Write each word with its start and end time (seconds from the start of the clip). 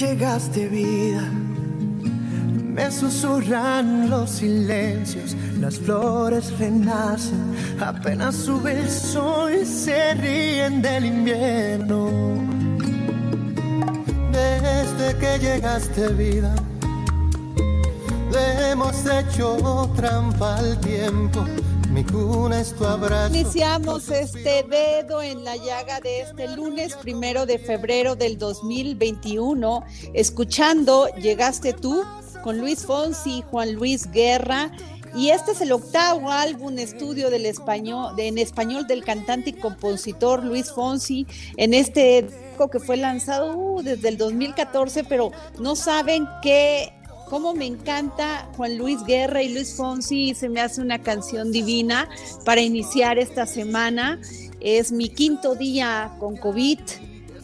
Llegaste 0.00 0.66
vida, 0.68 1.20
me 2.74 2.90
susurran 2.90 4.08
los 4.08 4.30
silencios, 4.30 5.36
las 5.60 5.78
flores 5.78 6.58
renacen, 6.58 7.54
apenas 7.78 8.34
sube 8.34 8.80
el 8.80 8.88
sol 8.88 9.52
y 9.60 9.66
se 9.66 10.14
ríen 10.14 10.80
del 10.80 11.04
invierno. 11.04 12.08
Desde 14.32 15.18
que 15.18 15.38
llegaste 15.38 16.08
vida, 16.14 16.54
le 18.32 18.70
hemos 18.70 19.04
hecho 19.04 19.90
trampa 19.94 20.56
al 20.56 20.80
tiempo. 20.80 21.44
Mi 21.90 22.04
cuna 22.04 22.60
es 22.60 22.72
tu 22.76 22.84
abrazo. 22.84 23.34
Iniciamos 23.34 24.08
este 24.10 24.62
dedo 24.62 25.20
en 25.22 25.42
la 25.42 25.56
llaga 25.56 25.98
de 25.98 26.20
este 26.20 26.46
lunes 26.54 26.94
primero 26.94 27.46
de 27.46 27.58
febrero 27.58 28.14
del 28.14 28.38
2021, 28.38 29.82
escuchando 30.14 31.08
Llegaste 31.20 31.72
tú 31.72 32.04
con 32.44 32.58
Luis 32.58 32.86
Fonsi 32.86 33.38
y 33.38 33.42
Juan 33.42 33.72
Luis 33.72 34.08
Guerra. 34.12 34.70
Y 35.16 35.30
este 35.30 35.50
es 35.50 35.60
el 35.60 35.72
octavo 35.72 36.30
álbum 36.30 36.78
estudio 36.78 37.28
del 37.28 37.44
español, 37.44 38.14
de, 38.14 38.28
en 38.28 38.38
español 38.38 38.86
del 38.86 39.02
cantante 39.02 39.50
y 39.50 39.54
compositor 39.54 40.44
Luis 40.44 40.70
Fonsi 40.70 41.26
en 41.56 41.74
este 41.74 42.22
disco 42.22 42.70
que 42.70 42.78
fue 42.78 42.98
lanzado 42.98 43.56
uh, 43.56 43.82
desde 43.82 44.10
el 44.10 44.16
2014, 44.16 45.02
pero 45.02 45.32
no 45.58 45.74
saben 45.74 46.28
qué 46.40 46.92
cómo 47.30 47.54
me 47.54 47.64
encanta 47.64 48.48
Juan 48.56 48.76
Luis 48.76 49.04
Guerra 49.04 49.40
y 49.40 49.54
Luis 49.54 49.74
Fonsi, 49.76 50.34
se 50.34 50.48
me 50.48 50.60
hace 50.60 50.80
una 50.80 51.00
canción 51.00 51.52
divina 51.52 52.08
para 52.44 52.60
iniciar 52.60 53.18
esta 53.20 53.46
semana. 53.46 54.20
Es 54.58 54.90
mi 54.90 55.08
quinto 55.08 55.54
día 55.54 56.10
con 56.18 56.36
COVID 56.36 56.80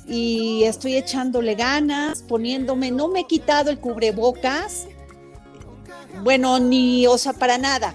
y 0.08 0.64
estoy 0.64 0.96
echándole 0.96 1.54
ganas, 1.54 2.22
poniéndome, 2.22 2.90
no 2.90 3.08
me 3.08 3.20
he 3.20 3.24
quitado 3.26 3.70
el 3.70 3.78
cubrebocas, 3.78 4.88
bueno, 6.22 6.58
ni, 6.58 7.06
o 7.06 7.16
sea, 7.16 7.32
para 7.32 7.56
nada, 7.56 7.94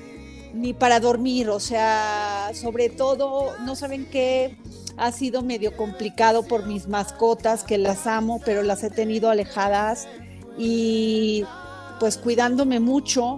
ni 0.53 0.73
para 0.73 1.00
dormir, 1.00 1.50
o 1.50 1.59
sea, 1.59 2.52
sobre 2.53 2.90
todo, 2.90 3.58
no 3.59 3.75
saben 3.75 4.06
qué, 4.06 4.58
ha 4.97 5.12
sido 5.12 5.41
medio 5.41 5.75
complicado 5.75 6.44
por 6.44 6.68
mis 6.68 6.88
mascotas, 6.88 7.63
que 7.63 7.78
las 7.78 8.08
amo, 8.08 8.41
pero 8.44 8.63
las 8.63 8.84
he 8.84 8.90
tenido 8.90 9.29
alejadas 9.29 10.08
y 10.58 11.46
pues 12.02 12.18
cuidándome 12.18 12.80
mucho, 12.80 13.38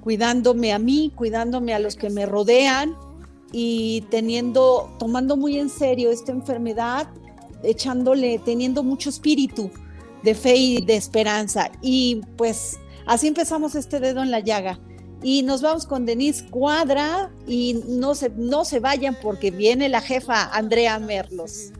cuidándome 0.00 0.72
a 0.72 0.78
mí, 0.78 1.12
cuidándome 1.14 1.74
a 1.74 1.78
los 1.78 1.94
que 1.94 2.08
me 2.08 2.24
rodean 2.24 2.96
y 3.52 4.00
teniendo, 4.10 4.96
tomando 4.98 5.36
muy 5.36 5.58
en 5.58 5.68
serio 5.68 6.10
esta 6.10 6.32
enfermedad, 6.32 7.06
echándole, 7.62 8.40
teniendo 8.42 8.82
mucho 8.82 9.10
espíritu 9.10 9.70
de 10.22 10.34
fe 10.34 10.56
y 10.56 10.80
de 10.80 10.96
esperanza. 10.96 11.70
Y 11.82 12.22
pues 12.38 12.78
así 13.04 13.26
empezamos 13.26 13.74
este 13.74 14.00
dedo 14.00 14.22
en 14.22 14.30
la 14.30 14.40
llaga. 14.40 14.80
Y 15.22 15.42
nos 15.42 15.60
vamos 15.60 15.84
con 15.84 16.06
Denise 16.06 16.46
Cuadra 16.46 17.30
y 17.46 17.82
no 17.88 18.14
se, 18.14 18.30
no 18.30 18.64
se 18.64 18.80
vayan 18.80 19.18
porque 19.20 19.50
viene 19.50 19.90
la 19.90 20.00
jefa 20.00 20.44
Andrea 20.44 20.98
Merlos. 20.98 21.72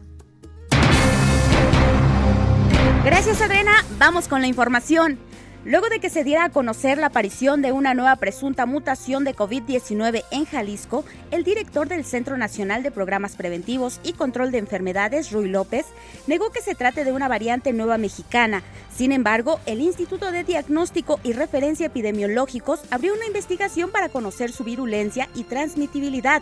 Gracias 3.03 3.41
Adriana, 3.41 3.83
vamos 3.99 4.28
con 4.28 4.43
la 4.43 4.47
información. 4.47 5.27
Luego 5.64 5.88
de 5.88 5.98
que 5.98 6.08
se 6.08 6.22
diera 6.22 6.44
a 6.44 6.50
conocer 6.50 6.98
la 6.98 7.08
aparición 7.08 7.62
de 7.62 7.72
una 7.72 7.92
nueva 7.92 8.14
presunta 8.16 8.64
mutación 8.64 9.24
de 9.24 9.34
COVID-19 9.34 10.24
en 10.30 10.44
Jalisco, 10.44 11.04
el 11.32 11.42
director 11.42 11.88
del 11.88 12.04
Centro 12.04 12.36
Nacional 12.36 12.84
de 12.84 12.92
Programas 12.92 13.34
Preventivos 13.34 13.98
y 14.04 14.12
Control 14.12 14.52
de 14.52 14.58
Enfermedades, 14.58 15.32
Rui 15.32 15.48
López, 15.48 15.84
negó 16.28 16.50
que 16.50 16.62
se 16.62 16.76
trate 16.76 17.04
de 17.04 17.12
una 17.12 17.26
variante 17.26 17.72
nueva 17.72 17.98
mexicana. 17.98 18.62
Sin 18.94 19.10
embargo, 19.10 19.58
el 19.66 19.80
Instituto 19.80 20.30
de 20.30 20.44
Diagnóstico 20.44 21.18
y 21.24 21.32
Referencia 21.32 21.86
Epidemiológicos 21.86 22.80
abrió 22.91 23.12
una 23.14 23.26
investigación 23.26 23.91
para 23.91 24.08
conocer 24.08 24.52
su 24.52 24.62
virulencia 24.62 25.28
y 25.34 25.42
transmitibilidad. 25.42 26.41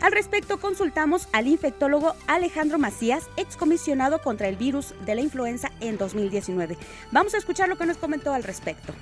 Al 0.00 0.12
respecto, 0.12 0.58
consultamos 0.58 1.28
al 1.32 1.46
infectólogo 1.46 2.14
Alejandro 2.26 2.78
Macías, 2.78 3.28
excomisionado 3.36 4.20
contra 4.20 4.48
el 4.48 4.56
virus 4.56 4.94
de 5.04 5.14
la 5.14 5.20
influenza 5.20 5.70
en 5.80 5.96
2019. 5.98 6.76
Vamos 7.10 7.34
a 7.34 7.38
escuchar 7.38 7.68
lo 7.68 7.76
que 7.76 7.86
nos 7.86 7.96
comentó 7.96 8.32
al 8.32 8.42
respecto. 8.42 8.92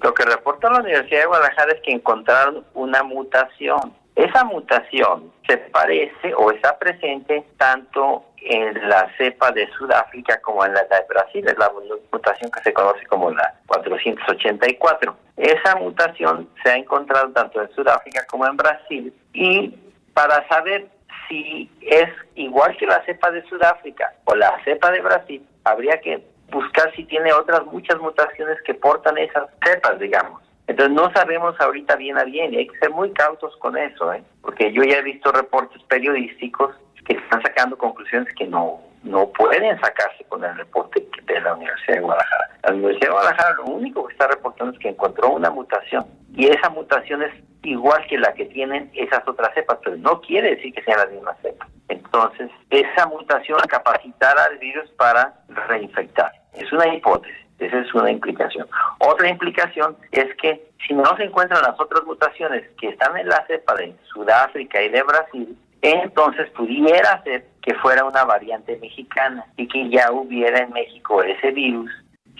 Lo 0.00 0.14
que 0.14 0.24
reportó 0.24 0.70
la 0.70 0.80
Universidad 0.80 1.20
de 1.20 1.26
Guadalajara 1.26 1.72
es 1.72 1.80
que 1.82 1.92
encontraron 1.92 2.64
una 2.74 3.02
mutación. 3.02 3.94
Esa 4.18 4.42
mutación 4.42 5.32
se 5.46 5.56
parece 5.58 6.34
o 6.34 6.50
está 6.50 6.76
presente 6.76 7.44
tanto 7.56 8.24
en 8.38 8.88
la 8.88 9.08
cepa 9.16 9.52
de 9.52 9.68
Sudáfrica 9.78 10.40
como 10.40 10.64
en 10.64 10.74
la 10.74 10.82
de 10.82 11.06
Brasil, 11.08 11.46
es 11.46 11.56
la 11.56 11.70
mutación 12.10 12.50
que 12.50 12.60
se 12.64 12.72
conoce 12.72 13.06
como 13.06 13.30
la 13.30 13.54
484. 13.68 15.16
Esa 15.36 15.76
mutación 15.76 16.48
se 16.64 16.68
ha 16.68 16.74
encontrado 16.74 17.30
tanto 17.30 17.62
en 17.62 17.70
Sudáfrica 17.76 18.26
como 18.28 18.44
en 18.48 18.56
Brasil 18.56 19.14
y 19.34 19.72
para 20.14 20.48
saber 20.48 20.88
si 21.28 21.70
es 21.80 22.10
igual 22.34 22.76
que 22.76 22.86
la 22.86 23.00
cepa 23.04 23.30
de 23.30 23.44
Sudáfrica 23.44 24.14
o 24.24 24.34
la 24.34 24.52
cepa 24.64 24.90
de 24.90 25.00
Brasil, 25.00 25.46
habría 25.62 26.00
que 26.00 26.24
buscar 26.50 26.92
si 26.96 27.04
tiene 27.04 27.32
otras 27.32 27.64
muchas 27.66 28.00
mutaciones 28.00 28.60
que 28.62 28.74
portan 28.74 29.16
esas 29.16 29.44
cepas, 29.64 29.96
digamos. 30.00 30.47
Entonces 30.68 30.94
no 30.94 31.10
sabemos 31.12 31.58
ahorita 31.60 31.96
bien 31.96 32.18
a 32.18 32.24
bien 32.24 32.54
y 32.54 32.58
hay 32.58 32.68
que 32.68 32.78
ser 32.78 32.90
muy 32.90 33.10
cautos 33.12 33.56
con 33.56 33.76
eso, 33.76 34.12
¿eh? 34.12 34.22
porque 34.42 34.72
yo 34.72 34.82
ya 34.84 34.98
he 34.98 35.02
visto 35.02 35.32
reportes 35.32 35.82
periodísticos 35.84 36.76
que 37.06 37.14
están 37.14 37.42
sacando 37.42 37.76
conclusiones 37.76 38.32
que 38.34 38.46
no 38.46 38.80
no 39.02 39.28
pueden 39.30 39.80
sacarse 39.80 40.24
con 40.28 40.44
el 40.44 40.56
reporte 40.56 41.06
de 41.24 41.40
la 41.40 41.54
Universidad 41.54 41.94
de 41.94 42.00
Guadalajara. 42.00 42.50
La 42.64 42.72
Universidad 42.72 43.06
de 43.06 43.12
Guadalajara 43.12 43.54
lo 43.54 43.64
único 43.66 44.06
que 44.06 44.12
está 44.12 44.26
reportando 44.26 44.72
es 44.72 44.78
que 44.80 44.88
encontró 44.88 45.30
una 45.30 45.50
mutación 45.50 46.04
y 46.34 46.46
esa 46.48 46.68
mutación 46.68 47.22
es 47.22 47.32
igual 47.62 48.04
que 48.06 48.18
la 48.18 48.32
que 48.34 48.46
tienen 48.46 48.90
esas 48.94 49.26
otras 49.26 49.52
cepas, 49.54 49.78
pero 49.82 49.96
no 49.96 50.20
quiere 50.20 50.56
decir 50.56 50.72
que 50.74 50.82
sean 50.82 50.98
las 50.98 51.10
mismas 51.10 51.36
cepas. 51.42 51.68
Entonces, 51.88 52.50
esa 52.70 53.06
mutación 53.06 53.58
capacitará 53.68 54.44
al 54.44 54.58
virus 54.58 54.88
para 54.90 55.34
reinfectar. 55.48 56.32
Es 56.54 56.70
una 56.72 56.94
hipótesis. 56.94 57.47
Esa 57.58 57.80
es 57.80 57.92
una 57.94 58.10
implicación. 58.10 58.68
Otra 59.00 59.28
implicación 59.28 59.96
es 60.12 60.34
que 60.36 60.68
si 60.86 60.94
no 60.94 61.16
se 61.16 61.24
encuentran 61.24 61.62
las 61.62 61.78
otras 61.80 62.04
mutaciones 62.04 62.68
que 62.80 62.88
están 62.88 63.16
en 63.16 63.28
la 63.28 63.44
cepa 63.46 63.74
de 63.74 63.94
Sudáfrica 64.12 64.80
y 64.82 64.88
de 64.90 65.02
Brasil, 65.02 65.58
entonces 65.82 66.48
pudiera 66.50 67.22
ser 67.22 67.46
que 67.62 67.74
fuera 67.74 68.04
una 68.04 68.24
variante 68.24 68.76
mexicana 68.78 69.44
y 69.56 69.66
que 69.68 69.88
ya 69.90 70.10
hubiera 70.12 70.60
en 70.60 70.72
México 70.72 71.22
ese 71.22 71.50
virus 71.50 71.90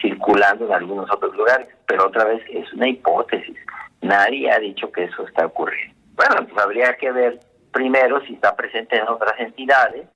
circulando 0.01 0.67
en 0.67 0.73
algunos 0.73 1.11
otros 1.11 1.35
lugares, 1.37 1.69
pero 1.87 2.07
otra 2.07 2.25
vez 2.25 2.43
es 2.51 2.73
una 2.73 2.89
hipótesis. 2.89 3.57
Nadie 4.01 4.51
ha 4.51 4.59
dicho 4.59 4.91
que 4.93 5.05
eso 5.05 5.27
está 5.27 5.47
ocurriendo. 5.47 5.95
Bueno, 6.15 6.47
pues 6.47 6.65
habría 6.65 6.95
que 6.95 7.11
ver 7.11 7.41
primero 7.73 8.21
si 8.23 8.35
está 8.35 8.55
presente 8.57 8.97
en 8.97 9.09
otras 9.09 9.39
entidades 9.39 10.07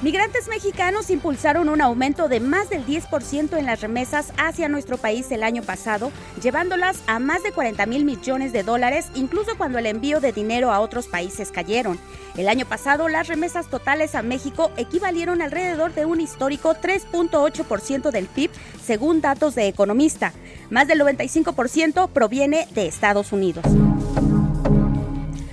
Migrantes 0.00 0.46
mexicanos 0.46 1.10
impulsaron 1.10 1.68
un 1.68 1.80
aumento 1.80 2.28
de 2.28 2.38
más 2.38 2.70
del 2.70 2.86
10% 2.86 3.58
en 3.58 3.66
las 3.66 3.80
remesas 3.80 4.32
hacia 4.38 4.68
nuestro 4.68 4.96
país 4.96 5.32
el 5.32 5.42
año 5.42 5.64
pasado, 5.64 6.12
llevándolas 6.40 7.02
a 7.08 7.18
más 7.18 7.42
de 7.42 7.50
40 7.50 7.84
mil 7.86 8.04
millones 8.04 8.52
de 8.52 8.62
dólares, 8.62 9.08
incluso 9.16 9.58
cuando 9.58 9.78
el 9.78 9.86
envío 9.86 10.20
de 10.20 10.30
dinero 10.30 10.70
a 10.70 10.78
otros 10.78 11.08
países 11.08 11.50
cayeron. 11.50 11.98
El 12.36 12.48
año 12.48 12.64
pasado, 12.64 13.08
las 13.08 13.26
remesas 13.26 13.66
totales 13.66 14.14
a 14.14 14.22
México 14.22 14.70
equivalieron 14.76 15.42
alrededor 15.42 15.92
de 15.92 16.06
un 16.06 16.20
histórico 16.20 16.76
3.8% 16.76 18.12
del 18.12 18.26
PIB, 18.26 18.52
según 18.80 19.20
datos 19.20 19.56
de 19.56 19.66
Economista. 19.66 20.32
Más 20.70 20.86
del 20.86 21.00
95% 21.00 22.08
proviene 22.10 22.68
de 22.70 22.86
Estados 22.86 23.32
Unidos. 23.32 23.64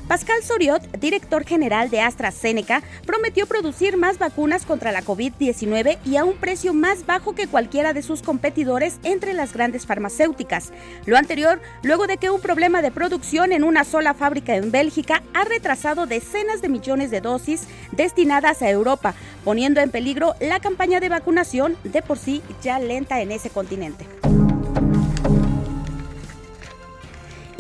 Pascal 0.08 0.44
Soriot, 0.44 1.00
director 1.00 1.44
general 1.46 1.90
de 1.90 2.00
AstraZeneca, 2.00 2.84
prometió 3.08 3.48
producir 3.48 3.98
más 3.98 4.20
vacunas 4.20 4.64
contra 4.64 4.92
la 4.92 5.02
COVID-19 5.02 5.98
y 6.06 6.18
a 6.18 6.24
un 6.24 6.36
precio 6.36 6.76
más 6.76 7.08
bajo 7.08 7.34
que 7.34 7.48
cualquiera 7.48 7.92
de 7.92 8.04
sus 8.04 8.22
competidores 8.22 9.00
entre 9.02 9.34
las 9.34 9.52
grandes 9.52 9.88
farmacéuticas. 9.88 10.72
Lo 11.08 11.18
anterior, 11.18 11.60
luego 11.82 12.06
de 12.06 12.18
que 12.18 12.30
un 12.30 12.40
problema 12.40 12.84
de 12.84 12.92
producción 12.92 13.52
en 13.52 13.64
una 13.64 13.84
sola 13.84 14.14
fábrica 14.14 14.56
en 14.56 14.70
Bélgica 14.70 15.24
ha 15.34 15.44
retrasado 15.44 16.06
decenas 16.06 16.62
de 16.62 16.70
millones 16.70 17.10
de 17.10 17.22
dosis 17.22 17.64
destinadas 17.92 18.62
a 18.62 18.70
Europa, 18.70 19.16
poniendo 19.44 19.82
en 19.82 19.90
peligro 19.90 20.36
la 20.40 20.60
campaña 20.60 21.00
de 21.00 21.10
vacunación 21.10 21.78
de 21.84 22.04
por 22.04 22.20
sí 22.20 22.44
ya 22.62 22.78
lenta 22.78 23.22
en 23.22 23.32
ese 23.32 23.50
continente. 23.50 24.06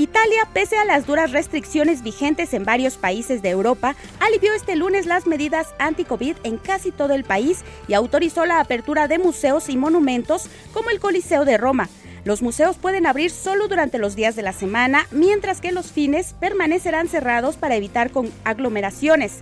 Italia, 0.05 0.47
pese 0.53 0.77
a 0.77 0.85
las 0.85 1.07
duras 1.07 1.31
restricciones 1.31 2.03
vigentes 2.03 2.53
en 2.53 2.63
varios 2.63 2.95
países 2.95 3.41
de 3.41 3.49
Europa, 3.49 3.95
alivió 4.19 4.53
este 4.53 4.75
lunes 4.75 5.07
las 5.07 5.25
medidas 5.25 5.73
anti-COVID 5.79 6.35
en 6.43 6.57
casi 6.59 6.91
todo 6.91 7.15
el 7.15 7.23
país 7.23 7.65
y 7.87 7.95
autorizó 7.95 8.45
la 8.45 8.59
apertura 8.59 9.07
de 9.07 9.17
museos 9.17 9.67
y 9.67 9.77
monumentos 9.77 10.47
como 10.73 10.91
el 10.91 10.99
Coliseo 10.99 11.43
de 11.43 11.57
Roma. 11.57 11.89
Los 12.23 12.43
museos 12.43 12.77
pueden 12.77 13.07
abrir 13.07 13.31
solo 13.31 13.67
durante 13.67 13.97
los 13.97 14.15
días 14.15 14.35
de 14.35 14.43
la 14.43 14.53
semana, 14.53 15.07
mientras 15.09 15.59
que 15.59 15.71
los 15.71 15.91
fines 15.91 16.35
permanecerán 16.39 17.07
cerrados 17.07 17.55
para 17.55 17.75
evitar 17.75 18.11
aglomeraciones. 18.43 19.39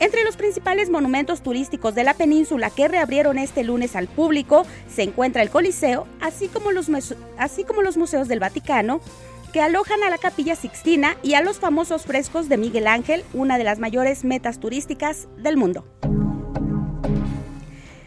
Entre 0.00 0.22
los 0.22 0.36
principales 0.36 0.90
monumentos 0.90 1.42
turísticos 1.42 1.94
de 1.94 2.04
la 2.04 2.12
península 2.12 2.68
que 2.68 2.88
reabrieron 2.88 3.38
este 3.38 3.64
lunes 3.64 3.96
al 3.96 4.08
público 4.08 4.66
se 4.86 5.02
encuentra 5.02 5.40
el 5.40 5.48
Coliseo, 5.48 6.06
así 6.20 6.48
como 6.48 6.72
los, 6.72 6.90
así 7.38 7.64
como 7.64 7.80
los 7.80 7.96
museos 7.96 8.28
del 8.28 8.40
Vaticano, 8.40 9.00
que 9.54 9.62
alojan 9.62 10.02
a 10.02 10.10
la 10.10 10.18
Capilla 10.18 10.56
Sixtina 10.56 11.14
y 11.22 11.34
a 11.34 11.40
los 11.40 11.60
famosos 11.60 12.02
frescos 12.02 12.48
de 12.48 12.56
Miguel 12.56 12.88
Ángel, 12.88 13.22
una 13.32 13.56
de 13.56 13.62
las 13.62 13.78
mayores 13.78 14.24
metas 14.24 14.58
turísticas 14.58 15.28
del 15.36 15.56
mundo. 15.56 15.86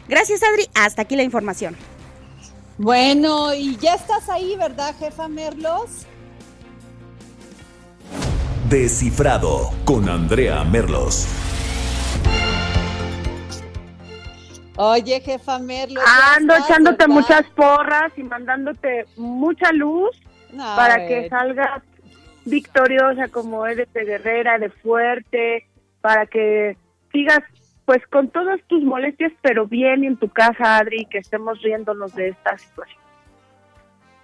Gracias, 0.10 0.44
Adri. 0.44 0.68
Hasta 0.76 1.04
aquí 1.04 1.16
la 1.16 1.24
información. 1.24 1.78
Bueno, 2.78 3.54
y 3.54 3.78
ya 3.78 3.94
estás 3.94 4.28
ahí, 4.28 4.58
¿verdad, 4.58 4.94
jefa 5.00 5.30
Merlos? 5.30 6.06
Descifrado 8.68 9.70
con 9.86 10.10
Andrea 10.10 10.66
Merlos. 10.66 11.30
Oye, 14.76 15.22
jefa 15.22 15.60
Merlos. 15.60 16.04
Ando 16.36 16.58
echándote 16.58 17.08
muchas 17.08 17.46
porras 17.56 18.12
y 18.18 18.24
mandándote 18.24 19.06
mucha 19.16 19.72
luz 19.72 20.12
para 20.58 21.08
que 21.08 21.30
salgas 21.30 21.84
victoriosa 22.46 23.28
como 23.28 23.66
eres 23.66 23.92
de 23.94 24.06
guerrera, 24.06 24.58
de 24.58 24.70
fuerte, 24.70 25.68
para 26.02 26.26
que 26.26 26.78
sigas 27.12 27.42
pues 27.86 28.06
con 28.08 28.30
todas 28.30 28.60
tus 28.68 28.84
molestias, 28.84 29.32
pero 29.42 29.66
bien 29.66 30.04
en 30.04 30.18
tu 30.18 30.28
casa, 30.28 30.78
Adri, 30.78 31.06
que 31.06 31.20
estemos 31.20 31.62
riéndonos 31.62 32.14
de 32.16 32.30
esta 32.30 32.58
situación. 32.58 33.07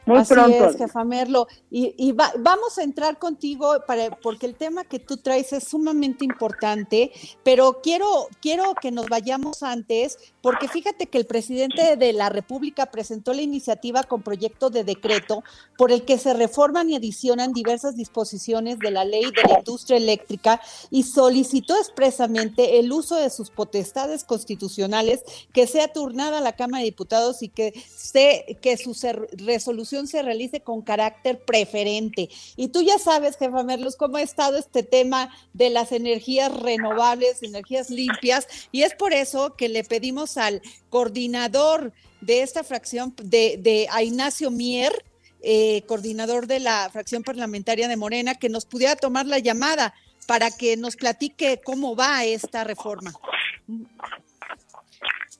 Muy 0.05 0.17
Así 0.17 0.33
pronto. 0.33 0.65
es, 0.65 0.77
jefa 0.77 1.03
Merlo. 1.03 1.47
Y, 1.71 2.11
vamos 2.11 2.77
a 2.77 2.83
entrar 2.83 3.17
contigo 3.19 3.73
para, 3.88 4.09
porque 4.17 4.45
el 4.45 4.55
tema 4.55 4.83
que 4.83 5.00
tú 5.00 5.17
traes 5.17 5.53
es 5.53 5.63
sumamente 5.63 6.25
importante, 6.25 7.11
pero 7.44 7.79
quiero, 7.81 8.27
quiero 8.41 8.75
que 8.75 8.91
nos 8.91 9.07
vayamos 9.07 9.63
antes, 9.63 10.17
porque 10.41 10.67
fíjate 10.67 11.07
que 11.07 11.17
el 11.17 11.25
presidente 11.25 11.95
de 11.95 12.13
la 12.13 12.29
República 12.29 12.88
presentó 12.88 13.33
la 13.33 13.41
iniciativa 13.41 14.03
con 14.03 14.21
proyecto 14.21 14.69
de 14.69 14.83
decreto 14.83 15.44
por 15.77 15.91
el 15.91 16.03
que 16.03 16.17
se 16.17 16.33
reforman 16.33 16.89
y 16.89 16.95
adicionan 16.95 17.53
diversas 17.53 17.95
disposiciones 17.95 18.79
de 18.79 18.91
la 18.91 19.05
ley 19.05 19.23
de 19.23 19.50
la 19.50 19.59
industria 19.59 19.97
eléctrica 19.97 20.61
y 20.91 21.03
solicitó 21.03 21.77
expresamente 21.77 22.79
el 22.79 22.91
uso 22.91 23.15
de 23.15 23.29
sus 23.29 23.50
potestades 23.50 24.23
constitucionales 24.23 25.23
que 25.53 25.65
sea 25.65 25.91
turnada 25.94 26.39
a 26.39 26.41
la 26.41 26.55
Cámara 26.55 26.79
de 26.79 26.85
Diputados 26.85 27.41
y 27.41 27.50
que, 27.50 27.73
se, 27.95 28.57
que 28.61 28.75
su 28.77 28.95
resolución 29.38 29.93
se 30.07 30.22
realice 30.22 30.62
con 30.62 30.81
carácter 30.81 31.40
preferente. 31.40 32.30
Y 32.56 32.69
tú 32.69 32.81
ya 32.81 32.98
sabes, 33.00 33.38
jefa 33.38 33.63
Merlos, 33.63 33.95
cómo 33.95 34.18
ha 34.18 34.22
estado 34.22 34.57
este 34.57 34.84
tema 34.84 35.30
de 35.54 35.69
las 35.69 35.92
energías 35.92 36.54
renovables, 36.54 37.44
energías 37.44 37.90
limpias, 37.90 38.48
y 38.72 38.84
es 38.84 38.94
por 38.95 39.13
eso 39.13 39.56
que 39.56 39.69
le 39.69 39.84
pedimos 39.84 40.38
al 40.38 40.62
coordinador 40.90 41.94
de 42.22 42.42
esta 42.42 42.63
fracción, 42.63 43.13
de, 43.22 43.57
de 43.60 43.88
a 43.92 44.04
Ignacio 44.04 44.50
Mier, 44.51 44.94
eh, 45.42 45.84
coordinador 45.88 46.48
de 46.48 46.60
la 46.60 46.89
fracción 46.92 47.22
parlamentaria 47.22 47.88
de 47.88 47.98
Morena, 47.98 48.36
que 48.36 48.50
nos 48.50 48.66
pudiera 48.66 48.96
tomar 48.96 49.25
la 49.25 49.39
llamada 49.39 49.94
para 50.25 50.50
que 50.51 50.78
nos 50.78 50.96
platique 50.96 51.60
cómo 51.63 51.96
va 51.96 52.24
esta 52.24 52.63
reforma. 52.63 53.13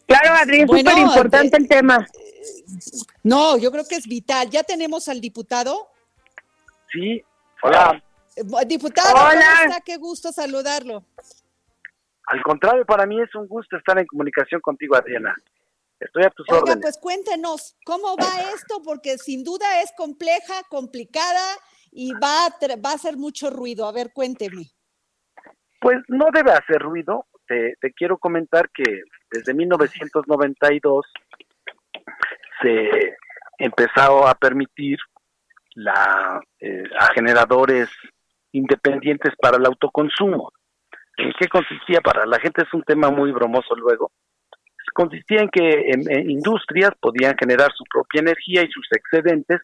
Claro, 0.06 0.36
Adri, 0.36 0.62
es 0.62 0.70
súper 0.70 0.98
importante 0.98 1.58
el 1.58 1.68
tema. 1.68 2.06
No, 3.24 3.58
yo 3.58 3.72
creo 3.72 3.86
que 3.88 3.96
es 3.96 4.08
vital. 4.08 4.50
¿Ya 4.50 4.64
tenemos 4.64 5.08
al 5.08 5.22
diputado? 5.22 5.88
Sí, 6.92 7.24
hola. 7.62 8.04
Eh, 8.36 8.44
diputado, 8.68 9.14
Hola. 9.14 9.82
Qué 9.86 9.98
gusto 9.98 10.32
saludarlo. 10.32 11.04
Al 12.28 12.42
contrario, 12.42 12.86
para 12.86 13.06
mí 13.06 13.22
es 13.22 13.34
un 13.36 13.48
gusto 13.48 13.78
estar 13.78 13.98
en 14.00 14.06
comunicación 14.06 14.62
contigo, 14.62 14.96
Adriana. 14.96 15.36
Estoy 16.00 16.24
a 16.24 16.30
tus 16.30 16.48
Oiga, 16.50 16.62
órdenes. 16.62 16.82
pues 16.82 16.98
cuéntenos, 16.98 17.76
¿cómo 17.86 18.16
va 18.18 18.52
esto? 18.56 18.82
Porque 18.84 19.18
sin 19.18 19.44
duda 19.44 19.82
es 19.82 19.92
compleja, 19.96 20.64
complicada 20.70 21.46
y 21.92 22.14
va 22.14 22.46
a, 22.48 22.50
va 22.78 22.92
a 22.92 22.96
hacer 22.96 23.18
mucho 23.18 23.50
ruido. 23.50 23.88
A 23.88 23.92
ver, 23.92 24.12
cuénteme. 24.14 24.72
Pues 25.80 25.98
no 26.08 26.28
debe 26.34 26.52
hacer 26.52 26.80
ruido. 26.80 27.26
Te, 27.48 27.76
te 27.82 27.92
quiero 27.92 28.18
comentar 28.18 28.70
que 28.72 29.02
desde 29.32 29.54
1992 29.54 31.06
se 32.64 33.18
empezó 33.60 34.28
a 34.28 34.34
permitir 34.34 34.98
la, 35.76 36.42
eh, 36.60 36.84
a 37.00 37.14
generadores 37.14 37.90
independientes 38.52 39.34
para 39.40 39.58
el 39.58 39.66
autoconsumo. 39.66 40.52
¿En 41.18 41.32
qué 41.40 41.48
consistía? 41.48 42.02
Para 42.02 42.26
la 42.26 42.40
gente 42.40 42.64
es 42.64 42.74
un 42.74 42.84
tema 42.84 43.10
muy 43.10 43.32
bromoso 43.32 43.76
luego. 43.76 44.12
Consistía 44.94 45.42
en 45.42 45.50
que 45.50 45.90
en, 45.90 46.30
industrias 46.30 46.92
podían 47.00 47.36
generar 47.38 47.72
su 47.76 47.84
propia 47.92 48.22
energía 48.22 48.64
y 48.64 48.70
sus 48.70 48.88
excedentes 48.92 49.62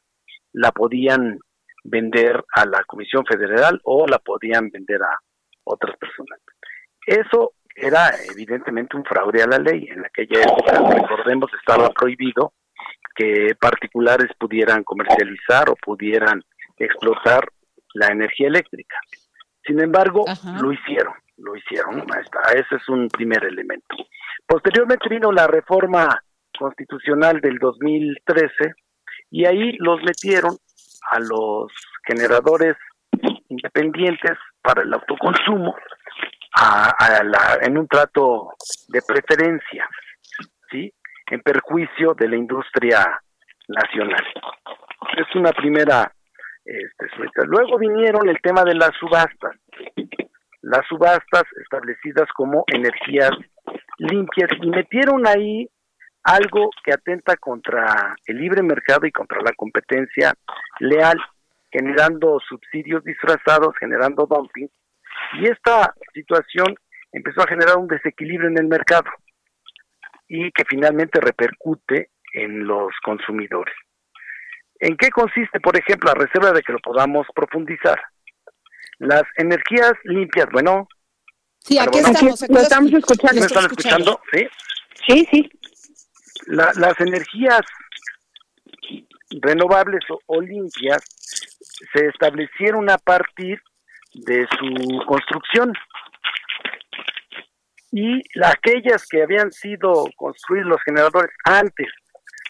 la 0.54 0.72
podían 0.72 1.40
vender 1.84 2.44
a 2.56 2.66
la 2.66 2.84
Comisión 2.86 3.24
Federal 3.26 3.80
o 3.84 4.08
la 4.08 4.18
podían 4.18 4.70
vender 4.70 5.02
a 5.04 5.16
otras 5.64 5.96
personas. 5.98 6.40
Eso 7.06 7.54
era 7.76 8.12
evidentemente 8.32 8.98
un 8.98 9.06
fraude 9.06 9.44
a 9.44 9.48
la 9.48 9.60
ley. 9.60 9.88
En 9.90 10.04
aquella 10.04 10.42
época, 10.42 10.82
recordemos, 10.96 11.52
estaba 11.60 11.90
prohibido 11.92 12.54
que 13.20 13.54
particulares 13.60 14.30
pudieran 14.40 14.86
comercializar 14.86 15.70
o 15.70 15.76
pudieran 15.76 16.42
explotar 16.78 17.50
la 17.94 18.08
energía 18.08 18.48
eléctrica. 18.48 18.96
Sin 19.66 19.82
embargo, 19.82 20.24
lo 20.62 20.72
hicieron, 20.72 21.14
lo 21.36 21.54
hicieron, 21.58 22.06
ese 22.56 22.76
es 22.76 22.88
un 22.88 23.10
primer 23.10 23.44
elemento. 23.44 23.98
Posteriormente 24.48 25.10
vino 25.10 25.34
la 25.34 25.48
reforma 25.48 26.08
constitucional 26.58 27.42
del 27.42 27.58
2013 27.60 28.74
y 29.32 29.46
ahí 29.46 29.76
los 29.80 30.02
metieron 30.02 30.56
a 31.12 31.20
los 31.20 31.74
generadores 32.08 32.78
independientes 33.50 34.38
para 34.62 34.84
el 34.84 34.94
autoconsumo 34.94 35.76
en 37.62 37.78
un 37.78 37.88
trato 37.88 38.54
de 38.88 39.02
preferencia, 39.02 39.88
¿sí? 40.72 40.94
En 41.30 41.42
perjuicio 41.42 42.14
de 42.16 42.28
la 42.28 42.36
industria 42.36 43.22
nacional. 43.68 44.26
Es 45.18 45.36
una 45.36 45.52
primera 45.52 46.12
este, 46.66 47.08
Luego 47.46 47.78
vinieron 47.78 48.28
el 48.30 48.40
tema 48.42 48.64
de 48.64 48.76
las 48.76 48.92
subastas. 49.00 49.56
Las 50.62 50.86
subastas 50.88 51.44
establecidas 51.64 52.28
como 52.36 52.64
energías 52.68 53.32
limpias 53.98 54.50
y 54.62 54.70
metieron 54.70 55.26
ahí 55.26 55.70
algo 56.24 56.70
que 56.84 56.94
atenta 56.94 57.38
contra 57.38 58.16
el 58.26 58.38
libre 58.38 58.62
mercado 58.62 59.08
y 59.08 59.12
contra 59.12 59.42
la 59.42 59.54
competencia 59.54 60.34
leal, 60.80 61.18
generando 61.72 62.40
subsidios 62.48 63.04
disfrazados, 63.04 63.76
generando 63.80 64.26
dumping. 64.26 64.68
Y 65.40 65.48
esta 65.48 65.94
situación 66.14 66.76
empezó 67.12 67.42
a 67.42 67.48
generar 67.48 67.78
un 67.78 67.88
desequilibrio 67.88 68.50
en 68.50 68.58
el 68.58 68.68
mercado 68.68 69.10
y 70.30 70.52
que 70.52 70.64
finalmente 70.70 71.20
repercute 71.20 72.12
en 72.34 72.66
los 72.66 72.94
consumidores. 73.04 73.76
¿En 74.80 74.96
qué 74.96 75.10
consiste, 75.10 75.60
por 75.60 75.78
ejemplo, 75.78 76.10
a 76.10 76.14
reserva 76.14 76.54
de 76.54 76.62
que 76.62 76.72
lo 76.72 76.80
podamos 76.80 77.28
profundizar? 77.36 78.00
Las 79.00 79.24
energías 79.36 79.94
limpias, 80.04 80.48
bueno. 80.54 80.88
Sí, 81.60 81.78
aquí 81.78 81.98
estamos, 81.98 82.50
lo 82.50 82.60
estamos 82.60 82.94
escuchando. 82.94 83.42
¿Me 83.42 83.48
están 83.48 83.66
escuchando? 83.66 84.22
Sí. 84.32 84.48
Sí, 85.08 85.28
sí. 85.32 85.52
las 86.48 87.00
energías 87.00 87.62
renovables 89.42 90.02
o, 90.28 90.42
limpias 90.42 91.04
se 91.94 92.08
establecieron 92.08 92.90
a 92.90 92.98
partir 92.98 93.62
de 94.14 94.48
su 94.60 95.06
construcción 95.06 95.74
y 97.92 98.22
aquellas 98.44 99.08
que 99.08 99.24
habían 99.24 99.52
sido 99.52 100.06
construidos 100.16 100.70
los 100.70 100.84
generadores 100.84 101.32
antes 101.44 101.88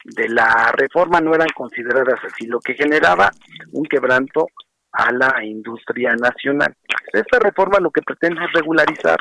de 0.03 0.29
la 0.29 0.71
reforma 0.77 1.19
no 1.19 1.33
eran 1.33 1.49
consideradas 1.55 2.19
así, 2.25 2.47
lo 2.47 2.59
que 2.59 2.73
generaba 2.73 3.31
un 3.71 3.85
quebranto 3.85 4.47
a 4.91 5.11
la 5.11 5.43
industria 5.43 6.15
nacional. 6.15 6.75
Esta 7.13 7.39
reforma 7.39 7.79
lo 7.79 7.91
que 7.91 8.01
pretende 8.01 8.43
es 8.43 8.53
regularizar. 8.53 9.17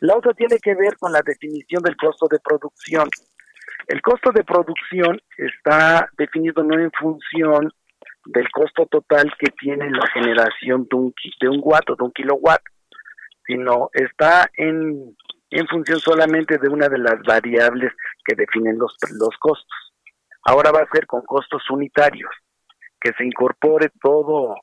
La 0.00 0.16
otra 0.16 0.32
tiene 0.34 0.58
que 0.58 0.74
ver 0.74 0.96
con 0.98 1.12
la 1.12 1.22
definición 1.24 1.82
del 1.82 1.96
costo 1.96 2.26
de 2.30 2.38
producción. 2.40 3.08
El 3.86 4.02
costo 4.02 4.30
de 4.32 4.44
producción 4.44 5.20
está 5.36 6.08
definido 6.16 6.62
no 6.62 6.78
en 6.78 6.90
función 6.92 7.72
del 8.26 8.50
costo 8.50 8.86
total 8.86 9.32
que 9.38 9.50
tiene 9.52 9.90
la 9.90 10.06
generación 10.08 10.86
de 10.90 10.96
un, 10.96 11.14
de 11.40 11.48
un 11.48 11.60
watt 11.62 11.88
o 11.90 11.96
de 11.96 12.04
un 12.04 12.12
kilowatt, 12.12 12.60
sino 13.46 13.88
está 13.94 14.50
en, 14.54 15.16
en 15.50 15.66
función 15.66 15.98
solamente 16.00 16.58
de 16.58 16.68
una 16.68 16.88
de 16.88 16.98
las 16.98 17.20
variables 17.22 17.92
que 18.24 18.34
definen 18.34 18.78
los, 18.78 18.96
los 19.18 19.36
costos. 19.38 19.94
Ahora 20.42 20.70
va 20.70 20.80
a 20.80 20.90
ser 20.90 21.06
con 21.06 21.22
costos 21.22 21.62
unitarios, 21.70 22.30
que 23.00 23.12
se 23.12 23.24
incorpore 23.24 23.90
todo 24.00 24.56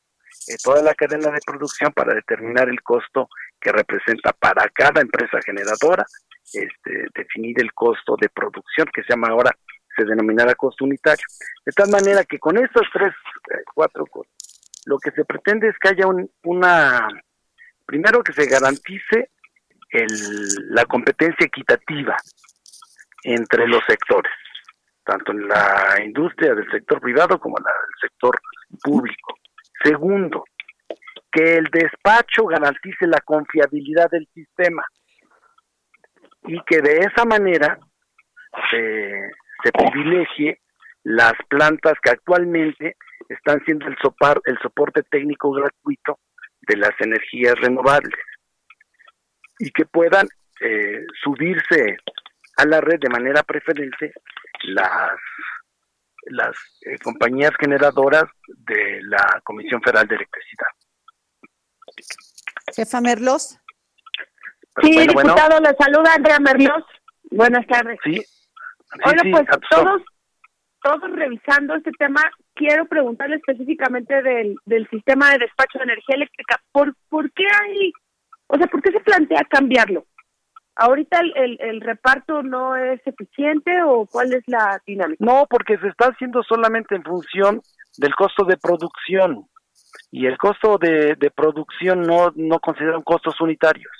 eh, 0.47 0.57
toda 0.63 0.81
la 0.83 0.93
cadena 0.93 1.31
de 1.31 1.39
producción 1.45 1.91
para 1.93 2.13
determinar 2.13 2.69
el 2.69 2.81
costo 2.83 3.29
que 3.59 3.71
representa 3.71 4.31
para 4.33 4.69
cada 4.69 5.01
empresa 5.01 5.39
generadora, 5.43 6.05
este, 6.53 7.07
definir 7.15 7.59
el 7.59 7.73
costo 7.73 8.15
de 8.19 8.29
producción 8.29 8.87
que 8.93 9.01
se 9.03 9.13
llama 9.13 9.29
ahora, 9.29 9.51
se 9.95 10.05
denominará 10.05 10.53
costo 10.55 10.85
unitario. 10.85 11.25
De 11.65 11.71
tal 11.71 11.89
manera 11.89 12.23
que 12.25 12.37
con 12.37 12.57
estos 12.57 12.87
tres, 12.93 13.13
eh, 13.51 13.63
cuatro 13.73 14.05
cosas, 14.05 14.31
lo 14.85 14.99
que 14.99 15.11
se 15.11 15.25
pretende 15.25 15.69
es 15.69 15.75
que 15.79 15.89
haya 15.89 16.05
un, 16.05 16.29
una, 16.43 17.07
primero 17.85 18.21
que 18.21 18.33
se 18.33 18.45
garantice 18.45 19.31
el, 19.89 20.07
la 20.69 20.85
competencia 20.85 21.45
equitativa 21.45 22.15
entre 23.23 23.67
los 23.67 23.83
sectores, 23.87 24.31
tanto 25.03 25.31
en 25.31 25.47
la 25.47 25.97
industria 26.03 26.53
del 26.53 26.69
sector 26.69 26.99
privado 27.01 27.39
como 27.39 27.57
en 27.57 27.63
la 27.63 27.71
del 27.71 28.09
sector 28.09 28.39
público. 28.83 29.35
Segundo, 29.83 30.45
que 31.31 31.57
el 31.57 31.65
despacho 31.65 32.45
garantice 32.45 33.07
la 33.07 33.19
confiabilidad 33.21 34.09
del 34.09 34.27
sistema 34.33 34.83
y 36.43 36.61
que 36.65 36.81
de 36.81 36.99
esa 36.99 37.25
manera 37.25 37.79
se, 38.71 39.31
privilegie 39.71 40.61
las 41.03 41.33
plantas 41.49 41.95
que 42.01 42.11
actualmente 42.11 42.95
están 43.27 43.63
siendo 43.65 43.87
el, 43.87 43.97
sopar, 44.01 44.39
el 44.45 44.57
soporte 44.59 45.03
técnico 45.03 45.51
gratuito 45.51 46.19
de 46.61 46.77
las 46.77 46.91
energías 46.99 47.55
renovables 47.59 48.13
y 49.59 49.71
que 49.71 49.85
puedan 49.85 50.27
eh, 50.61 51.05
subirse 51.23 51.97
a 52.57 52.65
la 52.65 52.81
red 52.81 52.99
de 52.99 53.09
manera 53.09 53.43
preferente 53.43 54.13
las 54.63 55.19
las 56.27 56.55
eh, 56.81 56.97
compañías 57.03 57.51
generadoras 57.59 58.25
de 58.47 58.99
la 59.03 59.41
Comisión 59.43 59.81
Federal 59.81 60.07
de 60.07 60.15
Electricidad. 60.15 60.67
Jefa 62.75 63.01
Merlos. 63.01 63.59
Sí, 64.81 65.07
diputado, 65.07 65.59
le 65.59 65.75
saluda 65.77 66.15
Andrea 66.15 66.39
Merlos. 66.39 66.83
Buenas 67.31 67.65
tardes. 67.67 67.99
Sí. 68.03 68.23
Hola, 69.03 69.21
pues 69.31 69.45
todos, 69.69 70.01
todos 70.81 71.11
revisando 71.11 71.75
este 71.75 71.91
tema, 71.97 72.21
quiero 72.53 72.85
preguntarle 72.85 73.35
específicamente 73.35 74.21
del, 74.21 74.55
del 74.65 74.89
sistema 74.89 75.31
de 75.31 75.39
despacho 75.39 75.79
de 75.79 75.85
energía 75.85 76.15
eléctrica. 76.15 76.61
¿Por, 76.71 76.95
¿Por 77.09 77.31
qué 77.33 77.45
hay, 77.45 77.93
o 78.47 78.57
sea, 78.57 78.67
por 78.67 78.81
qué 78.81 78.91
se 78.91 78.99
plantea 78.99 79.43
cambiarlo? 79.49 80.05
¿Ahorita 80.77 81.21
el, 81.21 81.57
el, 81.61 81.79
reparto 81.79 82.43
no 82.43 82.75
es 82.75 82.99
eficiente 83.05 83.81
o 83.83 84.05
cuál 84.05 84.33
es 84.33 84.43
la 84.47 84.81
dinámica? 84.85 85.23
No, 85.23 85.45
porque 85.49 85.77
se 85.77 85.87
está 85.87 86.07
haciendo 86.07 86.43
solamente 86.43 86.95
en 86.95 87.03
función 87.03 87.61
del 87.97 88.13
costo 88.13 88.43
de 88.43 88.57
producción 88.57 89.47
y 90.11 90.27
el 90.27 90.37
costo 90.37 90.77
de, 90.77 91.17
producción 91.35 92.01
no, 92.01 92.31
no 92.35 92.59
consideran 92.59 93.01
costos 93.01 93.39
unitarios. 93.41 93.91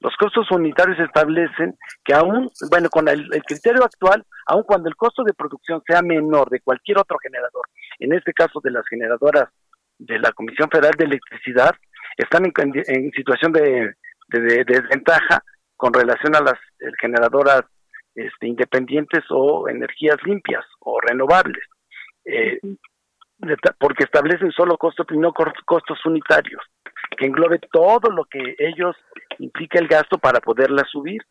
Los 0.00 0.16
costos 0.16 0.50
unitarios 0.50 0.98
establecen 0.98 1.76
que 2.04 2.14
aún, 2.14 2.50
bueno, 2.70 2.88
con 2.88 3.06
el, 3.08 3.28
criterio 3.46 3.84
actual, 3.84 4.24
aun 4.46 4.62
cuando 4.62 4.88
el 4.88 4.96
costo 4.96 5.22
de 5.22 5.34
producción 5.34 5.82
sea 5.86 6.00
menor 6.02 6.48
de 6.48 6.60
cualquier 6.60 6.98
otro 6.98 7.18
generador, 7.18 7.66
en 7.98 8.14
este 8.14 8.32
caso 8.32 8.60
de 8.62 8.70
las 8.70 8.86
generadoras 8.88 9.50
de 9.98 10.18
la 10.18 10.32
Comisión 10.32 10.70
Federal 10.70 10.94
de 10.96 11.04
Electricidad, 11.04 11.74
están 12.16 12.44
en, 12.44 12.52
en 12.86 13.10
situación 13.12 13.52
de, 13.52 13.94
de 14.28 14.64
desventaja 14.64 15.42
con 15.76 15.92
relación 15.92 16.36
a 16.36 16.40
las 16.40 16.58
eh, 16.80 16.90
generadoras 17.00 17.62
este, 18.14 18.48
independientes 18.48 19.24
o 19.30 19.68
energías 19.68 20.16
limpias 20.24 20.64
o 20.80 21.00
renovables, 21.00 21.64
eh, 22.24 22.60
porque 23.78 24.04
establecen 24.04 24.50
solo 24.52 24.76
costos 24.76 25.06
y 25.10 25.16
no 25.16 25.32
costos 25.32 26.04
unitarios, 26.04 26.62
que 27.16 27.24
englobe 27.26 27.60
todo 27.72 28.10
lo 28.10 28.24
que 28.26 28.56
ellos 28.58 28.94
implica 29.38 29.78
el 29.78 29.88
gasto 29.88 30.18
para 30.18 30.40
poderlas 30.40 30.88
subir. 30.90 31.22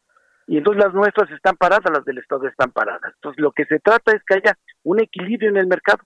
Y 0.48 0.58
entonces 0.58 0.84
las 0.84 0.96
nuestras 0.96 1.30
están 1.30 1.56
paradas, 1.56 1.92
las 1.94 2.06
del 2.06 2.18
Estado 2.18 2.48
están 2.48 2.72
paradas. 2.72 3.14
Entonces 3.16 3.40
lo 3.40 3.52
que 3.52 3.66
se 3.66 3.80
trata 3.80 4.16
es 4.16 4.24
que 4.26 4.36
haya 4.36 4.58
un 4.84 5.00
equilibrio 5.00 5.50
en 5.50 5.58
el 5.58 5.68
mercado, 5.68 6.04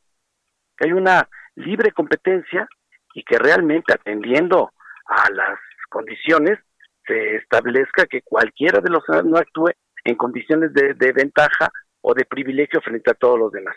que 0.76 0.88
haya 0.88 0.96
una 0.96 1.30
libre 1.56 1.92
competencia 1.92 2.68
y 3.14 3.24
que 3.24 3.38
realmente 3.38 3.94
atendiendo 3.94 4.72
a 5.06 5.30
las 5.32 5.60
condiciones 5.90 6.60
se 7.06 7.36
establezca 7.36 8.06
que 8.06 8.22
cualquiera 8.22 8.80
de 8.80 8.90
los 8.90 9.04
no 9.26 9.38
actúe 9.38 9.72
en 10.04 10.16
condiciones 10.16 10.74
de, 10.74 11.12
ventaja 11.12 11.72
o 12.02 12.14
de 12.14 12.26
privilegio 12.26 12.82
frente 12.82 13.12
a 13.12 13.14
todos 13.14 13.40
los 13.40 13.52
demás. 13.52 13.76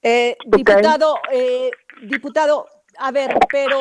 Eh, 0.00 0.36
diputado, 0.46 1.16
eh, 1.30 1.70
diputado, 2.02 2.66
a 2.98 3.10
ver, 3.12 3.34
pero 3.50 3.78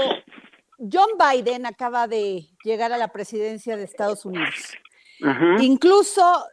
John 0.77 1.09
Biden 1.17 1.65
acaba 1.65 2.07
de 2.07 2.47
llegar 2.63 2.91
a 2.91 2.97
la 2.97 3.09
presidencia 3.09 3.77
de 3.77 3.83
Estados 3.83 4.25
Unidos. 4.25 4.77
Incluso, 5.59 6.43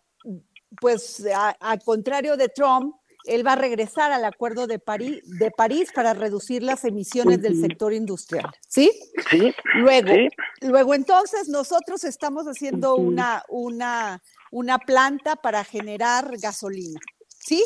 pues, 0.78 1.26
al 1.61 1.83
contrario 1.83 2.37
de 2.37 2.49
Trump, 2.50 2.95
él 3.28 3.47
va 3.47 3.52
a 3.52 3.56
regresar 3.56 4.11
al 4.11 4.25
Acuerdo 4.25 4.66
de 4.66 4.78
París, 4.78 5.20
de 5.25 5.50
París 5.50 5.90
para 5.94 6.14
reducir 6.14 6.62
las 6.62 6.85
emisiones 6.85 7.40
del 7.42 7.61
sector 7.61 7.92
industrial, 7.92 8.50
¿sí? 8.66 8.90
Sí. 9.30 9.54
Luego, 9.75 10.12
luego 10.62 10.94
entonces 10.94 11.49
nosotros 11.49 12.04
estamos 12.04 12.47
haciendo 12.47 12.97
una, 12.97 13.44
una, 13.49 14.23
una 14.50 14.78
planta 14.78 15.37
para 15.37 15.62
generar 15.64 16.37
gasolina, 16.38 17.00
¿sí? 17.28 17.62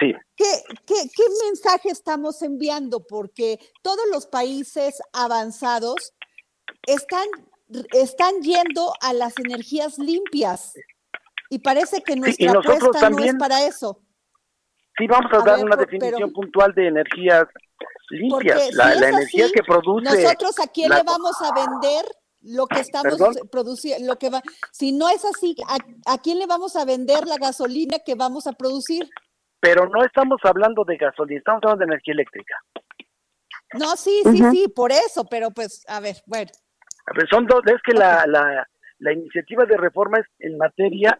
Sí. 0.00 0.14
¿Qué, 0.36 0.46
qué, 0.86 0.94
qué 1.14 1.22
mensaje 1.44 1.90
estamos 1.90 2.42
enviando? 2.42 3.06
Porque 3.06 3.58
todos 3.82 4.04
los 4.10 4.26
países 4.26 5.00
avanzados 5.12 6.14
están, 6.86 7.26
están 7.92 8.40
yendo 8.40 8.92
a 9.00 9.12
las 9.12 9.38
energías 9.38 9.98
limpias 9.98 10.74
y 11.50 11.58
parece 11.60 12.02
que 12.02 12.16
nuestra 12.16 12.52
apuesta 12.52 13.10
no 13.10 13.22
es 13.22 13.34
para 13.34 13.66
eso. 13.66 14.03
Sí, 14.96 15.06
vamos 15.08 15.32
a, 15.32 15.44
dar 15.44 15.64
una 15.64 15.76
definición 15.76 16.32
puntual 16.32 16.72
de 16.74 16.88
energías 16.88 17.44
limpias, 18.10 18.72
la, 18.74 18.94
energía 18.94 19.46
que 19.52 19.62
produce. 19.62 20.04
Nosotros 20.04 20.60
a 20.60 20.68
quién 20.68 20.90
le 20.90 21.02
vamos 21.02 21.36
a 21.42 21.52
vender 21.52 22.04
lo 22.42 22.66
que 22.66 22.80
estamos 22.80 23.18
produciendo, 23.50 24.06
lo 24.06 24.18
que 24.18 24.30
va, 24.30 24.42
si 24.70 24.92
no 24.92 25.08
es 25.08 25.24
así, 25.24 25.56
¿a, 26.06 26.18
quién 26.18 26.38
le 26.38 26.46
vamos 26.46 26.76
a 26.76 26.84
vender 26.84 27.26
la 27.26 27.36
gasolina 27.38 27.98
que 28.04 28.14
vamos 28.14 28.46
a 28.46 28.52
producir? 28.52 29.08
Pero 29.60 29.88
no 29.88 30.04
estamos 30.04 30.38
hablando 30.44 30.84
de 30.84 30.96
gasolina, 30.96 31.38
estamos 31.38 31.62
hablando 31.64 31.86
de 31.86 31.92
energía 31.92 32.12
eléctrica. 32.12 32.54
No, 33.72 33.96
sí, 33.96 34.20
sí, 34.30 34.42
sí, 34.50 34.68
por 34.68 34.92
eso, 34.92 35.24
pero 35.24 35.50
pues, 35.50 35.84
a 35.88 36.00
ver, 36.00 36.16
bueno. 36.26 36.50
A 37.06 37.16
ver, 37.16 37.28
son 37.28 37.46
dos, 37.46 37.62
es 37.66 37.80
que 37.82 37.94
la, 37.94 38.24
la, 38.26 38.68
la 38.98 39.12
iniciativa 39.12 39.64
de 39.64 39.76
reforma 39.76 40.18
es 40.18 40.26
en 40.38 40.56
materia 40.58 41.18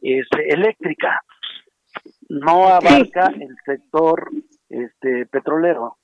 este, 0.00 0.54
eléctrica, 0.54 1.20
no 2.28 2.68
abarca 2.68 3.32
el 3.38 3.56
sector 3.64 4.30
este 4.68 5.26
petrolero. 5.26 5.96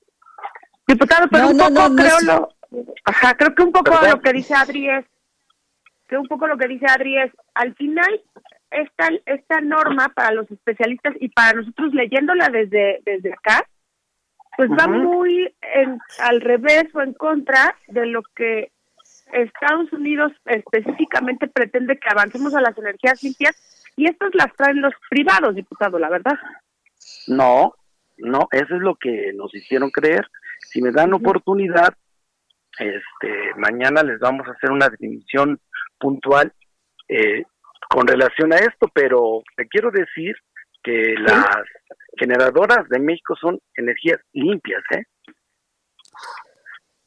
Diputado, 0.85 1.27
pero 1.29 1.49
un 1.49 1.57
poco 1.57 1.95
creo 1.95 2.19
lo, 2.25 2.49
ajá, 3.05 3.35
creo 3.35 3.55
que 3.55 3.63
un 3.63 3.71
poco 3.71 3.91
lo 3.91 4.21
que 4.21 4.33
dice 4.33 4.53
Adri 4.53 4.89
es, 4.89 5.05
que 6.07 6.17
un 6.17 6.27
poco 6.27 6.47
lo 6.47 6.57
que 6.57 6.67
dice 6.67 6.85
Adri 6.87 7.17
es, 7.17 7.31
al 7.53 7.75
final 7.75 8.21
esta 8.71 9.09
esta 9.25 9.61
norma 9.61 10.09
para 10.09 10.31
los 10.31 10.49
especialistas 10.51 11.15
y 11.19 11.29
para 11.29 11.59
nosotros 11.59 11.93
leyéndola 11.93 12.49
desde 12.49 13.01
desde 13.05 13.33
acá, 13.33 13.65
pues 14.57 14.69
va 14.71 14.87
muy 14.87 15.53
en, 15.61 15.99
al 16.19 16.41
revés 16.41 16.85
o 16.93 17.01
en 17.01 17.13
contra 17.13 17.75
de 17.87 18.05
lo 18.07 18.21
que 18.35 18.71
Estados 19.31 19.91
Unidos 19.93 20.31
específicamente 20.45 21.47
pretende 21.47 21.97
que 21.97 22.09
avancemos 22.09 22.55
a 22.55 22.61
las 22.61 22.77
energías 22.77 23.21
limpias 23.23 23.55
y 23.97 24.05
estas 24.05 24.29
las 24.35 24.53
traen 24.55 24.79
los 24.79 24.93
privados, 25.09 25.55
diputado, 25.55 25.97
la 25.97 26.09
verdad. 26.09 26.37
No, 27.27 27.73
no, 28.17 28.47
eso 28.51 28.75
es 28.75 28.81
lo 28.81 28.95
que 28.95 29.33
nos 29.33 29.53
hicieron 29.53 29.89
creer. 29.89 30.25
Si 30.61 30.81
me 30.81 30.91
dan 30.91 31.13
oportunidad, 31.13 31.93
este, 32.77 33.55
mañana 33.57 34.03
les 34.03 34.19
vamos 34.19 34.47
a 34.47 34.51
hacer 34.51 34.71
una 34.71 34.87
definición 34.87 35.59
puntual 35.99 36.53
eh, 37.09 37.43
con 37.89 38.05
relación 38.05 38.53
a 38.53 38.57
esto, 38.57 38.87
pero 38.93 39.41
te 39.55 39.67
quiero 39.67 39.89
decir 39.89 40.35
que 40.83 41.15
las 41.17 41.47
generadoras 42.19 42.87
de 42.89 42.99
México 42.99 43.35
son 43.35 43.59
energías 43.75 44.19
limpias, 44.31 44.83
¿eh? 44.91 45.03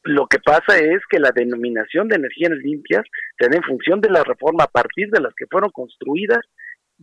Lo 0.03 0.27
que 0.27 0.39
pasa 0.39 0.77
es 0.77 0.99
que 1.09 1.19
la 1.19 1.31
denominación 1.31 2.07
de 2.07 2.15
energías 2.15 2.51
limpias 2.51 3.03
se 3.39 3.47
da 3.47 3.55
en 3.55 3.63
función 3.63 4.01
de 4.01 4.09
la 4.09 4.23
reforma 4.23 4.63
a 4.65 4.71
partir 4.71 5.09
de 5.09 5.21
las 5.21 5.33
que 5.35 5.45
fueron 5.49 5.69
construidas 5.69 6.41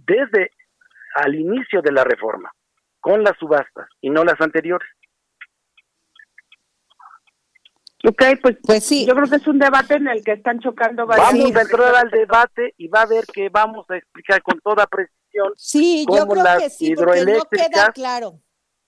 desde 0.06 0.50
al 1.14 1.34
inicio 1.34 1.82
de 1.82 1.92
la 1.92 2.04
reforma, 2.04 2.52
con 3.00 3.22
las 3.22 3.36
subastas 3.38 3.88
y 4.00 4.10
no 4.10 4.24
las 4.24 4.40
anteriores. 4.40 4.88
Ok, 8.04 8.22
pues, 8.40 8.56
pues 8.62 8.84
sí. 8.84 9.06
Yo 9.06 9.14
creo 9.14 9.28
que 9.28 9.36
es 9.36 9.46
un 9.48 9.58
debate 9.58 9.94
en 9.94 10.06
el 10.06 10.22
que 10.22 10.32
están 10.32 10.60
chocando 10.60 11.04
varios. 11.04 11.26
Vamos 11.26 11.56
a 11.56 11.62
entrar 11.62 11.94
al 11.96 12.10
debate 12.10 12.74
y 12.76 12.86
va 12.86 13.02
a 13.02 13.06
ver 13.06 13.24
que 13.26 13.48
vamos 13.48 13.90
a 13.90 13.96
explicar 13.96 14.40
con 14.42 14.60
toda 14.60 14.86
precisión 14.86 15.18
sí, 15.56 16.06
yo 16.10 16.26
creo 16.26 16.44
que 16.58 16.70
sí, 16.70 16.92
hidroeléctricas, 16.92 17.68
no 17.68 17.74
queda 17.74 17.92
claro. 17.92 18.40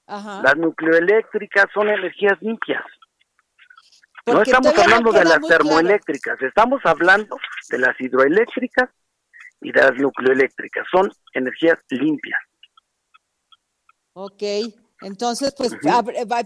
las 0.06 0.56
nucleoeléctricas 0.56 1.66
son 1.72 1.88
energías 1.88 2.40
limpias 2.40 2.82
no 4.26 4.42
estamos 4.42 4.78
hablando 4.78 5.12
de 5.12 5.24
las 5.24 5.40
termoeléctricas, 5.40 6.40
estamos 6.42 6.80
hablando 6.84 7.36
de 7.70 7.78
las 7.78 8.00
hidroeléctricas 8.00 8.90
y 9.60 9.72
de 9.72 9.80
las 9.80 9.96
nucleoeléctricas. 9.96 10.86
Son 10.90 11.10
energías 11.34 11.78
limpias. 11.90 12.40
Ok, 14.12 14.42
entonces, 15.02 15.54
pues 15.56 15.72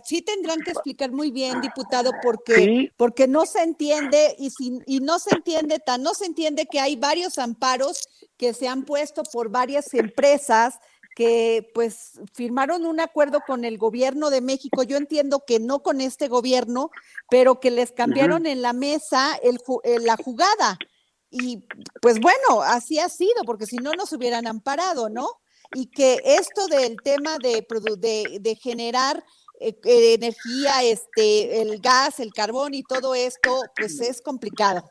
sí 0.05 0.23
tendrán 0.23 0.61
que 0.61 0.71
explicar 0.71 1.11
muy 1.11 1.31
bien, 1.31 1.61
diputado, 1.61 2.13
porque, 2.23 2.93
porque 2.97 3.27
no 3.27 3.47
se 3.47 3.63
entiende 3.63 4.37
y, 4.39 4.51
si, 4.51 4.79
y 4.87 5.01
no 5.01 5.19
se 5.19 5.35
entiende 5.35 5.81
tan, 5.81 6.03
no 6.03 6.15
se 6.15 6.27
entiende 6.27 6.67
que 6.67 6.79
hay 6.79 6.95
varios 6.95 7.39
amparos 7.39 8.09
que 8.37 8.55
se 8.55 8.69
han 8.69 8.85
puesto 8.85 9.25
por 9.25 9.49
varias 9.49 9.93
empresas 9.95 10.79
que 11.17 11.71
pues 11.75 12.21
firmaron 12.33 12.87
un 12.87 13.01
acuerdo 13.01 13.41
con 13.47 13.65
el 13.65 13.79
gobierno 13.79 14.31
de 14.31 14.41
México. 14.41 14.83
Yo 14.83 14.97
entiendo 14.97 15.45
que 15.47 15.61
no 15.61 15.83
con 15.83 16.01
este 16.01 16.29
gobierno, 16.29 16.91
pero 17.31 17.61
que 17.61 17.71
les 17.71 17.93
cambiaron 17.93 18.47
en 18.47 18.63
la 18.63 18.73
mesa 18.73 19.35
el, 19.43 19.61
eh, 19.85 20.01
la 20.01 20.17
jugada. 20.17 20.77
Y 21.37 21.67
pues 22.01 22.21
bueno, 22.21 22.63
así 22.63 23.01
ha 23.01 23.09
sido, 23.09 23.43
porque 23.45 23.67
si 23.67 23.77
no 23.79 23.91
nos 23.93 24.13
hubieran 24.13 24.47
amparado, 24.47 25.09
¿no? 25.09 25.27
Y 25.75 25.91
que 25.91 26.21
esto 26.25 26.69
del 26.69 26.97
tema 27.03 27.39
de, 27.39 27.67
de, 27.99 28.39
de 28.41 28.55
generar 28.55 29.25
eh, 29.59 29.77
eh, 29.85 30.15
energía, 30.15 30.85
este, 30.85 31.61
el 31.61 31.81
gas, 31.81 32.21
el 32.21 32.33
carbón 32.33 32.75
y 32.75 32.85
todo 32.85 33.17
esto, 33.17 33.63
pues 33.77 34.01
es 34.01 34.23
complicado. 34.23 34.89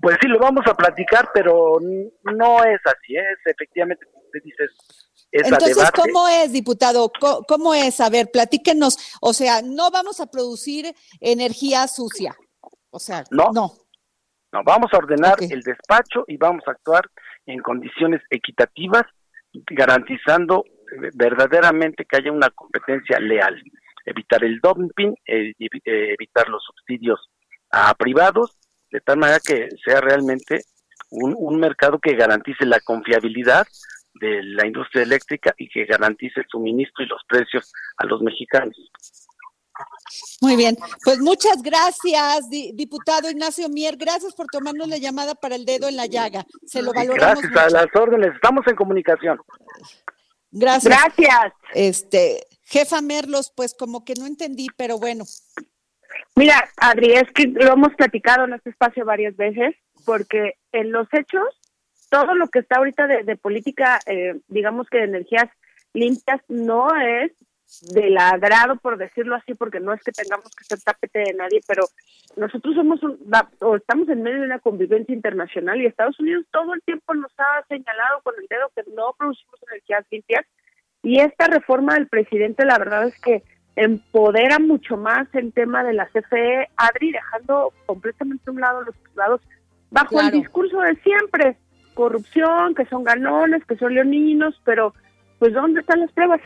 Pues 0.00 0.16
sí, 0.22 0.28
lo 0.28 0.38
vamos 0.38 0.64
a 0.68 0.74
platicar, 0.74 1.30
pero 1.34 1.80
no 1.80 2.64
es 2.64 2.80
así, 2.84 3.16
es 3.16 3.38
efectivamente, 3.46 4.06
como 4.12 4.24
usted 4.26 4.40
dice, 4.44 4.64
es 5.32 5.50
Entonces, 5.50 5.90
¿cómo 5.90 6.28
es, 6.28 6.52
diputado? 6.52 7.10
¿Cómo, 7.48 7.74
es? 7.74 8.00
A 8.00 8.10
ver, 8.10 8.30
platíquenos. 8.30 8.96
O 9.20 9.32
sea, 9.32 9.60
no 9.62 9.90
vamos 9.90 10.20
a 10.20 10.26
producir 10.26 10.94
energía 11.20 11.88
sucia. 11.88 12.36
O 12.94 12.98
sea, 12.98 13.24
no. 13.30 13.50
No, 13.52 13.72
no 14.52 14.62
vamos 14.64 14.92
a 14.92 14.98
ordenar 14.98 15.36
el 15.40 15.62
despacho 15.62 16.24
y 16.26 16.36
vamos 16.36 16.62
a 16.66 16.72
actuar 16.72 17.08
en 17.46 17.60
condiciones 17.60 18.22
equitativas, 18.30 19.04
garantizando 19.70 20.64
verdaderamente 21.14 22.04
que 22.04 22.16
haya 22.18 22.30
una 22.30 22.50
competencia 22.50 23.18
leal. 23.18 23.60
Evitar 24.04 24.44
el 24.44 24.58
dumping, 24.60 25.14
eh, 25.26 25.52
evitar 25.58 26.48
los 26.48 26.62
subsidios 26.64 27.30
a 27.70 27.94
privados 27.94 28.58
de 28.90 29.00
tal 29.00 29.18
manera 29.18 29.40
que 29.44 29.68
sea 29.84 30.00
realmente 30.00 30.60
un, 31.10 31.58
mercado 31.58 31.98
que 31.98 32.14
garantice 32.14 32.64
la 32.66 32.80
confiabilidad 32.80 33.66
de 34.14 34.42
la 34.42 34.66
industria 34.66 35.02
eléctrica 35.02 35.54
y 35.56 35.68
que 35.68 35.84
garantice 35.86 36.40
el 36.40 36.46
suministro 36.48 37.04
y 37.04 37.08
los 37.08 37.22
precios 37.26 37.72
a 37.96 38.06
los 38.06 38.20
mexicanos. 38.22 38.76
Muy 40.40 40.56
bien, 40.56 40.76
pues 41.04 41.18
muchas 41.20 41.62
gracias, 41.62 42.48
diputado 42.50 43.30
Ignacio 43.30 43.68
Mier, 43.68 43.96
gracias 43.96 44.34
por 44.34 44.46
tomarnos 44.46 44.88
la 44.88 44.98
llamada 44.98 45.34
para 45.34 45.54
el 45.54 45.64
dedo 45.64 45.88
en 45.88 45.96
la 45.96 46.06
llaga, 46.06 46.44
se 46.66 46.82
lo 46.82 46.92
valoramos. 46.92 47.42
Gracias 47.42 47.56
a 47.56 47.70
las 47.70 47.86
órdenes, 47.94 48.34
estamos 48.34 48.66
en 48.66 48.76
comunicación. 48.76 49.38
Gracias. 50.52 50.84
Gracias. 50.84 51.52
Este, 51.74 52.46
jefa 52.64 53.00
Merlos, 53.00 53.52
pues 53.56 53.74
como 53.74 54.04
que 54.04 54.14
no 54.14 54.26
entendí, 54.26 54.68
pero 54.76 54.98
bueno. 54.98 55.24
Mira, 56.36 56.68
Adri, 56.76 57.12
es 57.14 57.30
que 57.34 57.46
lo 57.46 57.72
hemos 57.72 57.94
platicado 57.94 58.44
en 58.44 58.54
este 58.54 58.70
espacio 58.70 59.04
varias 59.04 59.36
veces, 59.36 59.74
porque 60.04 60.54
en 60.72 60.92
los 60.92 61.08
hechos, 61.12 61.44
todo 62.10 62.34
lo 62.34 62.48
que 62.48 62.60
está 62.60 62.76
ahorita 62.76 63.06
de, 63.06 63.36
política, 63.36 64.00
eh, 64.06 64.40
digamos 64.48 64.88
que 64.88 64.98
de 64.98 65.04
energías 65.04 65.48
limpias, 65.94 66.40
no 66.48 66.94
es 66.96 67.32
del 67.80 68.16
agrado, 68.18 68.76
por 68.76 68.98
decirlo 68.98 69.34
así, 69.34 69.54
porque 69.54 69.80
no 69.80 69.92
es 69.92 70.02
que 70.02 70.12
tengamos 70.12 70.54
que 70.54 70.64
ser 70.64 70.80
tapete 70.80 71.20
de 71.20 71.34
nadie, 71.34 71.60
pero 71.66 71.84
nosotros 72.36 72.74
somos 72.74 73.02
un, 73.02 73.18
o 73.60 73.76
estamos 73.76 74.08
en 74.08 74.22
medio 74.22 74.40
de 74.40 74.46
una 74.46 74.58
convivencia 74.58 75.14
internacional 75.14 75.80
y 75.80 75.86
Estados 75.86 76.18
Unidos 76.20 76.44
todo 76.50 76.74
el 76.74 76.82
tiempo 76.82 77.14
nos 77.14 77.32
ha 77.38 77.64
señalado 77.68 78.20
con 78.22 78.34
el 78.38 78.46
dedo 78.48 78.70
que 78.74 78.82
no 78.94 79.14
producimos 79.18 79.60
energías 79.70 80.04
limpias 80.10 80.46
y 81.02 81.20
esta 81.20 81.46
reforma 81.48 81.94
del 81.94 82.06
presidente, 82.06 82.64
la 82.64 82.78
verdad 82.78 83.08
es 83.08 83.20
que 83.20 83.42
empodera 83.74 84.58
mucho 84.58 84.96
más 84.96 85.26
el 85.34 85.52
tema 85.52 85.82
de 85.82 85.94
la 85.94 86.06
CFE, 86.06 86.68
Adri, 86.76 87.12
dejando 87.12 87.72
completamente 87.86 88.44
a 88.46 88.52
un 88.52 88.60
lado 88.60 88.82
los 88.82 88.96
privados 88.96 89.40
bajo 89.90 90.20
el 90.20 90.30
discurso 90.30 90.78
de 90.80 90.94
siempre, 90.96 91.56
corrupción, 91.94 92.74
que 92.74 92.86
son 92.86 93.04
ganones, 93.04 93.64
que 93.66 93.76
son 93.76 93.94
leoninos, 93.94 94.60
pero 94.64 94.94
pues 95.38 95.52
¿dónde 95.52 95.80
están 95.80 96.00
las 96.00 96.12
pruebas? 96.12 96.40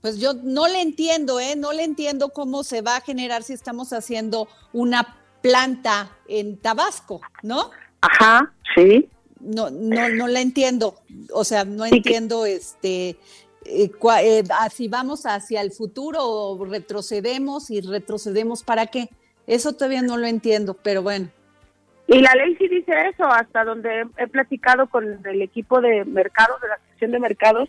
Pues 0.00 0.18
yo 0.18 0.34
no 0.34 0.68
le 0.68 0.80
entiendo, 0.80 1.40
¿eh? 1.40 1.56
No 1.56 1.72
le 1.72 1.84
entiendo 1.84 2.30
cómo 2.30 2.62
se 2.62 2.82
va 2.82 2.96
a 2.96 3.00
generar 3.00 3.42
si 3.42 3.52
estamos 3.52 3.92
haciendo 3.92 4.48
una 4.72 5.16
planta 5.42 6.10
en 6.28 6.56
Tabasco, 6.56 7.20
¿no? 7.42 7.70
Ajá, 8.00 8.52
sí. 8.74 9.08
No, 9.40 9.70
no, 9.70 10.08
no 10.08 10.28
la 10.28 10.40
entiendo. 10.40 10.96
O 11.32 11.44
sea, 11.44 11.64
no 11.64 11.84
entiendo 11.84 12.46
este 12.46 13.16
eh, 13.64 13.90
eh, 14.22 14.44
si 14.72 14.88
vamos 14.88 15.26
hacia 15.26 15.60
el 15.60 15.72
futuro 15.72 16.20
o 16.22 16.64
retrocedemos 16.64 17.70
y 17.70 17.80
retrocedemos 17.80 18.62
para 18.62 18.86
qué. 18.86 19.08
Eso 19.46 19.72
todavía 19.72 20.02
no 20.02 20.16
lo 20.16 20.26
entiendo, 20.26 20.74
pero 20.74 21.02
bueno. 21.02 21.28
Y 22.06 22.20
la 22.20 22.32
ley 22.34 22.56
sí 22.56 22.68
dice 22.68 22.92
eso, 23.08 23.26
hasta 23.26 23.64
donde 23.64 24.06
he 24.16 24.26
platicado 24.28 24.88
con 24.88 25.26
el 25.26 25.42
equipo 25.42 25.80
de 25.80 26.04
mercados, 26.06 26.60
de 26.62 26.68
la 26.68 26.78
sección 26.88 27.10
de 27.12 27.18
mercados, 27.18 27.68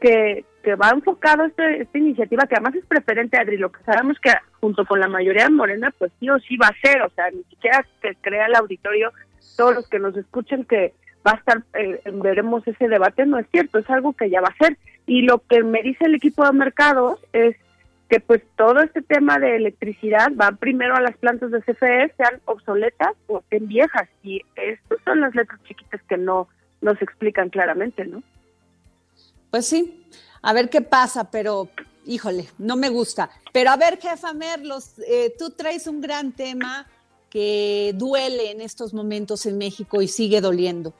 que, 0.00 0.44
que 0.68 0.74
va 0.74 0.90
enfocado 0.90 1.46
este, 1.46 1.80
esta 1.80 1.96
iniciativa, 1.96 2.46
que 2.46 2.56
además 2.56 2.74
es 2.74 2.84
preferente, 2.84 3.38
Adri, 3.38 3.56
lo 3.56 3.72
que 3.72 3.82
sabemos 3.84 4.18
que 4.20 4.30
junto 4.60 4.84
con 4.84 5.00
la 5.00 5.08
mayoría 5.08 5.44
de 5.44 5.50
Morena, 5.50 5.94
pues 5.96 6.12
sí 6.20 6.28
o 6.28 6.38
sí 6.40 6.58
va 6.58 6.66
a 6.66 6.80
ser, 6.86 7.00
o 7.00 7.08
sea, 7.08 7.30
ni 7.30 7.42
siquiera 7.44 7.86
que 8.02 8.14
crea 8.20 8.44
el 8.44 8.54
auditorio, 8.54 9.10
todos 9.56 9.74
los 9.74 9.88
que 9.88 9.98
nos 9.98 10.14
escuchen 10.14 10.66
que 10.66 10.92
va 11.26 11.32
a 11.32 11.36
estar, 11.36 11.62
eh, 11.72 12.02
veremos 12.22 12.68
ese 12.68 12.86
debate, 12.86 13.24
no 13.24 13.38
es 13.38 13.46
cierto, 13.50 13.78
es 13.78 13.88
algo 13.88 14.12
que 14.12 14.28
ya 14.28 14.42
va 14.42 14.48
a 14.48 14.62
ser. 14.62 14.76
Y 15.06 15.22
lo 15.22 15.38
que 15.38 15.64
me 15.64 15.82
dice 15.82 16.04
el 16.04 16.16
equipo 16.16 16.44
de 16.44 16.52
mercados 16.52 17.18
es 17.32 17.56
que 18.10 18.20
pues 18.20 18.42
todo 18.54 18.82
este 18.82 19.00
tema 19.00 19.38
de 19.38 19.56
electricidad 19.56 20.30
va 20.38 20.52
primero 20.52 20.96
a 20.96 21.00
las 21.00 21.16
plantas 21.16 21.50
de 21.50 21.62
CFE, 21.62 22.12
sean 22.18 22.42
obsoletas 22.44 23.14
o 23.26 23.38
estén 23.38 23.68
viejas. 23.68 24.06
Y 24.22 24.42
estas 24.54 24.98
son 25.06 25.22
las 25.22 25.34
letras 25.34 25.60
chiquitas 25.64 26.02
que 26.10 26.18
no 26.18 26.46
nos 26.82 27.00
explican 27.00 27.48
claramente, 27.48 28.04
¿no? 28.04 28.22
Pues 29.50 29.66
sí, 29.66 30.04
a 30.42 30.52
ver 30.52 30.70
qué 30.70 30.80
pasa, 30.80 31.30
pero 31.30 31.68
híjole, 32.06 32.48
no 32.58 32.76
me 32.76 32.88
gusta. 32.88 33.30
Pero 33.52 33.70
a 33.70 33.76
ver, 33.76 33.98
jefa 33.98 34.32
Merlos, 34.32 34.98
eh, 35.06 35.34
tú 35.38 35.50
traes 35.50 35.86
un 35.86 36.00
gran 36.00 36.32
tema 36.32 36.86
que 37.30 37.92
duele 37.94 38.50
en 38.50 38.60
estos 38.60 38.94
momentos 38.94 39.46
en 39.46 39.58
México 39.58 40.00
y 40.00 40.08
sigue 40.08 40.40
doliendo. 40.40 40.94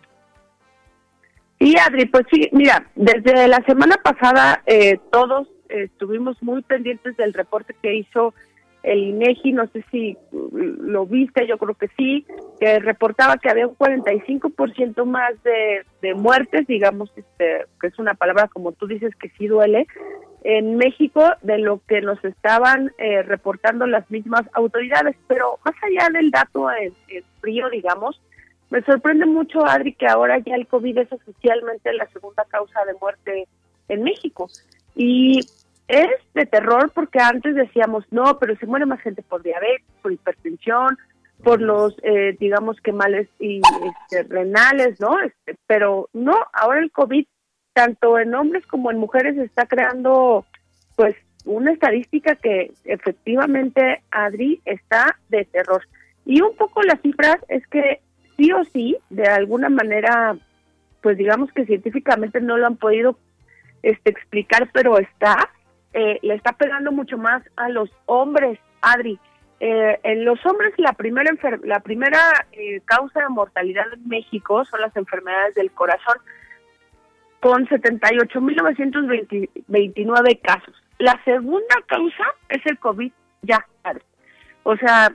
Sí, 1.58 1.74
Adri, 1.76 2.06
pues 2.06 2.26
sí, 2.30 2.48
mira, 2.52 2.90
desde 2.94 3.48
la 3.48 3.64
semana 3.64 3.96
pasada 3.96 4.62
eh, 4.66 5.00
todos 5.10 5.48
estuvimos 5.68 6.40
muy 6.42 6.62
pendientes 6.62 7.16
del 7.16 7.34
reporte 7.34 7.74
que 7.82 7.96
hizo 7.96 8.34
el 8.82 8.98
INEGI, 8.98 9.52
no 9.52 9.66
sé 9.68 9.84
si 9.90 10.16
lo 10.30 11.06
viste, 11.06 11.46
yo 11.46 11.58
creo 11.58 11.74
que 11.74 11.88
sí, 11.96 12.24
que 12.60 12.78
reportaba 12.78 13.36
que 13.36 13.50
había 13.50 13.66
un 13.66 13.76
45% 13.76 15.04
más 15.04 15.32
de, 15.42 16.14
muertes, 16.14 16.66
digamos, 16.66 17.10
este, 17.16 17.66
que 17.80 17.88
es 17.88 17.98
una 17.98 18.14
palabra 18.14 18.48
como 18.48 18.72
tú 18.72 18.86
dices 18.86 19.14
que 19.16 19.30
sí 19.30 19.46
duele, 19.46 19.86
en 20.44 20.76
México 20.76 21.24
de 21.42 21.58
lo 21.58 21.80
que 21.86 22.00
nos 22.00 22.24
estaban 22.24 22.92
eh, 22.98 23.22
reportando 23.22 23.86
las 23.86 24.08
mismas 24.10 24.42
autoridades, 24.52 25.16
pero 25.26 25.58
más 25.64 25.74
allá 25.82 26.08
del 26.12 26.30
dato 26.30 26.70
en, 26.70 26.94
frío, 27.40 27.68
digamos, 27.70 28.20
me 28.70 28.82
sorprende 28.82 29.26
mucho, 29.26 29.64
Adri, 29.64 29.94
que 29.94 30.06
ahora 30.06 30.38
ya 30.38 30.54
el 30.54 30.66
COVID 30.66 30.98
es 30.98 31.12
oficialmente 31.12 31.92
la 31.94 32.06
segunda 32.08 32.44
causa 32.44 32.84
de 32.84 32.94
muerte 33.00 33.48
en 33.88 34.02
México. 34.02 34.48
Y 34.94 35.40
es 35.88 36.10
de 36.34 36.46
terror 36.46 36.92
porque 36.94 37.18
antes 37.20 37.54
decíamos, 37.54 38.04
no, 38.10 38.38
pero 38.38 38.56
se 38.56 38.66
muere 38.66 38.86
más 38.86 39.00
gente 39.00 39.22
por 39.22 39.42
diabetes, 39.42 39.86
por 40.02 40.12
hipertensión, 40.12 40.98
por 41.42 41.60
los, 41.62 41.96
eh, 42.02 42.36
digamos 42.38 42.80
que 42.80 42.92
males 42.92 43.28
y, 43.38 43.60
este, 44.10 44.22
renales, 44.24 45.00
¿no? 45.00 45.18
Este, 45.20 45.56
pero 45.66 46.08
no, 46.12 46.36
ahora 46.52 46.80
el 46.80 46.90
COVID, 46.90 47.26
tanto 47.72 48.18
en 48.18 48.34
hombres 48.34 48.66
como 48.66 48.90
en 48.90 48.98
mujeres, 48.98 49.36
está 49.38 49.66
creando, 49.66 50.44
pues, 50.96 51.16
una 51.44 51.72
estadística 51.72 52.34
que 52.34 52.72
efectivamente, 52.84 54.02
Adri, 54.10 54.60
está 54.64 55.18
de 55.28 55.44
terror. 55.46 55.82
Y 56.26 56.42
un 56.42 56.54
poco 56.56 56.82
las 56.82 57.00
cifras 57.00 57.38
es 57.48 57.66
que 57.68 58.02
sí 58.36 58.52
o 58.52 58.64
sí, 58.66 58.96
de 59.08 59.26
alguna 59.26 59.70
manera, 59.70 60.36
pues 61.00 61.16
digamos 61.16 61.50
que 61.52 61.64
científicamente 61.64 62.40
no 62.40 62.58
lo 62.58 62.66
han 62.66 62.76
podido 62.76 63.18
este, 63.82 64.10
explicar, 64.10 64.68
pero 64.72 64.98
está, 64.98 65.50
eh, 65.92 66.18
le 66.22 66.34
está 66.34 66.52
pegando 66.52 66.92
mucho 66.92 67.18
más 67.18 67.42
a 67.56 67.68
los 67.68 67.90
hombres, 68.06 68.58
Adri. 68.80 69.18
Eh, 69.60 69.98
en 70.04 70.24
los 70.24 70.38
hombres 70.46 70.72
la 70.76 70.92
primera 70.92 71.32
la 71.64 71.80
primera 71.80 72.46
eh, 72.52 72.80
causa 72.84 73.18
de 73.20 73.28
mortalidad 73.28 73.92
en 73.92 74.06
México 74.06 74.64
son 74.66 74.80
las 74.80 74.96
enfermedades 74.96 75.56
del 75.56 75.72
corazón 75.72 76.14
con 77.40 77.66
78.929 77.66 80.40
casos. 80.40 80.80
La 80.98 81.20
segunda 81.24 81.74
causa 81.86 82.24
es 82.48 82.64
el 82.66 82.78
COVID, 82.78 83.10
ya. 83.42 83.66
O 84.64 84.76
sea, 84.76 85.12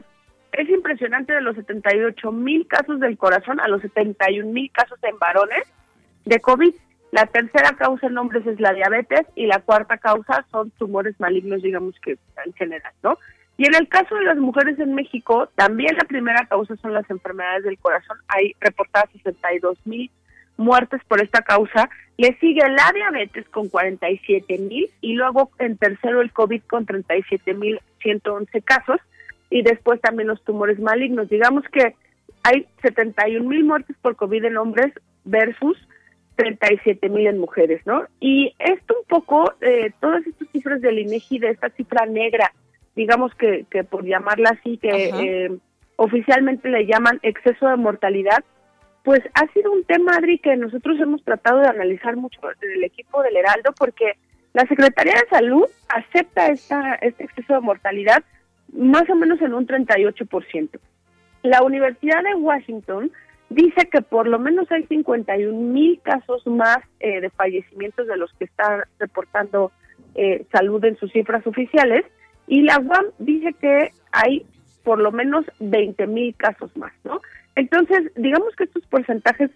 es 0.53 0.69
impresionante 0.69 1.33
de 1.33 1.41
los 1.41 1.57
78.000 1.57 2.67
casos 2.67 2.99
del 2.99 3.17
corazón 3.17 3.59
a 3.59 3.67
los 3.67 3.81
71.000 3.81 4.71
casos 4.71 4.99
en 5.03 5.17
varones 5.19 5.63
de 6.25 6.39
COVID. 6.39 6.73
La 7.13 7.27
tercera 7.27 7.75
causa 7.77 8.07
en 8.07 8.17
hombres 8.17 8.43
es 8.47 8.59
la 8.59 8.73
diabetes 8.73 9.21
y 9.35 9.45
la 9.45 9.59
cuarta 9.59 9.99
causa 9.99 10.47
son 10.49 10.71
tumores 10.71 11.13
malignos, 11.19 11.61
digamos 11.61 11.93
que 11.99 12.17
en 12.43 12.53
general, 12.53 12.91
¿no? 13.03 13.19
Y 13.55 13.67
en 13.67 13.75
el 13.75 13.87
caso 13.87 14.15
de 14.15 14.23
las 14.23 14.37
mujeres 14.37 14.79
en 14.79 14.95
México, 14.95 15.47
también 15.53 15.95
la 15.95 16.05
primera 16.05 16.47
causa 16.47 16.75
son 16.77 16.91
las 16.91 17.07
enfermedades 17.11 17.65
del 17.65 17.77
corazón. 17.77 18.17
Hay 18.29 18.55
reportadas 18.59 19.11
62 19.11 19.77
mil 19.85 20.09
muertes 20.57 21.01
por 21.07 21.21
esta 21.21 21.43
causa. 21.43 21.87
Le 22.17 22.35
sigue 22.39 22.67
la 22.67 22.91
diabetes 22.91 23.47
con 23.49 23.69
47 23.69 24.57
mil 24.57 24.89
y 25.01 25.13
luego 25.13 25.51
en 25.59 25.77
tercero 25.77 26.19
el 26.19 26.33
COVID 26.33 26.63
con 26.63 26.87
37 26.87 27.53
mil 27.53 27.79
111 28.01 28.59
casos 28.63 28.99
y 29.51 29.61
después 29.61 30.01
también 30.01 30.29
los 30.29 30.43
tumores 30.43 30.79
malignos. 30.79 31.29
Digamos 31.29 31.63
que 31.65 31.93
hay 32.41 32.65
71 32.81 33.47
mil 33.47 33.63
muertes 33.65 33.95
por 34.01 34.15
COVID 34.15 34.45
en 34.45 34.57
hombres 34.57 34.91
versus 35.25 35.77
37 36.35 37.09
mil 37.09 37.27
en 37.27 37.39
mujeres, 37.39 37.81
¿no? 37.85 38.05
Y 38.19 38.53
esto 38.59 38.95
un 38.99 39.05
poco, 39.07 39.53
eh, 39.61 39.91
todas 39.99 40.25
estas 40.25 40.47
cifras 40.49 40.81
del 40.81 40.99
INEGI, 40.99 41.39
de 41.39 41.49
esta 41.49 41.69
cifra 41.69 42.05
negra, 42.05 42.51
digamos 42.95 43.33
que, 43.35 43.65
que 43.69 43.83
por 43.83 44.05
llamarla 44.05 44.57
así, 44.59 44.77
que 44.77 45.09
eh, 45.09 45.51
oficialmente 45.95 46.69
le 46.69 46.85
llaman 46.85 47.19
exceso 47.23 47.67
de 47.67 47.75
mortalidad, 47.75 48.43
pues 49.03 49.21
ha 49.33 49.51
sido 49.53 49.71
un 49.71 49.83
tema, 49.83 50.15
Adri, 50.15 50.39
que 50.39 50.55
nosotros 50.55 50.99
hemos 50.99 51.23
tratado 51.23 51.59
de 51.59 51.67
analizar 51.67 52.15
mucho 52.15 52.39
en 52.61 52.71
el 52.71 52.83
equipo 52.83 53.21
del 53.21 53.35
Heraldo, 53.35 53.73
porque 53.77 54.13
la 54.53 54.65
Secretaría 54.67 55.13
de 55.13 55.29
Salud 55.29 55.65
acepta 55.89 56.47
esta, 56.47 56.95
este 56.95 57.25
exceso 57.25 57.53
de 57.53 57.59
mortalidad 57.59 58.23
más 58.71 59.09
o 59.09 59.15
menos 59.15 59.41
en 59.41 59.53
un 59.53 59.67
38%. 59.67 60.79
La 61.43 61.61
Universidad 61.63 62.23
de 62.23 62.35
Washington 62.35 63.11
dice 63.49 63.87
que 63.91 64.01
por 64.01 64.27
lo 64.27 64.39
menos 64.39 64.71
hay 64.71 64.83
51 64.83 65.59
mil 65.59 65.99
casos 66.01 66.45
más 66.47 66.79
eh, 66.99 67.21
de 67.21 67.29
fallecimientos 67.29 68.07
de 68.07 68.17
los 68.17 68.31
que 68.33 68.45
está 68.45 68.87
reportando 68.99 69.71
eh, 70.15 70.45
salud 70.51 70.83
en 70.85 70.97
sus 70.97 71.11
cifras 71.11 71.45
oficiales 71.47 72.05
y 72.47 72.61
la 72.61 72.79
UAM 72.79 73.05
dice 73.19 73.53
que 73.53 73.91
hay 74.11 74.45
por 74.83 74.99
lo 74.99 75.11
menos 75.11 75.45
20 75.59 76.07
mil 76.07 76.35
casos 76.35 76.75
más, 76.75 76.91
¿no? 77.03 77.21
Entonces, 77.55 78.11
digamos 78.15 78.55
que 78.55 78.65
estos 78.65 78.85
porcentajes 78.87 79.49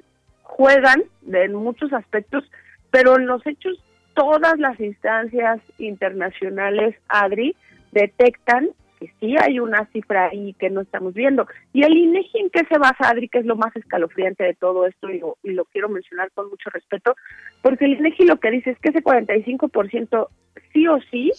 juegan 0.44 1.04
en 1.32 1.56
muchos 1.56 1.92
aspectos, 1.92 2.50
pero 2.92 3.18
en 3.18 3.28
los 3.28 3.46
hechos 3.46 3.84
todas 4.14 4.58
las 4.58 4.80
instancias 4.80 5.60
internacionales, 5.78 6.96
ADRI, 7.10 7.56
detectan 7.92 8.70
que 9.00 9.12
sí 9.20 9.36
hay 9.40 9.60
una 9.60 9.86
cifra 9.88 10.30
ahí 10.30 10.54
que 10.54 10.70
no 10.70 10.82
estamos 10.82 11.14
viendo. 11.14 11.48
Y 11.74 11.84
el 11.84 11.96
INEGI 11.96 12.40
en 12.40 12.50
qué 12.50 12.62
se 12.66 12.78
basa, 12.78 13.10
Adri, 13.10 13.30
que 13.30 13.40
es 13.40 13.46
lo 13.46 13.56
más 13.56 13.76
escalofriante 13.76 14.44
de 14.44 14.54
todo 14.54 14.86
esto 14.86 15.10
y 15.10 15.20
lo, 15.20 15.38
y 15.44 15.52
lo 15.52 15.66
quiero 15.66 15.90
mencionar 15.90 16.32
con 16.32 16.50
mucho 16.50 16.70
respeto, 16.70 17.16
porque 17.62 17.86
el 17.86 17.94
INEGI 17.94 18.26
lo 18.26 18.40
que 18.40 18.52
dice 18.52 18.72
es 18.72 18.80
que 18.80 18.90
ese 18.90 19.04
45% 19.04 20.28
sí 20.74 20.88
o 20.88 21.00
sí 21.12 21.32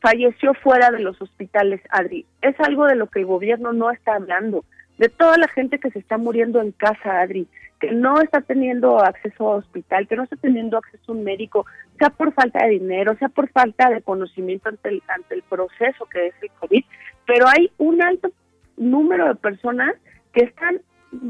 falleció 0.00 0.54
fuera 0.54 0.90
de 0.90 1.00
los 1.00 1.20
hospitales, 1.20 1.80
Adri. 1.90 2.24
Es 2.42 2.58
algo 2.60 2.86
de 2.86 2.96
lo 2.96 3.08
que 3.08 3.20
el 3.20 3.26
gobierno 3.26 3.72
no 3.72 3.90
está 3.90 4.14
hablando, 4.14 4.64
de 4.98 5.08
toda 5.08 5.36
la 5.38 5.48
gente 5.48 5.78
que 5.78 5.90
se 5.90 5.98
está 5.98 6.18
muriendo 6.18 6.60
en 6.60 6.72
casa, 6.72 7.20
Adri, 7.20 7.46
que 7.80 7.92
no 7.92 8.20
está 8.20 8.40
teniendo 8.40 8.98
acceso 8.98 9.52
a 9.52 9.56
hospital, 9.56 10.08
que 10.08 10.16
no 10.16 10.24
está 10.24 10.36
teniendo 10.36 10.78
acceso 10.78 11.12
a 11.12 11.14
un 11.14 11.24
médico, 11.24 11.66
sea 11.98 12.10
por 12.10 12.32
falta 12.32 12.64
de 12.64 12.70
dinero, 12.70 13.16
sea 13.18 13.28
por 13.28 13.48
falta 13.50 13.90
de 13.90 14.02
conocimiento 14.02 14.68
ante 14.68 14.88
el, 14.88 15.02
ante 15.08 15.34
el 15.36 15.42
proceso 15.42 16.06
que 16.06 16.28
es 16.28 16.34
el 16.42 16.50
COVID, 16.60 16.84
pero 17.26 17.46
hay 17.46 17.70
un 17.78 18.02
alto 18.02 18.30
número 18.76 19.28
de 19.28 19.34
personas 19.36 19.94
que 20.32 20.44
están 20.44 20.80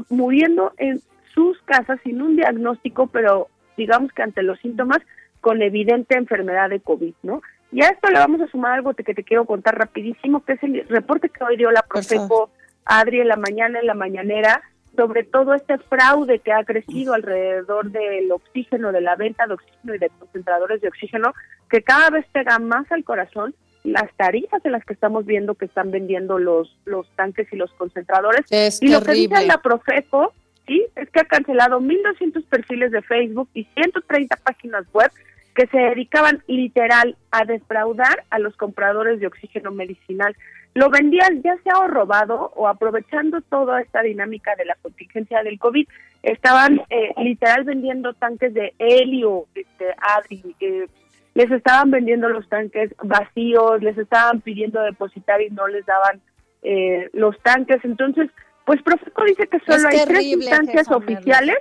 muriendo 0.09 0.73
en 0.77 1.01
sus 1.33 1.61
casas 1.63 1.99
sin 2.03 2.21
un 2.21 2.35
diagnóstico, 2.35 3.07
pero 3.07 3.47
digamos 3.77 4.11
que 4.11 4.23
ante 4.23 4.43
los 4.43 4.59
síntomas 4.59 4.99
con 5.41 5.61
evidente 5.61 6.17
enfermedad 6.17 6.69
de 6.69 6.81
COVID, 6.81 7.13
¿no? 7.23 7.41
Y 7.71 7.83
a 7.83 7.89
esto 7.89 8.09
le 8.09 8.19
vamos 8.19 8.41
a 8.41 8.47
sumar 8.47 8.73
algo 8.73 8.93
que 8.93 9.03
te 9.03 9.23
quiero 9.23 9.45
contar 9.45 9.77
rapidísimo, 9.77 10.43
que 10.43 10.53
es 10.53 10.63
el 10.63 10.87
reporte 10.87 11.29
que 11.29 11.43
hoy 11.43 11.55
dio 11.55 11.71
la 11.71 11.83
Profeco 11.83 12.49
Adri 12.83 13.21
en 13.21 13.27
la 13.27 13.35
mañana, 13.35 13.79
en 13.79 13.85
la 13.85 13.93
mañanera, 13.93 14.63
sobre 14.95 15.23
todo 15.23 15.53
este 15.53 15.77
fraude 15.77 16.39
que 16.39 16.51
ha 16.51 16.63
crecido 16.63 17.13
alrededor 17.13 17.91
del 17.91 18.31
oxígeno, 18.31 18.91
de 18.91 19.01
la 19.01 19.15
venta 19.15 19.47
de 19.47 19.53
oxígeno 19.53 19.95
y 19.95 19.97
de 19.99 20.09
concentradores 20.09 20.81
de 20.81 20.87
oxígeno, 20.87 21.33
que 21.69 21.81
cada 21.81 22.09
vez 22.09 22.25
pega 22.31 22.59
más 22.59 22.91
al 22.91 23.03
corazón 23.03 23.55
las 23.83 24.13
tarifas 24.17 24.63
en 24.65 24.73
las 24.73 24.83
que 24.83 24.93
estamos 24.93 25.25
viendo 25.25 25.55
que 25.55 25.65
están 25.65 25.91
vendiendo 25.91 26.37
los 26.37 26.77
los 26.85 27.09
tanques 27.15 27.47
y 27.51 27.55
los 27.55 27.71
concentradores. 27.73 28.41
y 28.81 28.89
lo 28.89 29.01
que 29.01 29.13
dice 29.13 29.45
la 29.45 29.61
Profeco, 29.61 30.33
sí, 30.67 30.85
es 30.95 31.09
que 31.09 31.21
ha 31.21 31.25
cancelado 31.25 31.79
1.200 31.79 32.43
perfiles 32.45 32.91
de 32.91 33.01
Facebook 33.01 33.49
y 33.53 33.63
130 33.75 34.35
páginas 34.37 34.85
web 34.93 35.11
que 35.55 35.67
se 35.67 35.77
dedicaban 35.77 36.43
literal 36.47 37.17
a 37.31 37.45
defraudar 37.45 38.23
a 38.29 38.39
los 38.39 38.55
compradores 38.55 39.19
de 39.19 39.27
oxígeno 39.27 39.71
medicinal. 39.71 40.35
Lo 40.75 40.89
vendían 40.89 41.41
ya 41.41 41.57
sea 41.63 41.79
o 41.79 41.87
robado 41.87 42.51
o 42.55 42.67
aprovechando 42.67 43.41
toda 43.41 43.81
esta 43.81 44.01
dinámica 44.01 44.55
de 44.55 44.65
la 44.65 44.75
contingencia 44.81 45.43
del 45.43 45.59
COVID, 45.59 45.87
estaban 46.23 46.81
eh, 46.89 47.13
literal 47.17 47.63
vendiendo 47.63 48.13
tanques 48.13 48.53
de 48.53 48.73
helio, 48.77 49.47
este, 49.55 49.95
Adri, 49.97 50.55
eh, 50.59 50.87
les 51.33 51.51
estaban 51.51 51.91
vendiendo 51.91 52.29
los 52.29 52.47
tanques 52.49 52.93
vacíos, 53.03 53.81
les 53.81 53.97
estaban 53.97 54.41
pidiendo 54.41 54.81
depositar 54.81 55.41
y 55.41 55.49
no 55.49 55.67
les 55.67 55.85
daban 55.85 56.21
eh, 56.61 57.09
los 57.13 57.37
tanques. 57.41 57.83
Entonces, 57.83 58.29
pues 58.65 58.81
Profeco 58.83 59.23
dice 59.25 59.47
que 59.47 59.59
solo 59.59 59.87
hay 59.87 60.05
tres 60.05 60.23
instancias 60.23 60.89
oficiales 60.91 61.57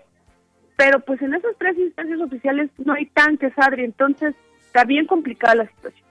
pero 0.78 1.00
pues 1.00 1.20
en 1.22 1.34
esas 1.34 1.56
tres 1.58 1.76
instancias 1.76 2.20
oficiales 2.20 2.70
no 2.78 2.92
hay 2.92 3.06
tanques, 3.06 3.52
Adri, 3.56 3.82
entonces 3.82 4.36
está 4.64 4.84
bien 4.84 5.06
complicada 5.06 5.56
la 5.56 5.66
situación. 5.66 6.07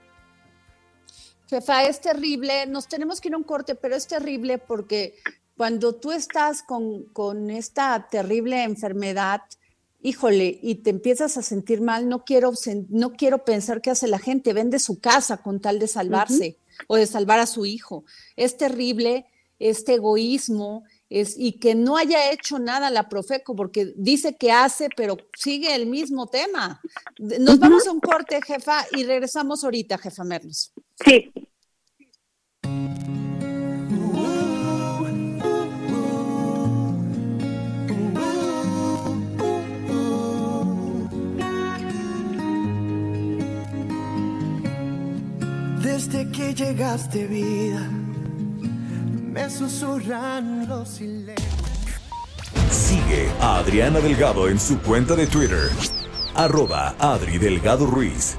Jefa, 1.48 1.84
es 1.84 2.00
terrible, 2.00 2.66
nos 2.66 2.88
tenemos 2.88 3.20
que 3.20 3.28
ir 3.28 3.34
a 3.34 3.38
un 3.38 3.44
corte, 3.44 3.74
pero 3.74 3.96
es 3.96 4.06
terrible 4.06 4.58
porque 4.58 5.14
cuando 5.56 5.94
tú 5.94 6.12
estás 6.12 6.62
con, 6.62 7.04
con 7.06 7.50
esta 7.50 8.06
terrible 8.10 8.62
enfermedad, 8.62 9.40
híjole, 10.02 10.58
y 10.62 10.76
te 10.76 10.90
empiezas 10.90 11.36
a 11.36 11.42
sentir 11.42 11.80
mal, 11.80 12.08
no 12.08 12.24
quiero, 12.24 12.52
no 12.90 13.12
quiero 13.12 13.44
pensar 13.44 13.80
qué 13.80 13.90
hace 13.90 14.08
la 14.08 14.18
gente, 14.18 14.52
vende 14.52 14.78
su 14.78 15.00
casa 15.00 15.38
con 15.38 15.60
tal 15.60 15.78
de 15.78 15.88
salvarse 15.88 16.58
o 16.86 16.96
de 16.96 17.06
salvar 17.06 17.40
a 17.40 17.46
su 17.46 17.66
hijo. 17.66 18.04
Es 18.36 18.56
terrible 18.56 19.26
este 19.58 19.94
egoísmo 19.94 20.84
es, 21.10 21.34
y 21.36 21.52
que 21.52 21.74
no 21.74 21.96
haya 21.96 22.30
hecho 22.30 22.58
nada 22.58 22.90
la 22.90 23.08
Profeco, 23.08 23.56
porque 23.56 23.92
dice 23.96 24.36
que 24.36 24.52
hace, 24.52 24.88
pero 24.94 25.16
sigue 25.34 25.74
el 25.74 25.86
mismo 25.86 26.26
tema. 26.26 26.80
Nos 27.18 27.58
vamos 27.58 27.86
a 27.86 27.92
un 27.92 28.00
corte, 28.00 28.40
jefa, 28.42 28.84
y 28.92 29.04
regresamos 29.04 29.64
ahorita, 29.64 29.98
jefa 29.98 30.24
Merlos. 30.24 30.72
Sí. 31.04 31.32
Desde 45.82 46.30
que 46.30 46.54
llegaste 46.54 47.26
vida, 47.26 47.80
me 49.32 49.48
susurran 49.50 50.68
los 50.68 50.88
silencios. 50.88 51.38
Sigue 52.70 53.28
a 53.40 53.58
Adriana 53.58 54.00
Delgado 54.00 54.48
en 54.48 54.58
su 54.58 54.78
cuenta 54.80 55.14
de 55.14 55.26
Twitter 55.26 55.70
arroba 56.38 56.94
Adri 57.00 57.36
Delgado 57.36 57.84
Ruiz. 57.84 58.38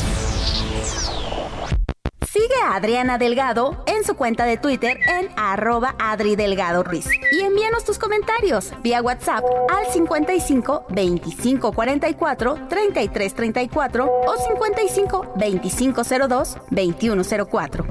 Adriana 2.63 3.17
Delgado 3.17 3.83
en 3.87 4.03
su 4.03 4.15
cuenta 4.15 4.45
de 4.45 4.57
Twitter 4.57 4.97
en 5.07 5.29
arroba 5.35 5.95
Adri 5.99 6.35
Delgado 6.35 6.83
Ruiz. 6.83 7.07
Y 7.31 7.41
envíanos 7.41 7.83
tus 7.83 7.97
comentarios 7.97 8.71
vía 8.81 9.01
WhatsApp 9.01 9.43
al 9.69 9.91
55 9.91 10.85
25 10.89 11.71
44 11.71 12.67
33 12.69 13.33
34 13.33 14.05
o 14.05 14.37
55 14.37 15.33
25 15.35 16.03
02 16.03 16.57
21 16.69 17.23
04. 17.49 17.85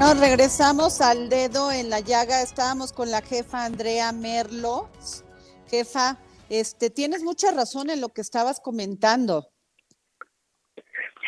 Nos 0.00 0.18
regresamos 0.18 1.00
al 1.00 1.30
dedo 1.30 1.72
en 1.72 1.88
la 1.88 2.00
llaga. 2.00 2.42
Estábamos 2.42 2.92
con 2.92 3.10
la 3.10 3.22
jefa 3.22 3.64
Andrea 3.64 4.12
Merlo. 4.12 4.88
Jefa, 5.70 6.18
este, 6.48 6.90
tienes 6.90 7.22
mucha 7.22 7.50
razón 7.52 7.90
en 7.90 8.00
lo 8.00 8.10
que 8.10 8.20
estabas 8.20 8.60
comentando. 8.60 9.48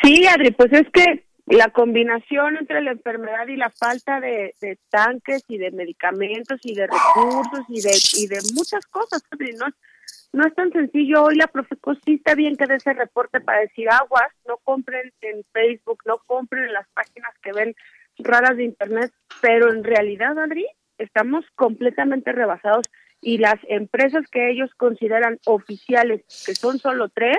Sí, 0.03 0.25
Adri, 0.27 0.51
pues 0.51 0.71
es 0.73 0.87
que 0.91 1.25
la 1.47 1.69
combinación 1.69 2.57
entre 2.57 2.81
la 2.81 2.91
enfermedad 2.91 3.47
y 3.47 3.55
la 3.55 3.69
falta 3.69 4.19
de, 4.19 4.53
tanques 4.89 5.43
y 5.47 5.57
de 5.57 5.71
medicamentos 5.71 6.59
y 6.63 6.75
de 6.75 6.87
recursos 6.87 7.65
y 7.69 7.81
de, 7.81 7.97
y 8.17 8.27
de 8.27 8.39
muchas 8.53 8.85
cosas, 8.87 9.23
Adri, 9.31 9.53
no, 9.53 9.65
no 10.33 10.45
es 10.45 10.53
tan 10.55 10.71
sencillo. 10.71 11.23
Hoy 11.23 11.35
la 11.35 11.47
Profeco 11.47 11.95
sí 12.05 12.15
está 12.15 12.35
bien 12.35 12.57
que 12.57 12.65
dé 12.65 12.75
ese 12.75 12.93
reporte 12.93 13.39
para 13.39 13.61
decir 13.61 13.89
aguas, 13.89 14.27
no 14.47 14.57
compren 14.57 15.11
en 15.21 15.43
Facebook, 15.51 15.99
no 16.05 16.19
compren 16.25 16.65
en 16.65 16.73
las 16.73 16.87
páginas 16.89 17.33
que 17.41 17.53
ven 17.53 17.75
raras 18.19 18.57
de 18.57 18.63
Internet, 18.63 19.11
pero 19.41 19.71
en 19.71 19.83
realidad, 19.83 20.37
Adri, 20.37 20.67
estamos 20.97 21.45
completamente 21.55 22.31
rebasados 22.31 22.85
y 23.21 23.37
las 23.37 23.59
empresas 23.67 24.25
que 24.31 24.49
ellos 24.51 24.69
consideran 24.75 25.39
oficiales, 25.45 26.23
que 26.45 26.55
son 26.55 26.77
solo 26.79 27.09
tres, 27.09 27.37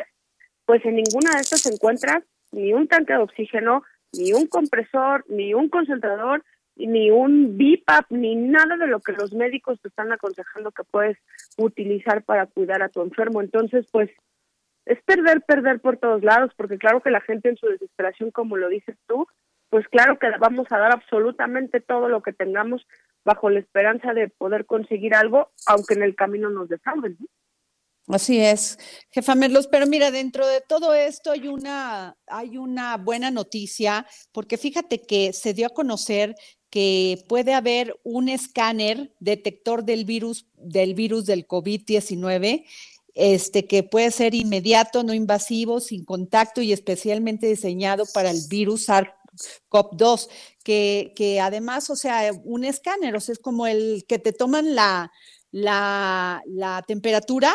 pues 0.64 0.84
en 0.84 0.96
ninguna 0.96 1.32
de 1.32 1.40
estas 1.40 1.62
se 1.62 1.72
encuentra 1.72 2.22
ni 2.52 2.72
un 2.72 2.88
tanque 2.88 3.12
de 3.12 3.20
oxígeno, 3.20 3.82
ni 4.12 4.32
un 4.32 4.46
compresor, 4.46 5.24
ni 5.28 5.54
un 5.54 5.68
concentrador, 5.68 6.44
ni 6.76 7.10
un 7.10 7.56
BIPAP, 7.56 8.10
ni 8.10 8.36
nada 8.36 8.76
de 8.76 8.86
lo 8.86 9.00
que 9.00 9.12
los 9.12 9.32
médicos 9.32 9.80
te 9.80 9.88
están 9.88 10.12
aconsejando 10.12 10.70
que 10.70 10.84
puedes 10.84 11.18
utilizar 11.56 12.22
para 12.22 12.46
cuidar 12.46 12.82
a 12.82 12.88
tu 12.88 13.02
enfermo. 13.02 13.40
Entonces, 13.40 13.86
pues 13.90 14.10
es 14.86 15.02
perder, 15.02 15.42
perder 15.42 15.80
por 15.80 15.98
todos 15.98 16.22
lados, 16.22 16.52
porque 16.56 16.78
claro 16.78 17.00
que 17.00 17.10
la 17.10 17.20
gente 17.20 17.48
en 17.48 17.56
su 17.56 17.66
desesperación, 17.66 18.30
como 18.30 18.56
lo 18.56 18.68
dices 18.68 18.96
tú, 19.06 19.26
pues 19.70 19.86
claro 19.88 20.18
que 20.18 20.26
vamos 20.40 20.66
a 20.70 20.78
dar 20.78 20.92
absolutamente 20.92 21.80
todo 21.80 22.08
lo 22.08 22.22
que 22.22 22.32
tengamos 22.32 22.86
bajo 23.24 23.50
la 23.50 23.60
esperanza 23.60 24.14
de 24.14 24.28
poder 24.28 24.66
conseguir 24.66 25.14
algo, 25.14 25.50
aunque 25.66 25.94
en 25.94 26.02
el 26.02 26.14
camino 26.14 26.50
nos 26.50 26.68
defrauden. 26.68 27.18
Así 28.06 28.40
es, 28.40 28.78
jefa 29.10 29.34
Merlos, 29.34 29.66
pero 29.66 29.86
mira, 29.86 30.10
dentro 30.10 30.46
de 30.46 30.62
todo 30.66 30.94
esto 30.94 31.30
hay 31.30 31.46
una, 31.46 32.16
hay 32.26 32.56
una 32.56 32.96
buena 32.96 33.30
noticia, 33.30 34.06
porque 34.32 34.56
fíjate 34.56 35.02
que 35.02 35.34
se 35.34 35.52
dio 35.52 35.66
a 35.66 35.74
conocer 35.74 36.34
que 36.70 37.22
puede 37.28 37.52
haber 37.52 37.94
un 38.04 38.30
escáner 38.30 39.12
detector 39.20 39.84
del 39.84 40.06
virus, 40.06 40.46
del 40.54 40.94
virus 40.94 41.26
del 41.26 41.46
COVID-19 41.46 42.64
este, 43.18 43.66
que 43.66 43.82
puede 43.82 44.12
ser 44.12 44.36
inmediato, 44.36 45.02
no 45.02 45.12
invasivo, 45.12 45.80
sin 45.80 46.04
contacto 46.04 46.62
y 46.62 46.72
especialmente 46.72 47.48
diseñado 47.48 48.04
para 48.14 48.30
el 48.30 48.38
virus 48.48 48.88
SARS-CoV-2, 49.38 50.28
que, 50.62 51.12
que, 51.16 51.40
además, 51.40 51.90
o 51.90 51.96
sea, 51.96 52.30
un 52.44 52.64
escáner, 52.64 53.16
o 53.16 53.20
sea, 53.20 53.32
es 53.32 53.38
como 53.38 53.66
el 53.66 54.04
que 54.08 54.18
te 54.18 54.32
toman 54.32 54.74
la, 54.74 55.12
la, 55.50 56.42
la 56.46 56.82
temperatura 56.86 57.54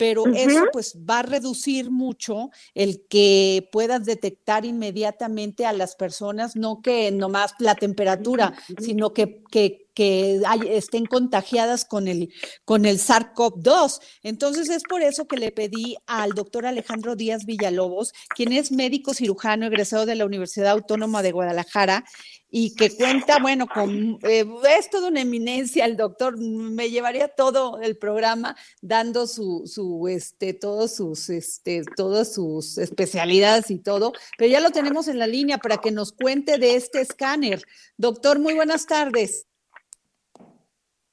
pero 0.00 0.24
eso 0.28 0.64
pues 0.72 0.96
va 0.98 1.18
a 1.18 1.22
reducir 1.22 1.90
mucho 1.90 2.48
el 2.74 3.06
que 3.06 3.68
puedas 3.70 4.06
detectar 4.06 4.64
inmediatamente 4.64 5.66
a 5.66 5.74
las 5.74 5.94
personas, 5.94 6.56
no 6.56 6.80
que 6.80 7.10
nomás 7.10 7.52
la 7.58 7.74
temperatura, 7.74 8.54
sino 8.78 9.12
que, 9.12 9.42
que, 9.50 9.89
que 10.00 10.40
estén 10.70 11.04
contagiadas 11.04 11.84
con 11.84 12.08
el, 12.08 12.32
con 12.64 12.86
el 12.86 12.98
SARS-CoV-2. 12.98 14.00
Entonces 14.22 14.70
es 14.70 14.82
por 14.84 15.02
eso 15.02 15.28
que 15.28 15.36
le 15.36 15.52
pedí 15.52 15.98
al 16.06 16.32
doctor 16.32 16.64
Alejandro 16.64 17.16
Díaz 17.16 17.44
Villalobos, 17.44 18.14
quien 18.34 18.54
es 18.54 18.72
médico 18.72 19.12
cirujano 19.12 19.66
egresado 19.66 20.06
de 20.06 20.14
la 20.14 20.24
Universidad 20.24 20.70
Autónoma 20.70 21.22
de 21.22 21.32
Guadalajara 21.32 22.06
y 22.50 22.74
que 22.76 22.96
cuenta, 22.96 23.40
bueno, 23.42 23.66
con 23.68 24.18
eh, 24.22 24.46
es 24.78 24.88
toda 24.88 25.08
una 25.08 25.20
eminencia 25.20 25.84
el 25.84 25.98
doctor, 25.98 26.38
me 26.38 26.88
llevaría 26.88 27.28
todo 27.28 27.78
el 27.82 27.98
programa 27.98 28.56
dando 28.80 29.26
su, 29.26 29.64
su 29.66 30.08
este, 30.08 30.54
todos 30.54 30.94
sus, 30.94 31.28
este, 31.28 31.82
todas 31.94 32.32
sus 32.32 32.78
especialidades 32.78 33.70
y 33.70 33.78
todo, 33.80 34.14
pero 34.38 34.50
ya 34.50 34.60
lo 34.60 34.70
tenemos 34.70 35.08
en 35.08 35.18
la 35.18 35.26
línea 35.26 35.58
para 35.58 35.76
que 35.76 35.90
nos 35.90 36.12
cuente 36.12 36.56
de 36.56 36.76
este 36.76 37.02
escáner. 37.02 37.66
Doctor, 37.98 38.38
muy 38.38 38.54
buenas 38.54 38.86
tardes. 38.86 39.49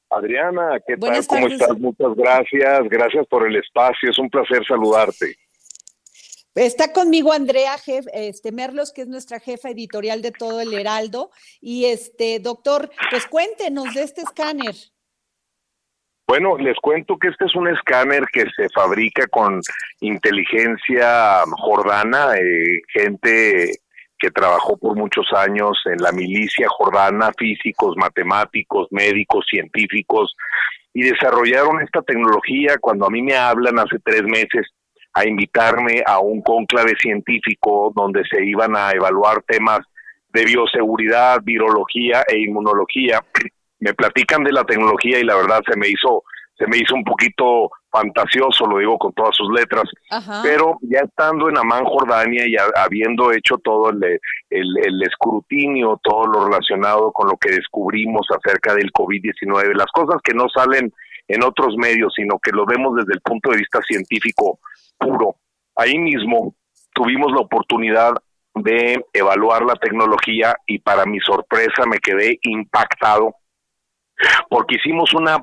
Adriana, 0.09 0.79
¿qué 0.85 0.97
tal? 0.97 1.25
¿Cómo 1.27 1.47
estás? 1.47 1.77
Muchas 1.77 2.15
gracias, 2.15 2.89
gracias 2.89 3.27
por 3.27 3.45
el 3.47 3.55
espacio, 3.55 4.09
es 4.09 4.17
un 4.17 4.29
placer 4.29 4.65
saludarte. 4.65 5.35
Está 6.55 6.91
conmigo 6.91 7.33
Andrea 7.33 7.75
este, 8.13 8.51
Merlos, 8.51 8.91
que 8.91 9.01
es 9.01 9.07
nuestra 9.07 9.39
jefa 9.39 9.69
editorial 9.69 10.23
de 10.23 10.31
todo 10.31 10.59
el 10.59 10.73
Heraldo. 10.73 11.29
Y 11.61 11.85
este, 11.85 12.39
doctor, 12.39 12.89
pues 13.11 13.27
cuéntenos 13.27 13.93
de 13.93 14.01
este 14.01 14.21
escáner. 14.21 14.73
Bueno, 16.27 16.57
les 16.57 16.75
cuento 16.81 17.17
que 17.17 17.27
este 17.27 17.45
es 17.45 17.55
un 17.55 17.67
escáner 17.67 18.25
que 18.33 18.45
se 18.55 18.67
fabrica 18.73 19.27
con 19.27 19.61
inteligencia 20.01 21.43
jordana, 21.57 22.35
eh, 22.35 22.81
gente 22.91 23.79
que 24.19 24.31
trabajó 24.31 24.77
por 24.77 24.95
muchos 24.95 25.25
años 25.33 25.77
en 25.85 25.97
la 25.97 26.11
milicia 26.11 26.67
jordana, 26.69 27.31
físicos, 27.37 27.95
matemáticos, 27.97 28.87
médicos, 28.91 29.45
científicos, 29.49 30.35
y 30.93 31.03
desarrollaron 31.03 31.81
esta 31.81 32.01
tecnología 32.01 32.77
cuando 32.79 33.05
a 33.05 33.09
mí 33.09 33.21
me 33.21 33.35
hablan 33.35 33.77
hace 33.77 33.99
tres 34.03 34.23
meses 34.23 34.67
a 35.13 35.27
invitarme 35.27 36.03
a 36.05 36.19
un 36.19 36.41
cónclave 36.41 36.95
científico 36.99 37.91
donde 37.95 38.23
se 38.29 38.43
iban 38.43 38.75
a 38.75 38.91
evaluar 38.91 39.43
temas 39.47 39.79
de 40.33 40.45
bioseguridad, 40.45 41.39
virología 41.43 42.23
e 42.27 42.39
inmunología. 42.39 43.23
Me 43.79 43.93
platican 43.93 44.43
de 44.43 44.51
la 44.51 44.63
tecnología 44.63 45.19
y 45.19 45.23
la 45.23 45.35
verdad 45.35 45.61
se 45.71 45.77
me 45.77 45.87
hizo 45.87 46.23
se 46.57 46.67
me 46.67 46.77
hizo 46.77 46.95
un 46.95 47.03
poquito 47.03 47.69
fantasioso, 47.91 48.65
lo 48.65 48.79
digo 48.79 48.97
con 48.97 49.13
todas 49.13 49.35
sus 49.35 49.49
letras, 49.51 49.83
pero 50.43 50.77
ya 50.81 50.99
estando 50.99 51.49
en 51.49 51.57
Amán, 51.57 51.85
Jordania 51.85 52.47
y 52.47 52.55
habiendo 52.75 53.31
hecho 53.31 53.57
todo 53.57 53.91
el, 53.91 54.19
el, 54.49 55.03
escrutinio, 55.03 55.99
todo 56.03 56.25
lo 56.25 56.45
relacionado 56.47 57.11
con 57.11 57.27
lo 57.27 57.37
que 57.37 57.51
descubrimos 57.51 58.27
acerca 58.35 58.73
del 58.73 58.91
COVID-19, 58.91 59.75
las 59.75 59.91
cosas 59.93 60.19
que 60.23 60.33
no 60.33 60.49
salen 60.49 60.91
en 61.27 61.43
otros 61.43 61.75
medios, 61.77 62.13
sino 62.15 62.39
que 62.39 62.51
lo 62.51 62.65
vemos 62.65 62.95
desde 62.95 63.13
el 63.13 63.21
punto 63.21 63.51
de 63.51 63.57
vista 63.57 63.79
científico 63.81 64.59
puro. 64.97 65.35
Ahí 65.75 65.97
mismo 65.99 66.55
tuvimos 66.93 67.31
la 67.31 67.41
oportunidad 67.41 68.13
de 68.55 69.05
evaluar 69.13 69.63
la 69.63 69.75
tecnología 69.75 70.55
y 70.65 70.79
para 70.79 71.05
mi 71.05 71.19
sorpresa 71.19 71.85
me 71.87 71.99
quedé 71.99 72.39
impactado 72.41 73.35
porque 74.49 74.77
hicimos 74.77 75.13
una 75.13 75.37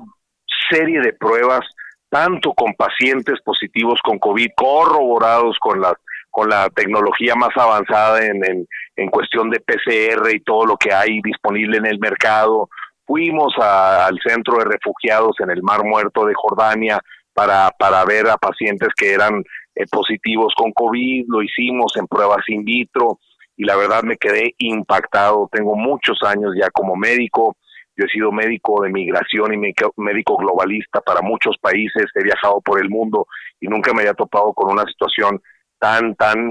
serie 0.69 0.99
de 1.01 1.13
pruebas 1.13 1.61
tanto 2.09 2.53
con 2.53 2.73
pacientes 2.73 3.41
positivos 3.43 3.99
con 4.03 4.19
COVID 4.19 4.49
corroborados 4.55 5.57
con 5.59 5.81
la 5.81 5.93
con 6.35 6.49
la 6.49 6.69
tecnología 6.69 7.33
más 7.35 7.55
avanzada 7.55 8.25
en, 8.25 8.43
en, 8.43 8.67
en 8.97 9.09
cuestión 9.09 9.49
de 9.49 9.61
PCR 9.61 10.33
y 10.33 10.41
todo 10.41 10.65
lo 10.65 10.75
que 10.75 10.93
hay 10.93 11.21
disponible 11.21 11.77
en 11.77 11.85
el 11.85 11.97
mercado. 11.97 12.67
Fuimos 13.05 13.53
al 13.57 14.19
centro 14.19 14.57
de 14.57 14.65
refugiados 14.65 15.37
en 15.39 15.49
el 15.49 15.63
Mar 15.63 15.85
Muerto 15.85 16.25
de 16.25 16.33
Jordania 16.35 16.99
para, 17.33 17.71
para 17.79 18.03
ver 18.03 18.27
a 18.27 18.35
pacientes 18.35 18.89
que 18.97 19.13
eran 19.13 19.45
eh, 19.75 19.85
positivos 19.89 20.53
con 20.57 20.73
COVID, 20.73 21.25
lo 21.27 21.41
hicimos 21.41 21.95
en 21.95 22.05
pruebas 22.05 22.43
in 22.47 22.65
vitro 22.65 23.19
y 23.55 23.63
la 23.63 23.77
verdad 23.77 24.03
me 24.03 24.17
quedé 24.17 24.55
impactado. 24.57 25.49
Tengo 25.51 25.75
muchos 25.75 26.17
años 26.23 26.51
ya 26.59 26.69
como 26.71 26.97
médico, 26.97 27.55
yo 27.95 28.05
he 28.05 28.09
sido 28.09 28.31
médico 28.31 28.83
de 28.83 28.89
migración 28.89 29.53
y 29.53 29.57
médico 29.57 30.37
globalista 30.37 31.01
para 31.01 31.21
muchos 31.21 31.57
países, 31.59 32.05
he 32.13 32.23
viajado 32.23 32.61
por 32.61 32.81
el 32.81 32.89
mundo 32.89 33.27
y 33.59 33.67
nunca 33.67 33.93
me 33.93 34.01
había 34.01 34.13
topado 34.13 34.53
con 34.53 34.71
una 34.71 34.83
situación 34.83 35.41
tan, 35.79 36.15
tan 36.15 36.49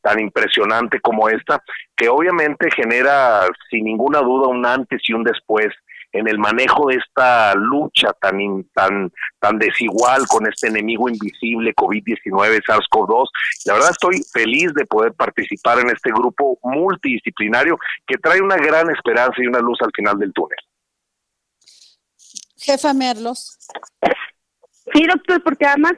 tan 0.00 0.20
impresionante 0.20 1.00
como 1.00 1.28
esta, 1.28 1.62
que 1.96 2.08
obviamente 2.08 2.70
genera 2.70 3.46
sin 3.68 3.84
ninguna 3.84 4.20
duda 4.20 4.48
un 4.48 4.64
antes 4.64 5.02
y 5.06 5.12
un 5.12 5.24
después 5.24 5.68
en 6.12 6.28
el 6.28 6.38
manejo 6.38 6.88
de 6.88 6.96
esta 6.96 7.54
lucha 7.54 8.12
tan 8.14 8.64
tan 8.74 9.12
tan 9.38 9.58
desigual 9.58 10.26
con 10.26 10.46
este 10.46 10.68
enemigo 10.68 11.08
invisible 11.08 11.74
COVID-19 11.74 12.62
SARS-CoV-2. 12.64 13.28
La 13.66 13.74
verdad 13.74 13.90
estoy 13.90 14.22
feliz 14.32 14.72
de 14.74 14.86
poder 14.86 15.12
participar 15.12 15.80
en 15.80 15.90
este 15.90 16.10
grupo 16.10 16.58
multidisciplinario 16.62 17.78
que 18.06 18.18
trae 18.18 18.40
una 18.40 18.56
gran 18.56 18.90
esperanza 18.90 19.36
y 19.38 19.46
una 19.46 19.60
luz 19.60 19.78
al 19.82 19.90
final 19.94 20.18
del 20.18 20.32
túnel. 20.32 20.58
Jefa 22.56 22.92
Merlos. 22.92 23.58
Sí, 24.92 25.06
doctor, 25.06 25.42
porque 25.42 25.66
además 25.66 25.92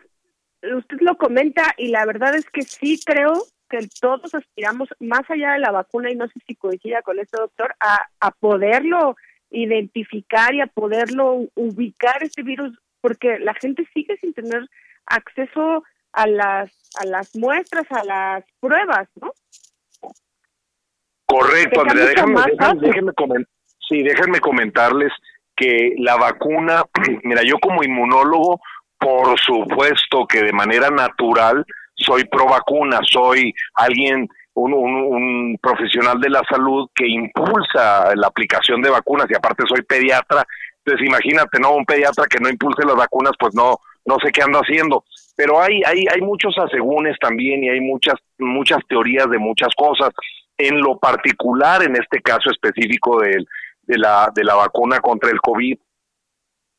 usted 0.62 0.99
lo 1.01 1.16
comenta 1.16 1.75
y 1.79 1.88
la 1.88 2.05
verdad 2.05 2.35
es 2.35 2.44
que 2.51 2.62
sí 2.62 3.01
creo 3.05 3.33
que 3.68 3.88
todos 4.01 4.35
aspiramos 4.35 4.88
más 4.99 5.23
allá 5.31 5.53
de 5.53 5.61
la 5.61 5.70
vacuna 5.70 6.11
y 6.11 6.16
no 6.16 6.27
sé 6.27 6.35
si 6.46 6.57
coincida 6.57 7.03
con 7.03 7.18
esto, 7.20 7.38
doctor, 7.38 7.75
a, 7.79 8.03
a 8.18 8.31
poderlo 8.33 9.16
identificar 9.50 10.54
y 10.54 10.60
a 10.60 10.66
poderlo 10.66 11.48
ubicar 11.54 12.22
este 12.22 12.42
virus 12.42 12.78
porque 13.00 13.38
la 13.38 13.54
gente 13.54 13.88
sigue 13.92 14.16
sin 14.18 14.34
tener 14.34 14.68
acceso 15.06 15.82
a 16.12 16.26
las 16.26 16.70
a 17.00 17.06
las 17.06 17.34
muestras, 17.36 17.86
a 17.90 18.04
las 18.04 18.44
pruebas, 18.60 19.08
¿no? 19.20 19.32
Correcto, 21.26 21.82
Andrea, 21.82 22.06
déjame, 22.06 22.40
déjame, 22.80 23.44
sí, 23.88 24.02
déjenme 24.02 24.40
comentarles 24.40 25.12
que 25.56 25.94
la 25.98 26.16
vacuna, 26.16 26.82
mira, 27.22 27.42
yo 27.44 27.58
como 27.60 27.84
inmunólogo 27.84 28.60
por 29.00 29.40
supuesto 29.40 30.26
que 30.26 30.42
de 30.42 30.52
manera 30.52 30.90
natural 30.90 31.64
soy 31.94 32.24
pro 32.24 32.46
vacuna, 32.46 33.00
soy 33.02 33.52
alguien, 33.74 34.28
un, 34.54 34.72
un, 34.74 35.58
profesional 35.62 36.20
de 36.20 36.28
la 36.28 36.42
salud 36.48 36.88
que 36.94 37.06
impulsa 37.06 38.14
la 38.14 38.26
aplicación 38.26 38.82
de 38.82 38.90
vacunas 38.90 39.26
y 39.30 39.34
aparte 39.34 39.64
soy 39.68 39.82
pediatra, 39.82 40.44
entonces 40.84 41.06
imagínate, 41.06 41.60
¿no? 41.60 41.74
Un 41.74 41.84
pediatra 41.84 42.24
que 42.26 42.40
no 42.40 42.48
impulse 42.48 42.84
las 42.84 42.96
vacunas, 42.96 43.32
pues 43.38 43.54
no, 43.54 43.78
no 44.04 44.16
sé 44.24 44.32
qué 44.32 44.42
anda 44.42 44.60
haciendo. 44.60 45.04
Pero 45.36 45.60
hay, 45.60 45.82
hay, 45.86 46.04
hay 46.12 46.20
muchos 46.20 46.56
asegúnes 46.58 47.16
también 47.20 47.64
y 47.64 47.68
hay 47.68 47.80
muchas, 47.80 48.14
muchas 48.38 48.80
teorías 48.88 49.28
de 49.30 49.38
muchas 49.38 49.74
cosas. 49.76 50.10
En 50.58 50.80
lo 50.80 50.98
particular, 50.98 51.82
en 51.82 51.96
este 51.96 52.20
caso 52.20 52.50
específico 52.50 53.20
de, 53.20 53.44
la, 53.86 54.30
de 54.34 54.44
la 54.44 54.54
vacuna 54.54 55.00
contra 55.00 55.30
el 55.30 55.40
COVID, 55.40 55.78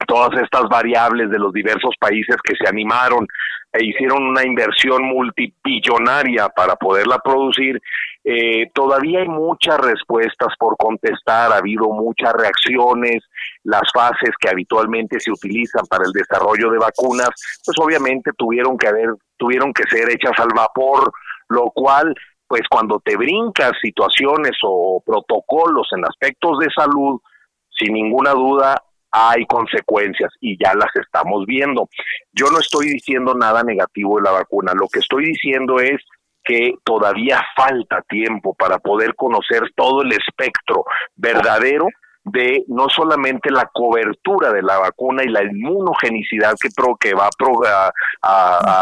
todas 0.07 0.41
estas 0.41 0.63
variables 0.69 1.29
de 1.29 1.39
los 1.39 1.53
diversos 1.53 1.95
países 1.99 2.35
que 2.43 2.55
se 2.55 2.67
animaron 2.67 3.27
e 3.73 3.85
hicieron 3.85 4.23
una 4.23 4.45
inversión 4.45 5.03
multibillonaria 5.03 6.49
para 6.49 6.75
poderla 6.75 7.19
producir, 7.19 7.81
eh, 8.23 8.69
todavía 8.73 9.19
hay 9.19 9.27
muchas 9.27 9.77
respuestas 9.79 10.49
por 10.59 10.75
contestar, 10.77 11.51
ha 11.53 11.57
habido 11.57 11.89
muchas 11.89 12.33
reacciones, 12.33 13.23
las 13.63 13.83
fases 13.93 14.31
que 14.39 14.49
habitualmente 14.49 15.19
se 15.19 15.31
utilizan 15.31 15.85
para 15.89 16.03
el 16.05 16.11
desarrollo 16.11 16.69
de 16.69 16.79
vacunas, 16.79 17.29
pues 17.65 17.77
obviamente 17.79 18.31
tuvieron 18.37 18.77
que 18.77 18.87
haber, 18.87 19.09
tuvieron 19.37 19.73
que 19.73 19.83
ser 19.83 20.09
hechas 20.09 20.37
al 20.37 20.49
vapor, 20.53 21.11
lo 21.49 21.71
cual 21.71 22.13
pues 22.47 22.63
cuando 22.69 22.99
te 22.99 23.15
brincas 23.15 23.71
situaciones 23.81 24.57
o 24.63 25.01
protocolos 25.05 25.87
en 25.95 26.03
aspectos 26.03 26.59
de 26.59 26.67
salud, 26.75 27.21
sin 27.69 27.93
ninguna 27.93 28.31
duda 28.31 28.75
hay 29.11 29.45
consecuencias 29.45 30.31
y 30.39 30.57
ya 30.63 30.73
las 30.73 30.95
estamos 30.95 31.45
viendo. 31.45 31.89
Yo 32.31 32.47
no 32.51 32.59
estoy 32.59 32.87
diciendo 32.87 33.33
nada 33.35 33.63
negativo 33.63 34.17
de 34.17 34.23
la 34.23 34.31
vacuna, 34.31 34.73
lo 34.73 34.87
que 34.87 34.99
estoy 34.99 35.25
diciendo 35.25 35.79
es 35.79 36.01
que 36.43 36.73
todavía 36.83 37.39
falta 37.55 38.01
tiempo 38.09 38.55
para 38.55 38.79
poder 38.79 39.15
conocer 39.15 39.61
todo 39.75 40.01
el 40.01 40.11
espectro 40.11 40.85
verdadero 41.15 41.87
de 42.23 42.63
no 42.67 42.87
solamente 42.89 43.49
la 43.51 43.69
cobertura 43.73 44.51
de 44.51 44.61
la 44.61 44.77
vacuna 44.77 45.23
y 45.23 45.27
la 45.27 45.43
inmunogenicidad 45.43 46.53
que, 46.61 46.69
pro, 46.75 46.95
que 46.99 47.13
va 47.13 47.29
a, 47.67 47.91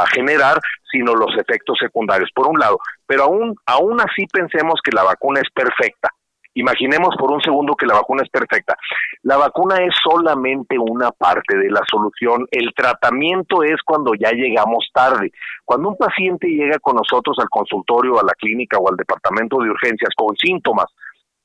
a, 0.02 0.06
generar, 0.08 0.60
sino 0.92 1.15
los 1.15 1.38
efectos 1.38 1.78
secundarios, 1.80 2.30
por 2.34 2.48
un 2.48 2.60
lado. 2.60 2.80
Pero 3.06 3.24
aún, 3.24 3.56
aún 3.65 4.00
así 4.02 4.26
pensemos 4.32 4.82
que 4.84 4.92
la 4.92 5.04
vacuna 5.04 5.39
es 5.39 5.50
perfecta. 5.54 6.10
Imaginemos 6.56 7.16
por 7.18 7.32
un 7.32 7.42
segundo 7.42 7.76
que 7.76 7.86
la 7.86 7.94
vacuna 7.94 8.24
es 8.24 8.30
perfecta. 8.30 8.76
La 9.22 9.38
vacuna 9.38 9.78
es 9.78 9.94
solamente 10.04 10.78
una 10.80 11.12
parte 11.12 11.58
de 11.58 11.70
la 11.70 11.82
solución. 11.90 12.48
El 12.52 12.74
tratamiento 12.76 13.64
es 13.64 13.82
cuando 13.86 14.14
ya 14.16 14.32
llegamos 14.32 14.90
tarde. 14.94 15.32
Cuando 15.64 15.90
un 15.90 15.98
paciente 15.98 16.48
llega 16.48 16.80
con 16.80 16.96
nosotros 16.96 17.38
al 17.40 17.50
consultorio, 17.50 18.20
a 18.20 18.24
la 18.24 18.34
clínica 18.34 18.78
o 18.78 18.90
al 18.90 18.98
departamento 18.98 19.58
de 19.60 19.70
urgencias 19.70 20.10
con 20.16 20.36
síntomas, 20.36 20.88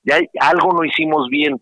ya 0.03 0.19
algo 0.41 0.73
no 0.73 0.85
hicimos 0.85 1.29
bien, 1.29 1.61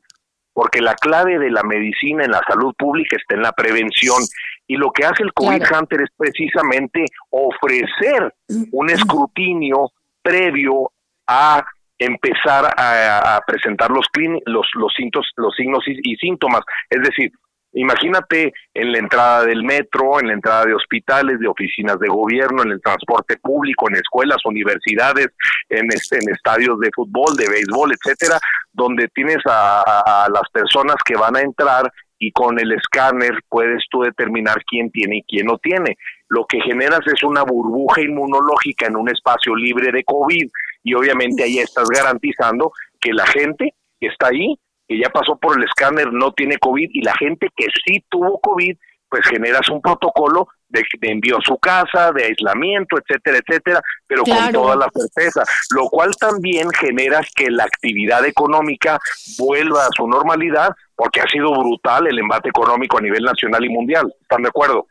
porque 0.52 0.80
la 0.80 0.94
clave 0.94 1.38
de 1.38 1.50
la 1.50 1.62
medicina 1.62 2.24
en 2.24 2.30
la 2.30 2.42
salud 2.46 2.74
pública 2.76 3.16
está 3.16 3.34
en 3.34 3.42
la 3.42 3.52
prevención. 3.52 4.22
Y 4.66 4.76
lo 4.76 4.90
que 4.92 5.04
hace 5.04 5.22
el 5.22 5.32
COVID 5.32 5.62
Hunter 5.62 6.02
es 6.02 6.10
precisamente 6.16 7.04
ofrecer 7.30 8.32
un 8.70 8.90
escrutinio 8.90 9.90
previo 10.22 10.92
a 11.26 11.64
empezar 12.04 12.72
a, 12.76 13.40
presentar 13.46 13.90
los, 13.90 14.06
los, 14.46 14.66
los, 14.74 14.92
los 15.36 15.54
signos 15.54 15.84
y, 15.86 16.16
síntomas. 16.16 16.62
Es 16.90 17.00
decir, 17.02 17.30
imagínate 17.72 18.52
en 18.74 18.92
la 18.92 18.98
entrada 18.98 19.44
del 19.44 19.62
metro, 19.62 20.20
en 20.20 20.28
la 20.28 20.34
entrada 20.34 20.64
de 20.64 20.74
hospitales, 20.74 21.38
de 21.40 21.48
oficinas 21.48 21.98
de 21.98 22.08
gobierno, 22.08 22.62
en 22.62 22.72
el 22.72 22.80
transporte 22.80 23.36
público, 23.38 23.88
en 23.88 23.96
escuelas, 23.96 24.44
universidades, 24.44 25.28
en, 25.68 25.84
en 25.84 26.34
estadios 26.34 26.78
de 26.80 26.90
fútbol, 26.94 27.34
de 27.36 27.48
béisbol, 27.48 27.92
etcétera, 27.92 28.38
donde 28.72 29.08
tienes 29.08 29.38
a, 29.46 30.24
a 30.24 30.28
las 30.28 30.48
personas 30.52 30.96
que 31.04 31.14
van 31.14 31.36
a 31.36 31.40
entrar 31.40 31.90
y 32.22 32.30
con 32.30 32.56
el 32.60 32.70
escáner 32.72 33.32
puedes 33.48 33.82
tú 33.90 34.02
determinar 34.02 34.62
quién 34.64 34.92
tiene 34.92 35.18
y 35.18 35.22
quién 35.24 35.46
no 35.46 35.58
tiene. 35.58 35.96
Lo 36.28 36.46
que 36.46 36.60
generas 36.60 37.00
es 37.06 37.24
una 37.24 37.42
burbuja 37.42 38.00
inmunológica 38.00 38.86
en 38.86 38.96
un 38.96 39.08
espacio 39.08 39.56
libre 39.56 39.90
de 39.90 40.04
COVID 40.04 40.48
y 40.82 40.94
obviamente 40.94 41.44
ahí 41.44 41.58
estás 41.58 41.88
garantizando 41.88 42.72
que 43.00 43.12
la 43.12 43.26
gente 43.26 43.74
que 44.00 44.08
está 44.08 44.28
ahí, 44.28 44.58
que 44.88 44.98
ya 44.98 45.10
pasó 45.10 45.36
por 45.36 45.58
el 45.58 45.64
escáner, 45.64 46.12
no 46.12 46.32
tiene 46.32 46.58
COVID 46.58 46.90
y 46.92 47.02
la 47.02 47.14
gente 47.16 47.48
que 47.56 47.66
sí 47.84 48.04
tuvo 48.08 48.40
COVID, 48.40 48.76
pues 49.08 49.26
generas 49.26 49.68
un 49.68 49.80
protocolo 49.80 50.48
de, 50.68 50.82
envío 51.02 51.36
a 51.36 51.42
su 51.44 51.58
casa, 51.58 52.12
de 52.12 52.24
aislamiento, 52.24 52.96
etcétera, 52.96 53.38
etcétera, 53.38 53.82
pero 54.06 54.22
con 54.24 54.52
toda 54.52 54.74
la 54.74 54.88
certeza, 54.90 55.44
lo 55.74 55.88
cual 55.88 56.16
también 56.16 56.70
genera 56.70 57.20
que 57.34 57.50
la 57.50 57.64
actividad 57.64 58.24
económica 58.24 58.98
vuelva 59.38 59.84
a 59.84 59.90
su 59.94 60.06
normalidad, 60.06 60.70
porque 60.96 61.20
ha 61.20 61.28
sido 61.28 61.52
brutal 61.52 62.06
el 62.06 62.18
embate 62.18 62.48
económico 62.48 62.98
a 62.98 63.02
nivel 63.02 63.22
nacional 63.22 63.64
y 63.64 63.68
mundial. 63.68 64.12
¿Están 64.22 64.42
de 64.42 64.48
acuerdo? 64.48 64.86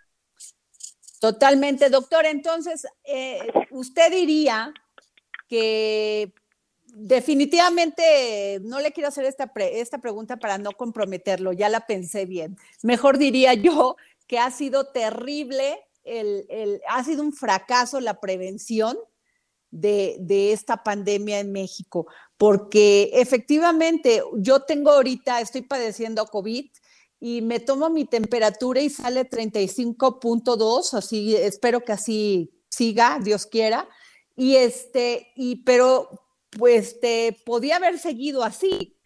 Totalmente, 1.19 1.89
doctor. 1.89 2.25
Entonces, 2.25 2.85
eh, 3.03 3.51
usted 3.71 4.11
diría 4.11 4.73
que 5.51 6.33
definitivamente 6.93 8.61
no 8.63 8.79
le 8.79 8.93
quiero 8.93 9.09
hacer 9.09 9.25
esta, 9.25 9.51
esta 9.57 9.97
pregunta 9.97 10.37
para 10.37 10.57
no 10.57 10.71
comprometerlo, 10.71 11.51
ya 11.51 11.67
la 11.67 11.85
pensé 11.85 12.25
bien. 12.25 12.55
Mejor 12.83 13.17
diría 13.17 13.53
yo 13.53 13.97
que 14.27 14.39
ha 14.39 14.49
sido 14.49 14.87
terrible, 14.93 15.77
el, 16.05 16.81
ha 16.87 17.03
sido 17.03 17.21
un 17.21 17.33
fracaso 17.33 17.99
la 17.99 18.21
prevención 18.21 18.97
de, 19.71 20.15
de, 20.21 20.53
esta 20.53 20.83
pandemia 20.83 21.39
en 21.39 21.51
México, 21.51 22.07
porque 22.37 23.09
efectivamente 23.13 24.23
yo 24.37 24.61
tengo 24.61 24.91
ahorita, 24.91 25.41
estoy 25.41 25.63
padeciendo 25.63 26.25
COVID 26.27 26.65
y 27.19 27.41
me 27.41 27.59
tomo 27.59 27.89
mi 27.89 28.05
temperatura 28.05 28.79
y 28.79 28.89
sale 28.89 29.29
35.2, 29.29 30.93
así 30.93 31.35
espero 31.35 31.81
que 31.81 31.91
así 31.91 32.51
siga, 32.69 33.19
Dios 33.21 33.45
quiera 33.45 33.89
y 34.41 34.55
este, 34.55 35.31
y 35.35 35.57
pero 35.57 36.09
pues 36.49 36.99
te 36.99 37.39
podía 37.45 37.75
haber 37.75 37.99
seguido 37.99 38.43
así. 38.43 38.97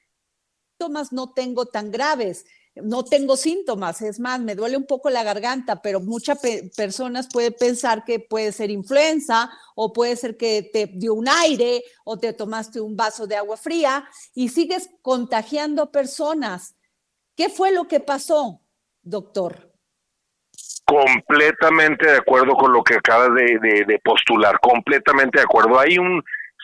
Síntomas 0.79 1.11
no 1.11 1.33
tengo 1.33 1.65
tan 1.65 1.91
graves. 1.91 2.45
no 2.75 3.03
tengo 3.03 3.35
síntomas, 3.35 4.01
es 4.01 4.17
más, 4.17 4.39
me 4.39 4.55
duele 4.55 4.77
un 4.77 4.85
poco 4.85 5.09
la 5.09 5.23
garganta, 5.23 5.81
pero 5.81 5.99
muchas 5.99 6.39
personas 6.77 7.27
pueden 7.31 7.53
pensar 7.53 8.05
que 8.05 8.21
puede 8.21 8.53
ser 8.53 8.71
influenza 8.71 9.51
o 9.75 9.91
puede 9.91 10.15
ser 10.15 10.37
que 10.37 10.69
te 10.71 10.87
dio 10.87 11.13
un 11.13 11.27
aire 11.27 11.83
o 12.05 12.17
te 12.17 12.31
tomaste 12.31 12.79
un 12.79 12.95
vaso 12.95 13.27
de 13.27 13.35
agua 13.35 13.57
fría 13.57 14.07
y 14.33 14.47
sigues 14.47 14.89
contagiando 15.01 15.91
personas. 15.91 16.75
¿Qué 17.35 17.49
fue 17.49 17.73
lo 17.73 17.89
que 17.89 17.99
pasó, 17.99 18.61
doctor? 19.01 19.74
Completamente 20.85 22.05
de 22.05 22.17
acuerdo 22.17 22.53
con 22.53 22.71
lo 22.71 22.83
que 22.83 22.95
acabas 22.95 23.33
de, 23.33 23.99
postular, 24.03 24.59
completamente 24.59 25.39
de 25.39 25.43
acuerdo. 25.43 25.79
Hay 25.79 25.97
un 25.97 26.23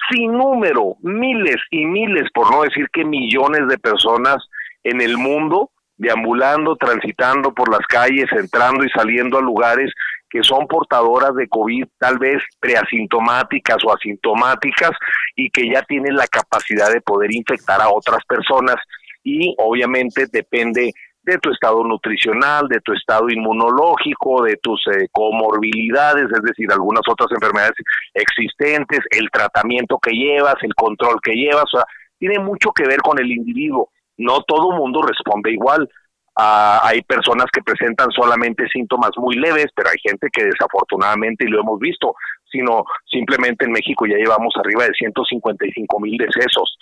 sinnúmero, 0.09 0.95
miles 1.01 1.57
y 1.71 1.85
miles, 1.85 2.29
por 2.33 2.51
no 2.51 2.61
decir 2.61 2.87
que 2.93 3.03
millones 3.03 3.67
de 3.67 3.77
personas 3.79 4.37
en 4.83 5.01
el 5.01 5.17
mundo 5.17 5.71
deambulando, 5.97 6.75
transitando 6.75 7.53
por 7.53 7.69
las 7.69 7.85
calles, 7.87 8.25
entrando 8.31 8.83
y 8.83 8.89
saliendo 8.89 9.37
a 9.37 9.41
lugares 9.41 9.91
que 10.31 10.41
son 10.43 10.65
portadoras 10.65 11.35
de 11.35 11.47
COVID, 11.47 11.85
tal 11.99 12.17
vez 12.17 12.41
preasintomáticas 12.59 13.77
o 13.85 13.93
asintomáticas, 13.93 14.91
y 15.35 15.49
que 15.49 15.69
ya 15.69 15.83
tienen 15.83 16.15
la 16.15 16.25
capacidad 16.25 16.91
de 16.91 17.01
poder 17.01 17.33
infectar 17.33 17.81
a 17.81 17.89
otras 17.89 18.23
personas. 18.25 18.77
Y 19.23 19.53
obviamente 19.57 20.25
depende 20.31 20.93
de 21.23 21.37
tu 21.37 21.51
estado 21.51 21.83
nutricional, 21.83 22.67
de 22.67 22.79
tu 22.81 22.93
estado 22.93 23.29
inmunológico, 23.29 24.43
de 24.43 24.57
tus 24.57 24.81
eh, 24.87 25.07
comorbilidades, 25.11 26.25
es 26.31 26.41
decir, 26.41 26.71
algunas 26.71 27.03
otras 27.07 27.31
enfermedades 27.31 27.73
existentes, 28.13 28.99
el 29.11 29.29
tratamiento 29.31 29.99
que 30.01 30.11
llevas, 30.11 30.55
el 30.61 30.73
control 30.73 31.19
que 31.21 31.33
llevas, 31.33 31.65
o 31.73 31.77
sea, 31.77 31.85
tiene 32.17 32.39
mucho 32.39 32.71
que 32.71 32.87
ver 32.87 33.01
con 33.01 33.19
el 33.19 33.31
individuo. 33.31 33.89
No 34.17 34.41
todo 34.41 34.71
mundo 34.71 35.01
responde 35.01 35.51
igual. 35.51 35.89
Ah, 36.35 36.81
hay 36.83 37.01
personas 37.01 37.45
que 37.51 37.61
presentan 37.61 38.09
solamente 38.11 38.67
síntomas 38.69 39.11
muy 39.17 39.35
leves, 39.35 39.67
pero 39.75 39.89
hay 39.89 39.97
gente 40.01 40.27
que 40.31 40.45
desafortunadamente, 40.45 41.45
y 41.45 41.49
lo 41.49 41.61
hemos 41.61 41.79
visto, 41.79 42.15
sino 42.51 42.85
simplemente 43.09 43.65
en 43.65 43.71
México 43.71 44.05
ya 44.05 44.17
llevamos 44.17 44.53
arriba 44.57 44.85
de 44.85 44.93
155 44.93 45.99
mil 45.99 46.17
decesos, 46.17 46.77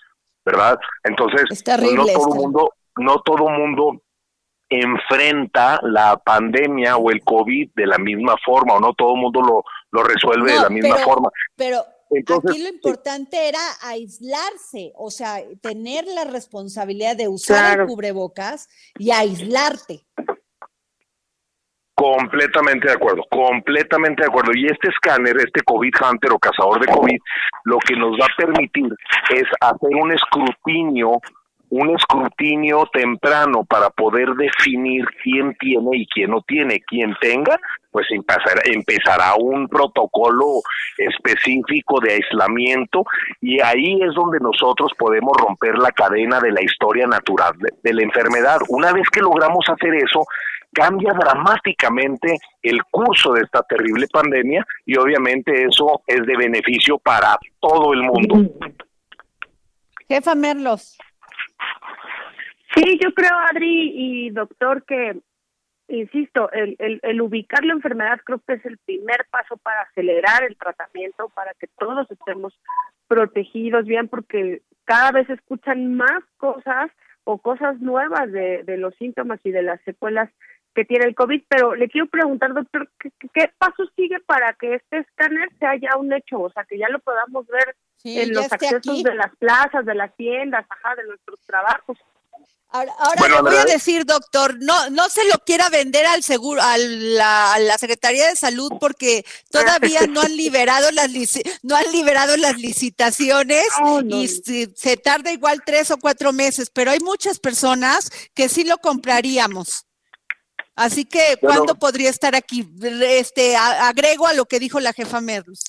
¿verdad? 0.45 0.77
Entonces, 1.03 1.43
no 1.93 2.05
todo 2.05 2.35
mundo, 2.35 2.73
no 2.97 3.21
todo 3.21 3.49
mundo 3.49 4.01
enfrenta 4.69 5.79
la 5.83 6.17
pandemia 6.17 6.97
o 6.97 7.09
el 7.11 7.23
COVID 7.23 7.71
de 7.75 7.87
la 7.87 7.97
misma 7.97 8.35
forma, 8.45 8.75
o 8.75 8.79
no 8.79 8.93
todo 8.93 9.15
el 9.15 9.21
mundo 9.21 9.41
lo, 9.41 9.63
lo 9.91 10.03
resuelve 10.03 10.53
de 10.53 10.59
la 10.59 10.69
misma 10.69 10.97
forma. 10.97 11.29
Pero 11.55 11.83
aquí 12.37 12.61
lo 12.61 12.69
importante 12.69 13.49
era 13.49 13.59
aislarse, 13.83 14.91
o 14.95 15.11
sea, 15.11 15.41
tener 15.61 16.05
la 16.05 16.25
responsabilidad 16.25 17.15
de 17.15 17.27
usar 17.27 17.81
el 17.81 17.87
cubrebocas 17.87 18.69
y 18.97 19.11
aislarte. 19.11 20.05
Completamente 21.95 22.87
de 22.87 22.93
acuerdo, 22.93 23.23
completamente 23.29 24.21
de 24.23 24.29
acuerdo. 24.29 24.51
Y 24.55 24.67
este 24.67 24.87
escáner, 24.87 25.35
este 25.37 25.61
COVID 25.65 25.91
Hunter 26.01 26.31
o 26.31 26.39
cazador 26.39 26.79
de 26.79 26.91
COVID, 26.93 27.17
lo 27.65 27.77
que 27.79 27.95
nos 27.97 28.11
va 28.11 28.25
a 28.25 28.37
permitir 28.37 28.87
es 29.35 29.43
hacer 29.59 29.95
un 30.01 30.13
escrutinio 30.13 31.19
un 31.69 31.95
escrutinio 31.95 32.89
temprano 32.91 33.63
para 33.63 33.89
poder 33.89 34.29
definir 34.33 35.05
quién 35.23 35.55
tiene 35.59 35.97
y 35.97 36.07
quién 36.07 36.31
no 36.31 36.41
tiene. 36.41 36.81
Quien 36.81 37.15
tenga, 37.21 37.59
pues 37.91 38.07
empezará, 38.09 38.61
empezará 38.65 39.35
un 39.35 39.67
protocolo 39.67 40.61
específico 40.97 41.99
de 42.01 42.13
aislamiento 42.13 43.03
y 43.41 43.59
ahí 43.61 44.01
es 44.01 44.13
donde 44.15 44.39
nosotros 44.39 44.91
podemos 44.97 45.33
romper 45.37 45.77
la 45.77 45.91
cadena 45.91 46.39
de 46.39 46.51
la 46.51 46.63
historia 46.63 47.07
natural 47.07 47.53
de, 47.83 47.93
la 47.93 48.03
enfermedad. 48.03 48.57
Una 48.69 48.91
vez 48.91 49.07
que 49.09 49.21
logramos 49.21 49.65
hacer 49.69 49.93
eso, 49.95 50.25
cambia 50.73 51.13
dramáticamente 51.13 52.37
el 52.61 52.83
curso 52.85 53.33
de 53.33 53.41
esta 53.41 53.63
terrible 53.63 54.07
pandemia 54.11 54.65
y 54.85 54.97
obviamente 54.97 55.65
eso 55.65 56.01
es 56.07 56.25
de 56.25 56.37
beneficio 56.37 56.97
para 56.97 57.37
todo 57.59 57.93
el 57.93 58.03
mundo. 58.03 58.51
Jefa 60.07 60.33
Merlos. 60.35 60.97
Sí, 62.75 62.99
yo 63.03 63.13
creo, 63.13 63.37
Adri 63.51 63.91
y 63.95 64.29
doctor, 64.29 64.83
que, 64.83 65.19
insisto, 65.87 66.51
el, 66.51 66.75
el, 66.79 66.99
el, 67.01 67.21
ubicar 67.21 67.63
la 67.65 67.73
enfermedad 67.73 68.19
creo 68.23 68.39
que 68.45 68.53
es 68.53 68.65
el 68.65 68.77
primer 68.79 69.25
paso 69.31 69.57
para 69.57 69.81
acelerar 69.81 70.43
el 70.43 70.55
tratamiento, 70.57 71.29
para 71.29 71.53
que 71.55 71.67
todos 71.77 72.09
estemos 72.11 72.53
protegidos 73.07 73.85
bien, 73.85 74.07
porque 74.07 74.61
cada 74.85 75.11
vez 75.11 75.29
escuchan 75.29 75.95
más 75.95 76.23
cosas 76.37 76.91
o 77.23 77.39
cosas 77.39 77.79
nuevas 77.79 78.31
de, 78.31 78.63
de 78.63 78.77
los 78.77 78.95
síntomas 78.95 79.39
y 79.43 79.51
de 79.51 79.63
las 79.63 79.81
secuelas 79.81 80.29
que 80.75 80.85
tiene 80.85 81.05
el 81.05 81.15
COVID, 81.15 81.43
pero 81.47 81.75
le 81.75 81.89
quiero 81.89 82.07
preguntar, 82.07 82.53
doctor, 82.53 82.89
¿qué, 82.99 83.11
qué 83.33 83.51
paso 83.57 83.85
sigue 83.95 84.19
para 84.19 84.53
que 84.53 84.75
este 84.75 84.99
escáner 84.99 85.49
sea 85.59 85.75
ya 85.75 85.97
un 85.97 86.13
hecho? 86.13 86.39
O 86.39 86.49
sea, 86.51 86.63
que 86.63 86.77
ya 86.77 86.89
lo 86.89 86.99
podamos 86.99 87.47
ver 87.47 87.75
en 88.03 88.33
los 88.33 88.51
accesos 88.51 89.03
de 89.03 89.15
las 89.15 89.35
plazas, 89.37 89.85
de 89.85 89.95
las 89.95 90.15
tiendas, 90.15 90.65
ajá, 90.69 90.95
de 90.95 91.05
nuestros 91.05 91.39
trabajos. 91.45 91.97
Ahora, 92.71 93.27
le 93.27 93.41
voy 93.41 93.55
a 93.55 93.65
decir, 93.65 94.05
doctor, 94.05 94.57
no, 94.59 94.91
no 94.91 95.09
se 95.09 95.23
lo 95.25 95.39
quiera 95.39 95.69
vender 95.69 96.05
al 96.05 96.21
seguro, 96.21 96.61
a 96.61 96.77
la, 96.77 97.53
a 97.53 97.59
la 97.59 97.77
Secretaría 97.79 98.27
de 98.27 98.35
Salud, 98.35 98.73
porque 98.79 99.25
todavía 99.49 100.01
no 100.07 100.21
han 100.21 100.37
liberado 100.37 100.91
las 100.91 101.09
no 101.63 101.75
han 101.75 101.91
liberado 101.91 102.37
las 102.37 102.57
licitaciones 102.59 103.65
oh, 103.83 104.01
y 104.01 104.27
se, 104.27 104.97
tarda 104.97 105.31
igual 105.31 105.63
tres 105.65 105.89
o 105.89 105.97
cuatro 105.97 106.31
meses, 106.31 106.69
pero 106.71 106.91
hay 106.91 106.99
muchas 106.99 107.39
personas 107.39 108.11
que 108.35 108.47
sí 108.47 108.63
lo 108.63 108.77
compraríamos. 108.77 109.85
Así 110.75 111.05
que, 111.05 111.37
¿cuándo 111.41 111.73
podría 111.75 112.11
estar 112.11 112.35
aquí? 112.35 112.69
Este, 113.01 113.57
agrego 113.57 114.27
a 114.27 114.33
lo 114.33 114.45
que 114.45 114.59
dijo 114.59 114.79
la 114.79 114.93
jefa 114.93 115.19
Merlos. 115.21 115.59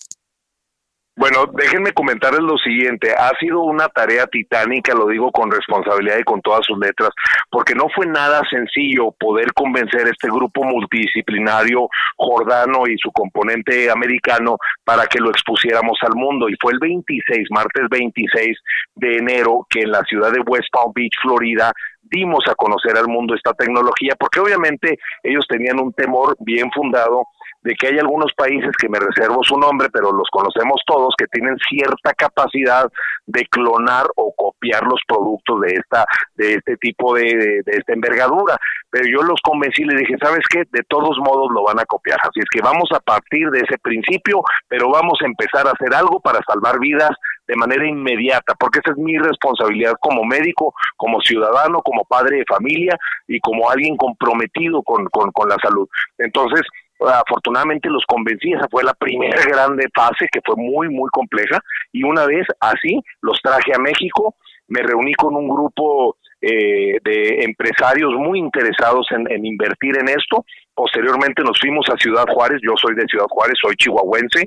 Bueno, 1.21 1.45
déjenme 1.53 1.93
comentarles 1.93 2.41
lo 2.41 2.57
siguiente. 2.57 3.13
Ha 3.13 3.31
sido 3.39 3.61
una 3.61 3.89
tarea 3.89 4.27
titánica, 4.27 4.95
lo 4.95 5.07
digo 5.07 5.31
con 5.31 5.51
responsabilidad 5.51 6.17
y 6.19 6.25
con 6.25 6.41
todas 6.41 6.65
sus 6.65 6.79
letras, 6.79 7.11
porque 7.51 7.75
no 7.75 7.91
fue 7.95 8.07
nada 8.07 8.41
sencillo 8.49 9.13
poder 9.21 9.53
convencer 9.53 10.07
a 10.07 10.11
este 10.11 10.29
grupo 10.29 10.65
multidisciplinario 10.65 11.91
jordano 12.17 12.87
y 12.87 12.97
su 12.97 13.13
componente 13.13 13.91
americano 13.91 14.57
para 14.83 15.05
que 15.09 15.19
lo 15.19 15.29
expusiéramos 15.29 15.99
al 16.01 16.15
mundo. 16.15 16.49
Y 16.49 16.57
fue 16.59 16.73
el 16.73 16.79
26, 16.79 17.49
martes 17.51 17.85
26 17.91 18.57
de 18.95 19.19
enero, 19.19 19.67
que 19.69 19.81
en 19.81 19.91
la 19.91 20.01
ciudad 20.05 20.33
de 20.33 20.41
West 20.41 20.69
Palm 20.73 20.91
Beach, 20.95 21.13
Florida, 21.21 21.71
dimos 22.01 22.45
a 22.49 22.55
conocer 22.55 22.97
al 22.97 23.09
mundo 23.09 23.35
esta 23.35 23.53
tecnología, 23.53 24.15
porque 24.19 24.41
obviamente 24.41 24.99
ellos 25.23 25.45
tenían 25.47 25.79
un 25.81 25.93
temor 25.93 26.35
bien 26.41 26.71
fundado 26.73 27.25
de 27.63 27.75
que 27.75 27.89
hay 27.89 27.99
algunos 27.99 28.33
países 28.33 28.71
que 28.81 28.89
me 28.89 28.99
reservo 28.99 29.43
su 29.43 29.59
nombre, 29.59 29.89
pero 29.93 30.13
los 30.13 30.29
conocemos 30.31 30.81
todos, 30.87 31.15
que 31.19 31.27
tienen 31.27 31.57
cierta 31.69 32.15
capacidad 32.15 32.91
de 33.27 33.45
clonar 33.47 34.07
o 34.17 34.33
copiar 34.35 34.83
los 34.85 35.01
productos 35.07 35.61
de 35.61 35.75
esta 35.75 36.05
de 36.37 36.55
este 36.55 36.77
tipo 36.77 37.15
de, 37.15 37.63
de, 37.65 37.73
esta 37.73 37.93
envergadura. 37.93 38.57
Pero 38.91 39.09
yo 39.09 39.23
los 39.23 39.41
convencí 39.43 39.83
y 39.83 39.87
les 39.87 40.01
dije, 40.01 40.17
¿sabes 40.21 40.45
qué? 40.49 40.65
De 40.71 40.83
todos 40.89 41.19
modos 41.19 41.49
lo 41.53 41.65
van 41.65 41.79
a 41.79 41.85
copiar. 41.85 42.19
Así 42.23 42.41
es 42.41 42.47
que 42.51 42.63
vamos 42.63 42.89
a 42.93 43.01
partir 43.01 43.51
de 43.51 43.61
ese 43.61 43.79
principio, 43.79 44.43
pero 44.69 44.91
vamos 44.91 45.19
a 45.23 45.27
empezar 45.27 45.67
a 45.67 45.73
hacer 45.73 45.95
algo 45.95 46.21
para 46.21 46.41
salvar 46.47 46.79
vidas 46.81 47.11
de 47.47 47.57
manera 47.57 47.87
inmediata, 47.87 48.55
porque 48.55 48.79
esa 48.79 48.93
es 48.93 48.97
mi 48.97 49.19
responsabilidad 49.19 49.95
como 50.01 50.25
médico, 50.25 50.73
como 50.97 51.21
ciudadano, 51.21 51.83
como 51.83 52.05
padre 52.05 52.39
de 52.39 52.45
familia 52.49 52.97
y 53.27 53.41
como 53.41 53.69
alguien 53.69 53.97
comprometido 53.97 54.83
con, 54.83 55.07
con, 55.07 55.33
con 55.33 55.49
la 55.49 55.57
salud. 55.61 55.89
Entonces, 56.19 56.63
afortunadamente 57.09 57.89
los 57.89 58.05
convencí, 58.07 58.53
esa 58.53 58.69
fue 58.71 58.85
la 58.85 58.95
primera 58.95 59.43
grande 59.45 59.87
fase 59.95 60.29
que 60.31 60.41
fue 60.45 60.57
muy, 60.57 60.89
muy 60.89 61.09
compleja 61.11 61.61
y 61.93 62.03
una 62.03 62.27
vez 62.27 62.47
así 62.61 63.01
los 63.23 63.41
traje 63.43 63.73
a 63.75 63.79
México, 63.79 64.37
me 64.69 64.83
reuní 64.83 65.15
con 65.15 65.35
un 65.35 65.49
grupo 65.49 66.17
eh, 66.41 66.99
de 67.03 67.45
empresarios 67.45 68.13
muy 68.15 68.39
interesados 68.39 69.07
en, 69.11 69.45
invertir 69.45 69.99
en 69.99 70.09
esto, 70.09 70.45
posteriormente 70.75 71.43
nos 71.43 71.59
fuimos 71.59 71.87
a 71.91 71.97
Ciudad 71.97 72.25
Juárez, 72.33 72.61
yo 72.63 72.75
soy 72.77 72.95
de 72.95 73.07
Ciudad 73.07 73.27
Juárez, 73.29 73.55
soy 73.61 73.75
chihuahuense, 73.77 74.45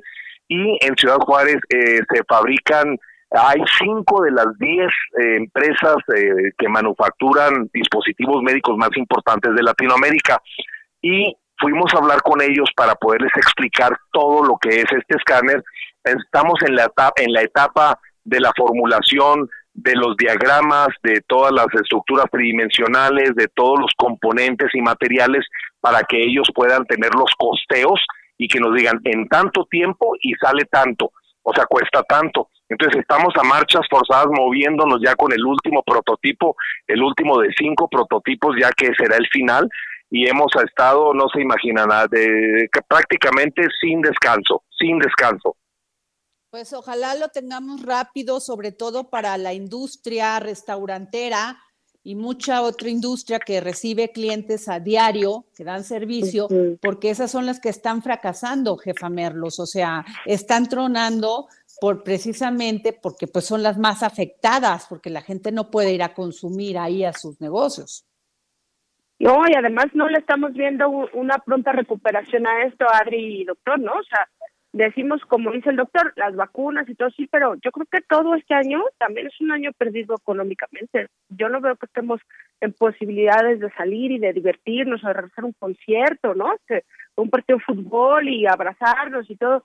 y 0.48 0.78
en 0.80 0.96
Ciudad 0.96 1.18
Juárez 1.18 1.56
eh, 1.70 2.00
se 2.12 2.22
fabrican 2.28 2.96
hay 3.36 3.60
cinco 3.80 4.22
de 4.22 4.30
las 4.30 4.46
diez 4.60 4.86
eh, 5.18 5.36
empresas 5.38 5.96
que 6.56 6.68
manufacturan 6.68 7.68
dispositivos 7.72 8.40
médicos 8.42 8.76
más 8.76 8.90
importantes 8.96 9.52
de 9.56 9.62
Latinoamérica 9.62 10.40
y 11.02 11.36
fuimos 11.58 11.92
a 11.94 11.98
hablar 11.98 12.22
con 12.22 12.40
ellos 12.42 12.68
para 12.76 12.94
poderles 12.94 13.32
explicar 13.36 13.96
todo 14.12 14.44
lo 14.44 14.58
que 14.58 14.70
es 14.70 14.84
este 14.84 15.16
escáner. 15.16 15.62
Estamos 16.02 16.54
en 16.66 16.76
la 16.76 16.84
etapa, 16.84 17.12
en 17.16 17.32
la 17.32 17.42
etapa 17.42 17.98
de 18.24 18.40
la 18.40 18.52
formulación 18.56 19.48
de 19.74 19.94
los 19.94 20.16
diagramas, 20.16 20.88
de 21.02 21.20
todas 21.26 21.52
las 21.52 21.66
estructuras 21.74 22.26
tridimensionales, 22.30 23.34
de 23.34 23.48
todos 23.48 23.80
los 23.80 23.90
componentes 23.96 24.68
y 24.72 24.80
materiales 24.80 25.44
para 25.80 26.02
que 26.02 26.22
ellos 26.22 26.48
puedan 26.54 26.84
tener 26.86 27.10
los 27.14 27.30
costeos 27.36 28.00
y 28.38 28.48
que 28.48 28.60
nos 28.60 28.74
digan 28.74 29.00
en 29.04 29.28
tanto 29.28 29.66
tiempo 29.70 30.14
y 30.22 30.32
sale 30.34 30.64
tanto, 30.66 31.10
o 31.42 31.52
sea, 31.52 31.66
cuesta 31.66 32.02
tanto. 32.04 32.48
Entonces 32.68 33.00
estamos 33.00 33.34
a 33.36 33.42
marchas 33.42 33.82
forzadas 33.90 34.28
moviéndonos 34.30 35.00
ya 35.04 35.14
con 35.16 35.32
el 35.32 35.44
último 35.44 35.82
prototipo, 35.82 36.56
el 36.86 37.02
último 37.02 37.38
de 37.40 37.52
cinco 37.56 37.88
prototipos 37.88 38.56
ya 38.60 38.70
que 38.70 38.90
será 38.96 39.16
el 39.16 39.26
final 39.28 39.68
y 40.14 40.28
hemos 40.28 40.52
estado, 40.64 41.12
no 41.12 41.28
se 41.28 41.40
imaginan, 41.40 41.88
de, 42.08 42.70
prácticamente 42.86 43.66
sin 43.80 44.00
descanso, 44.00 44.62
sin 44.78 45.00
descanso. 45.00 45.56
Pues 46.50 46.72
ojalá 46.72 47.16
lo 47.16 47.30
tengamos 47.30 47.82
rápido, 47.82 48.38
sobre 48.38 48.70
todo 48.70 49.10
para 49.10 49.36
la 49.38 49.54
industria 49.54 50.38
restaurantera 50.38 51.58
y 52.04 52.14
mucha 52.14 52.62
otra 52.62 52.90
industria 52.90 53.40
que 53.40 53.60
recibe 53.60 54.12
clientes 54.12 54.68
a 54.68 54.78
diario, 54.78 55.46
que 55.56 55.64
dan 55.64 55.82
servicio, 55.82 56.46
porque 56.80 57.10
esas 57.10 57.32
son 57.32 57.44
las 57.44 57.58
que 57.58 57.70
están 57.70 58.00
fracasando, 58.00 58.76
jefa 58.76 59.08
Merlos, 59.08 59.58
o 59.58 59.66
sea, 59.66 60.04
están 60.26 60.68
tronando 60.68 61.48
por 61.80 62.04
precisamente 62.04 62.92
porque 62.92 63.26
pues 63.26 63.46
son 63.46 63.64
las 63.64 63.78
más 63.78 64.04
afectadas, 64.04 64.86
porque 64.88 65.10
la 65.10 65.22
gente 65.22 65.50
no 65.50 65.72
puede 65.72 65.92
ir 65.92 66.04
a 66.04 66.14
consumir 66.14 66.78
ahí 66.78 67.04
a 67.04 67.12
sus 67.12 67.40
negocios. 67.40 68.04
No, 69.24 69.42
y 69.48 69.54
además 69.54 69.86
no 69.94 70.06
le 70.06 70.18
estamos 70.18 70.52
viendo 70.52 70.86
una 71.14 71.38
pronta 71.38 71.72
recuperación 71.72 72.46
a 72.46 72.64
esto, 72.64 72.84
Adri 72.92 73.40
y 73.40 73.44
doctor, 73.44 73.80
¿no? 73.80 73.94
O 73.94 74.02
sea, 74.02 74.28
decimos, 74.74 75.22
como 75.24 75.50
dice 75.50 75.70
el 75.70 75.76
doctor, 75.76 76.12
las 76.16 76.36
vacunas 76.36 76.86
y 76.90 76.94
todo, 76.94 77.08
sí, 77.08 77.26
pero 77.32 77.54
yo 77.64 77.72
creo 77.72 77.86
que 77.90 78.02
todo 78.02 78.34
este 78.34 78.52
año 78.52 78.84
también 78.98 79.28
es 79.28 79.40
un 79.40 79.50
año 79.50 79.72
perdido 79.78 80.14
económicamente. 80.14 81.08
Yo 81.30 81.48
no 81.48 81.62
veo 81.62 81.74
que 81.76 81.86
estemos 81.86 82.20
en 82.60 82.74
posibilidades 82.74 83.60
de 83.60 83.70
salir 83.70 84.12
y 84.12 84.18
de 84.18 84.34
divertirnos, 84.34 85.02
o 85.02 85.06
de 85.06 85.14
realizar 85.14 85.46
un 85.46 85.54
concierto, 85.54 86.34
¿no? 86.34 86.54
Un 87.16 87.30
partido 87.30 87.56
de 87.56 87.64
fútbol 87.64 88.28
y 88.28 88.46
abrazarnos 88.46 89.30
y 89.30 89.36
todo. 89.36 89.64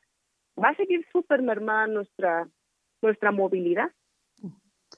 Va 0.58 0.70
a 0.70 0.76
seguir 0.76 1.06
súper 1.12 1.42
mermada 1.42 1.86
nuestra, 1.88 2.48
nuestra 3.02 3.32
movilidad. 3.34 3.92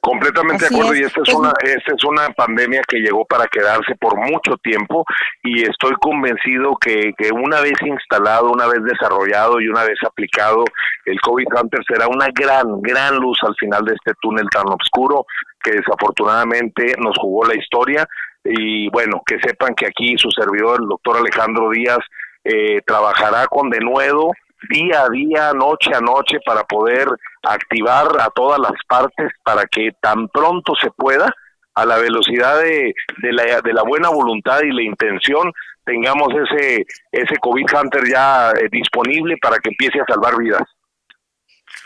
Completamente 0.03 0.67
de 0.67 0.75
acuerdo, 0.75 0.95
y 0.95 1.03
esta 1.03 1.21
es, 1.23 1.31
una, 1.31 1.53
esta 1.61 1.93
es 1.95 2.03
una 2.03 2.29
pandemia 2.31 2.81
que 2.87 2.97
llegó 2.97 3.23
para 3.23 3.45
quedarse 3.45 3.93
por 3.99 4.17
mucho 4.17 4.57
tiempo 4.63 5.05
y 5.43 5.61
estoy 5.61 5.93
convencido 6.01 6.75
que, 6.81 7.13
que 7.15 7.29
una 7.31 7.61
vez 7.61 7.79
instalado, 7.85 8.51
una 8.51 8.65
vez 8.65 8.83
desarrollado 8.83 9.61
y 9.61 9.67
una 9.67 9.83
vez 9.83 9.99
aplicado, 10.03 10.65
el 11.05 11.21
COVID 11.21 11.45
Hunter 11.55 11.81
será 11.87 12.07
una 12.07 12.27
gran, 12.33 12.81
gran 12.81 13.17
luz 13.17 13.37
al 13.43 13.55
final 13.59 13.85
de 13.85 13.93
este 13.93 14.13
túnel 14.19 14.49
tan 14.49 14.65
oscuro 14.69 15.25
que 15.63 15.71
desafortunadamente 15.73 16.95
nos 16.97 17.15
jugó 17.19 17.45
la 17.45 17.55
historia. 17.55 18.07
Y 18.43 18.89
bueno, 18.89 19.21
que 19.23 19.37
sepan 19.39 19.75
que 19.75 19.85
aquí 19.85 20.15
su 20.17 20.31
servidor, 20.31 20.81
el 20.81 20.87
doctor 20.87 21.17
Alejandro 21.17 21.69
Díaz, 21.69 21.99
eh, 22.43 22.81
trabajará 22.87 23.45
con 23.45 23.69
denuedo 23.69 24.31
día 24.69 25.03
a 25.03 25.09
día, 25.09 25.53
noche 25.53 25.91
a 25.93 26.01
noche, 26.01 26.37
para 26.45 26.63
poder 26.63 27.07
activar 27.43 28.07
a 28.19 28.29
todas 28.29 28.59
las 28.59 28.73
partes 28.87 29.31
para 29.43 29.65
que 29.65 29.91
tan 30.01 30.27
pronto 30.29 30.73
se 30.81 30.91
pueda, 30.91 31.33
a 31.73 31.85
la 31.85 31.97
velocidad 31.97 32.61
de, 32.61 32.93
de, 33.21 33.33
la, 33.33 33.61
de 33.61 33.73
la 33.73 33.83
buena 33.83 34.09
voluntad 34.09 34.61
y 34.61 34.71
la 34.71 34.83
intención, 34.83 35.51
tengamos 35.85 36.29
ese, 36.33 36.85
ese 37.11 37.37
COVID 37.39 37.65
Hunter 37.73 38.03
ya 38.09 38.51
eh, 38.51 38.67
disponible 38.71 39.37
para 39.41 39.57
que 39.57 39.69
empiece 39.69 39.99
a 39.99 40.05
salvar 40.05 40.37
vidas. 40.37 40.63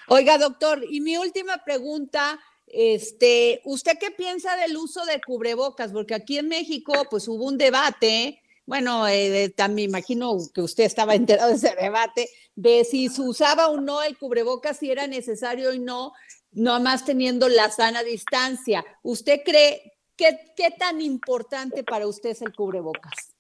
Oiga, 0.08 0.38
doctor, 0.38 0.84
y 0.90 1.02
mi 1.02 1.18
última 1.18 1.58
pregunta, 1.64 2.40
este, 2.68 3.62
¿usted 3.64 3.94
qué 4.00 4.12
piensa 4.12 4.56
del 4.58 4.76
uso 4.78 5.06
de 5.06 5.22
cubrebocas? 5.22 5.92
Porque 5.92 6.16
aquí 6.16 6.40
en 6.40 6.48
México, 6.48 6.94
pues 7.10 7.28
hubo 7.28 7.46
un 7.46 7.58
debate 7.58 8.42
bueno, 8.66 9.08
eh, 9.08 9.54
también 9.56 9.92
me 9.92 9.98
imagino 9.98 10.38
que 10.54 10.62
usted 10.62 10.86
estaba 10.86 11.16
enterado 11.16 11.50
de 11.50 11.56
ese 11.56 11.76
debate, 11.76 12.30
de 12.56 12.84
si 12.84 13.10
se 13.10 13.22
usaba 13.22 13.68
o 13.68 13.80
no 13.80 14.02
el 14.02 14.18
cubrebocas, 14.18 14.78
si 14.78 14.92
era 14.92 15.08
necesario 15.08 15.74
y 15.74 15.80
no, 15.80 16.14
no 16.52 16.80
más 16.80 17.06
teniendo 17.06 17.48
la 17.50 17.70
sana 17.70 18.04
distancia. 18.04 18.84
¿Usted 19.04 19.42
cree 19.46 19.94
que 20.18 20.54
qué 20.56 20.72
tan 20.72 21.02
importante 21.02 21.84
para 21.84 22.08
usted 22.08 22.32
es 22.32 22.42
el 22.42 22.54
cubrebocas? 22.54 23.36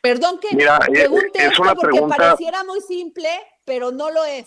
Perdón 0.00 0.38
que 0.40 0.56
Mira, 0.56 0.78
eh, 0.88 0.92
pregunte 0.92 1.44
es 1.44 1.58
una 1.58 1.74
porque 1.74 2.00
pareciera 2.08 2.64
muy 2.64 2.80
simple, 2.80 3.28
pero 3.64 3.90
no 3.90 4.10
lo 4.10 4.24
es. 4.24 4.46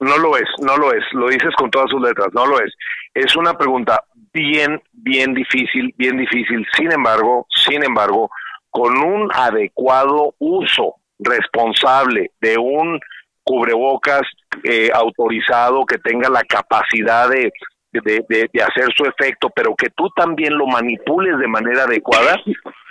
No 0.00 0.18
lo 0.18 0.36
es, 0.36 0.48
no 0.58 0.76
lo 0.76 0.92
es, 0.92 1.02
lo 1.12 1.28
dices 1.28 1.50
con 1.56 1.70
todas 1.70 1.90
sus 1.90 2.00
letras, 2.00 2.28
no 2.32 2.46
lo 2.46 2.60
es. 2.60 2.72
Es 3.14 3.34
una 3.36 3.56
pregunta 3.56 4.04
bien, 4.32 4.82
bien 4.92 5.34
difícil, 5.34 5.94
bien 5.96 6.16
difícil. 6.16 6.66
Sin 6.76 6.92
embargo, 6.92 7.46
sin 7.64 7.82
embargo, 7.82 8.30
con 8.74 8.98
un 8.98 9.30
adecuado 9.32 10.34
uso 10.40 10.96
responsable 11.20 12.32
de 12.40 12.58
un 12.58 12.98
cubrebocas 13.44 14.22
eh, 14.64 14.90
autorizado 14.92 15.86
que 15.86 15.98
tenga 15.98 16.28
la 16.28 16.42
capacidad 16.42 17.28
de, 17.28 17.52
de, 17.92 18.24
de, 18.28 18.62
hacer 18.62 18.92
su 18.96 19.04
efecto, 19.04 19.48
pero 19.54 19.76
que 19.76 19.90
tú 19.90 20.10
también 20.16 20.58
lo 20.58 20.66
manipules 20.66 21.38
de 21.38 21.46
manera 21.46 21.84
adecuada, 21.84 22.36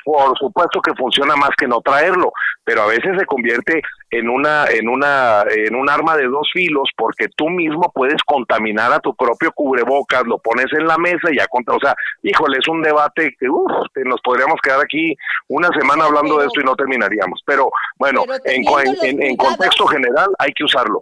por 0.03 0.37
supuesto 0.37 0.81
que 0.81 0.93
funciona 0.95 1.35
más 1.35 1.51
que 1.57 1.67
no 1.67 1.81
traerlo, 1.81 2.31
pero 2.63 2.83
a 2.83 2.87
veces 2.87 3.17
se 3.17 3.25
convierte 3.25 3.81
en 4.09 4.29
una 4.29 4.65
en 4.67 4.87
una 4.87 5.43
en 5.49 5.75
un 5.75 5.89
arma 5.89 6.15
de 6.15 6.27
dos 6.27 6.49
filos 6.53 6.89
porque 6.95 7.27
tú 7.35 7.49
mismo 7.49 7.91
puedes 7.93 8.21
contaminar 8.25 8.91
a 8.93 8.99
tu 8.99 9.15
propio 9.15 9.51
cubrebocas, 9.51 10.23
lo 10.25 10.37
pones 10.39 10.67
en 10.73 10.85
la 10.85 10.97
mesa 10.97 11.31
y 11.31 11.37
ya 11.37 11.47
contra, 11.47 11.75
o 11.75 11.79
sea, 11.79 11.95
híjole, 12.21 12.57
es 12.59 12.67
un 12.67 12.81
debate 12.81 13.35
que 13.39 13.49
uf, 13.49 13.71
nos 14.05 14.21
podríamos 14.21 14.59
quedar 14.61 14.81
aquí 14.81 15.15
una 15.47 15.69
semana 15.69 16.05
hablando 16.05 16.37
de 16.37 16.47
esto 16.47 16.61
y 16.61 16.63
no 16.63 16.75
terminaríamos, 16.75 17.41
pero 17.45 17.69
bueno, 17.97 18.23
en, 18.45 19.21
en 19.21 19.37
contexto 19.37 19.87
general 19.87 20.27
hay 20.37 20.51
que 20.53 20.63
usarlo. 20.63 21.01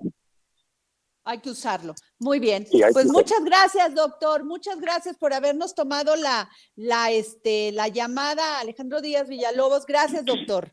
Hay 1.23 1.39
que 1.39 1.51
usarlo. 1.51 1.93
Muy 2.21 2.39
bien. 2.39 2.67
Pues 2.93 3.07
muchas 3.07 3.43
gracias, 3.43 3.95
doctor. 3.95 4.43
Muchas 4.43 4.79
gracias 4.79 5.17
por 5.17 5.33
habernos 5.33 5.73
tomado 5.73 6.15
la, 6.15 6.47
la, 6.75 7.09
este, 7.09 7.71
la 7.71 7.87
llamada, 7.87 8.59
Alejandro 8.59 9.01
Díaz 9.01 9.27
Villalobos. 9.27 9.87
Gracias, 9.87 10.23
doctor. 10.23 10.71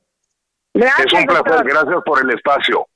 es 0.75 1.13
un 1.15 1.25
placer. 1.25 1.65
Gracias 1.65 2.03
por 2.05 2.23
el 2.23 2.37
espacio. 2.37 2.87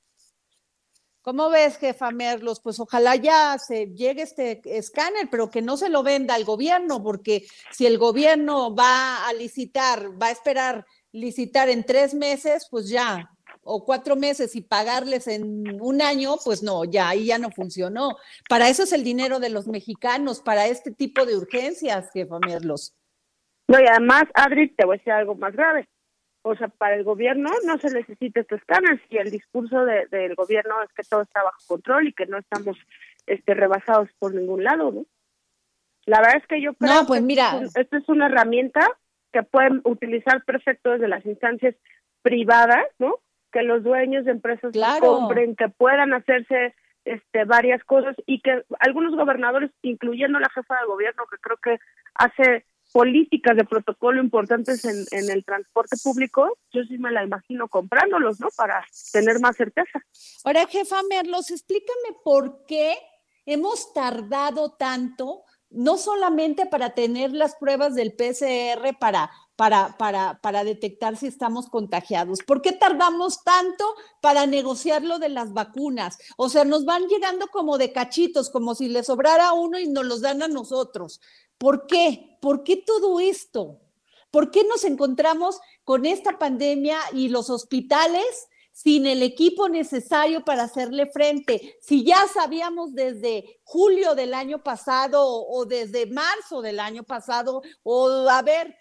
¿Cómo 1.23 1.49
ves, 1.49 1.79
jefa 1.79 2.11
Merlos? 2.11 2.61
Pues 2.61 2.79
ojalá 2.79 3.17
ya 3.17 3.57
se 3.57 3.87
llegue 3.87 4.21
este 4.21 4.61
escáner, 4.67 5.29
pero 5.31 5.51
que 5.51 5.63
no 5.63 5.79
se 5.79 5.89
lo 5.89 6.03
venda 6.03 6.35
al 6.35 6.45
gobierno, 6.45 7.03
porque 7.03 7.47
si 7.71 7.87
el 7.87 7.97
gobierno 7.97 8.75
va 8.75 9.27
a 9.27 9.33
licitar, 9.33 10.21
va 10.21 10.27
a 10.27 10.33
esperar 10.33 10.85
licitar 11.11 11.71
en 11.71 11.85
tres 11.85 12.13
meses, 12.13 12.67
pues 12.71 12.91
ya 12.91 13.31
o 13.65 13.85
cuatro 13.85 14.17
meses 14.17 14.57
y 14.57 14.61
pagarles 14.61 15.29
en 15.29 15.81
un 15.81 16.03
año, 16.03 16.37
pues 16.45 16.63
no, 16.63 16.85
ya 16.85 17.09
ahí 17.09 17.27
ya 17.27 17.39
no 17.39 17.51
funcionó. 17.51 18.17
Para 18.49 18.69
eso 18.69 18.83
es 18.83 18.93
el 18.93 19.05
dinero 19.05 19.41
de 19.41 19.51
los 19.51 19.69
mexicanos, 19.69 20.41
para 20.41 20.67
este 20.67 20.91
tipo 20.91 21.25
de 21.25 21.37
urgencias, 21.37 22.11
jefa 22.13 22.39
Merlos. 22.41 22.95
No, 23.69 23.81
y 23.81 23.87
además, 23.87 24.25
Adri, 24.35 24.69
te 24.75 24.85
voy 24.85 24.97
a 24.97 24.99
decir 24.99 25.13
algo 25.13 25.35
más 25.35 25.55
grave. 25.55 25.89
O 26.43 26.57
sea, 26.57 26.69
para 26.69 26.97
el 26.97 27.05
gobierno 27.05 27.51
no 27.65 27.79
se 27.79 27.91
necesita 27.91 28.41
estos 28.41 28.59
escáner 28.59 29.01
si 29.09 29.17
el 29.17 29.31
discurso 29.31 29.85
del 29.85 30.35
gobierno 30.35 30.83
es 30.83 30.93
que 30.93 31.05
todo 31.05 31.23
está 31.23 31.43
bajo 31.43 31.59
control 31.69 32.09
y 32.09 32.13
que 32.13 32.27
no 32.27 32.39
estamos 32.39 32.77
este, 33.27 33.55
rebasados 33.55 34.09
por 34.19 34.35
ningún 34.35 34.65
lado, 34.65 34.91
¿no? 34.91 35.07
La 36.05 36.19
verdad 36.19 36.39
es 36.39 36.47
que 36.49 36.61
yo 36.61 36.75
creo 36.75 36.93
no, 36.93 37.07
pues 37.07 37.23
mira, 37.23 37.61
que 37.61 37.81
esto 37.81 37.97
es 37.97 38.09
una 38.09 38.27
herramienta 38.27 38.81
que 39.33 39.45
pueden 39.45 39.81
utilizar 39.85 40.45
perfecto 40.45 40.91
desde 40.91 41.07
las 41.07 41.25
instancias 41.25 41.77
privadas, 42.23 42.85
¿no? 42.99 43.21
Que 43.53 43.63
los 43.63 43.83
dueños 43.83 44.25
de 44.25 44.33
empresas 44.33 44.73
compren, 45.01 45.55
que 45.55 45.69
puedan 45.69 46.13
hacerse 46.15 46.75
este, 47.05 47.45
varias 47.45 47.83
cosas 47.85 48.17
y 48.27 48.41
que 48.41 48.65
algunos 48.81 49.15
gobernadores, 49.15 49.71
incluyendo 49.83 50.39
la 50.39 50.51
jefa 50.51 50.77
de 50.81 50.87
gobierno, 50.87 51.25
que 51.31 51.37
creo 51.39 51.57
que 51.59 51.79
hace 52.15 52.65
políticas 52.93 53.57
de 53.57 53.65
protocolo 53.65 54.21
importantes 54.21 54.85
en, 54.85 55.05
en 55.11 55.31
el 55.31 55.45
transporte 55.45 55.97
público, 56.03 56.59
yo 56.73 56.83
sí 56.85 56.99
me 56.99 57.11
la 57.11 57.25
imagino 57.25 57.69
comprándolos, 57.69 58.39
¿no? 58.41 58.49
Para 58.57 58.85
tener 59.13 59.41
más 59.41 59.57
certeza. 59.57 60.01
Ahora, 60.45 60.67
jefa 60.67 61.01
Merlos, 61.09 61.51
explícame 61.51 62.17
por 62.23 62.67
qué 62.67 62.95
hemos 63.47 63.93
tardado 63.93 64.73
tanto, 64.73 65.43
no 65.71 65.97
solamente 65.97 66.67
para 66.67 66.91
tener 66.91 67.33
las 67.33 67.57
pruebas 67.57 67.95
del 67.95 68.13
PCR 68.13 68.97
para 69.01 69.31
para, 69.57 69.97
para, 69.99 70.41
para 70.43 70.65
detectar 70.65 71.17
si 71.17 71.27
estamos 71.27 71.69
contagiados? 71.69 72.41
¿Por 72.47 72.63
qué 72.63 72.73
tardamos 72.73 73.43
tanto 73.45 73.85
para 74.21 74.47
negociar 74.47 75.03
lo 75.03 75.19
de 75.19 75.29
las 75.29 75.53
vacunas? 75.53 76.19
O 76.37 76.49
sea, 76.49 76.65
nos 76.65 76.85
van 76.85 77.07
llegando 77.09 77.49
como 77.49 77.79
de 77.79 77.93
cachitos, 77.93 78.51
como 78.51 78.75
si 78.75 78.89
le 78.89 79.05
sobrara 79.05 79.53
uno 79.53 79.79
y 79.79 79.89
nos 79.89 80.05
los 80.05 80.21
dan 80.21 80.43
a 80.43 80.49
nosotros. 80.49 81.21
¿Por 81.59 81.87
qué? 81.87 82.39
¿Por 82.41 82.65
qué 82.65 82.77
todo 82.77 83.21
esto? 83.21 83.81
¿Por 84.31 84.51
qué 84.51 84.65
nos 84.65 84.85
encontramos 84.85 85.61
con 85.85 86.07
esta 86.07 86.39
pandemia 86.39 86.99
y 87.13 87.29
los 87.29 87.51
hospitales 87.51 88.49
sin 88.73 89.07
el 89.07 89.23
equipo 89.23 89.69
necesario 89.69 90.45
para 90.45 90.65
hacerle 90.65 91.07
frente. 91.07 91.77
Si 91.81 92.05
ya 92.05 92.27
sabíamos 92.33 92.95
desde 92.95 93.61
julio 93.65 94.15
del 94.15 94.35
año 94.35 94.63
pasado 94.63 95.23
o 95.25 95.67
desde 95.67 96.07
marzo 96.07 96.63
del 96.63 96.81
año 96.81 97.05
pasado, 97.05 97.63
o 97.83 98.29
a 98.29 98.43
ver, 98.43 98.75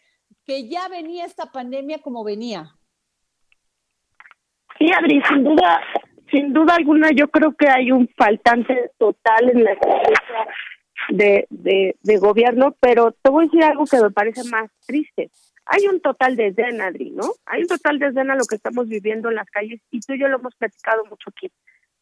que 0.45 0.67
ya 0.67 0.87
venía 0.87 1.25
esta 1.25 1.51
pandemia 1.51 1.99
como 1.99 2.23
venía. 2.23 2.75
Sí, 4.77 4.91
Adri, 4.91 5.21
sin 5.27 5.43
duda, 5.43 5.81
sin 6.31 6.53
duda 6.53 6.75
alguna 6.75 7.11
yo 7.11 7.27
creo 7.29 7.53
que 7.55 7.69
hay 7.69 7.91
un 7.91 8.09
faltante 8.17 8.91
total 8.97 9.49
en 9.49 9.63
la 9.63 9.73
estrategia 9.73 10.47
de, 11.09 11.47
de, 11.49 11.95
de 12.01 12.17
gobierno, 12.17 12.75
pero 12.79 13.11
te 13.11 13.29
voy 13.29 13.43
a 13.43 13.47
decir 13.47 13.63
algo 13.63 13.85
que 13.85 14.01
me 14.01 14.11
parece 14.11 14.43
más 14.45 14.71
triste. 14.85 15.29
Hay 15.65 15.87
un 15.87 16.01
total 16.01 16.35
de 16.35 16.51
desdén, 16.51 16.81
Adri, 16.81 17.11
¿no? 17.11 17.33
Hay 17.45 17.61
un 17.61 17.67
total 17.67 17.99
de 17.99 18.07
desdén 18.07 18.31
a 18.31 18.35
lo 18.35 18.45
que 18.45 18.55
estamos 18.55 18.87
viviendo 18.87 19.29
en 19.29 19.35
las 19.35 19.49
calles 19.49 19.81
y 19.91 19.99
tú 19.99 20.13
y 20.13 20.19
yo 20.19 20.27
lo 20.27 20.37
hemos 20.37 20.55
platicado 20.55 21.05
mucho 21.05 21.29
aquí. 21.29 21.51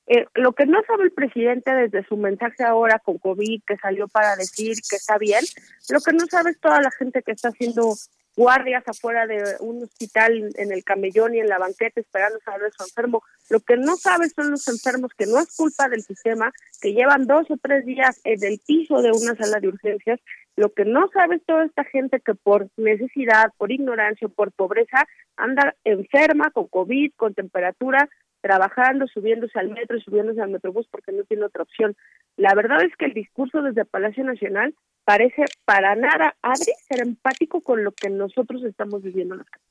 Eh, 0.07 0.25
lo 0.33 0.53
que 0.53 0.65
no 0.65 0.81
sabe 0.87 1.03
el 1.03 1.11
presidente 1.11 1.71
desde 1.71 2.03
su 2.07 2.17
mensaje 2.17 2.63
ahora 2.63 2.97
con 2.97 3.19
COVID, 3.19 3.61
que 3.65 3.77
salió 3.77 4.07
para 4.07 4.35
decir 4.35 4.75
que 4.89 4.95
está 4.95 5.19
bien, 5.19 5.43
lo 5.89 5.99
que 5.99 6.13
no 6.13 6.25
sabe 6.25 6.51
es 6.51 6.59
toda 6.59 6.81
la 6.81 6.89
gente 6.89 7.21
que 7.21 7.31
está 7.31 7.49
haciendo 7.49 7.93
guardias 8.39 8.87
afuera 8.87 9.27
de 9.27 9.43
un 9.59 9.83
hospital 9.83 10.49
en 10.55 10.71
el 10.71 10.85
camellón 10.85 11.35
y 11.35 11.39
en 11.39 11.49
la 11.49 11.57
banqueta 11.57 11.99
esperando 11.99 12.39
saber 12.39 12.71
su 12.71 12.83
enfermo. 12.83 13.21
Lo 13.49 13.59
que 13.59 13.75
no 13.75 13.97
sabe 13.97 14.29
son 14.29 14.51
los 14.51 14.65
enfermos 14.69 15.11
que 15.17 15.25
no 15.25 15.39
es 15.39 15.53
culpa 15.57 15.89
del 15.89 16.03
sistema, 16.03 16.53
que 16.81 16.93
llevan 16.93 17.27
dos 17.27 17.51
o 17.51 17.57
tres 17.61 17.85
días 17.85 18.21
en 18.23 18.41
el 18.41 18.61
piso 18.65 19.01
de 19.01 19.11
una 19.11 19.35
sala 19.35 19.59
de 19.59 19.67
urgencias. 19.67 20.21
Lo 20.55 20.71
que 20.71 20.85
no 20.85 21.09
sabe 21.09 21.35
es 21.35 21.45
toda 21.45 21.65
esta 21.65 21.83
gente 21.83 22.21
que 22.21 22.33
por 22.33 22.69
necesidad, 22.77 23.51
por 23.57 23.73
ignorancia, 23.73 24.29
por 24.29 24.53
pobreza, 24.53 25.05
anda 25.35 25.75
enferma 25.83 26.49
con 26.51 26.67
COVID, 26.67 27.11
con 27.17 27.33
temperatura, 27.33 28.07
trabajando, 28.39 29.05
subiéndose 29.07 29.59
al 29.59 29.67
metro 29.67 29.97
y 29.97 30.01
subiéndose 30.01 30.41
al 30.41 30.49
metrobús 30.49 30.87
porque 30.89 31.11
no 31.11 31.25
tiene 31.25 31.43
otra 31.43 31.63
opción. 31.63 31.97
La 32.37 32.55
verdad 32.55 32.83
es 32.83 32.95
que 32.95 33.03
el 33.03 33.13
discurso 33.13 33.61
desde 33.61 33.83
Palacio 33.83 34.23
Nacional 34.23 34.73
parece 35.09 35.45
para 35.65 35.95
nada, 35.95 36.37
Adri, 36.43 36.71
ser 36.87 36.99
empático 36.99 37.61
con 37.61 37.83
lo 37.83 37.91
que 37.93 38.11
nosotros 38.11 38.63
estamos 38.63 39.01
viviendo 39.01 39.33
en 39.33 39.39
las 39.39 39.49
calles. 39.49 39.67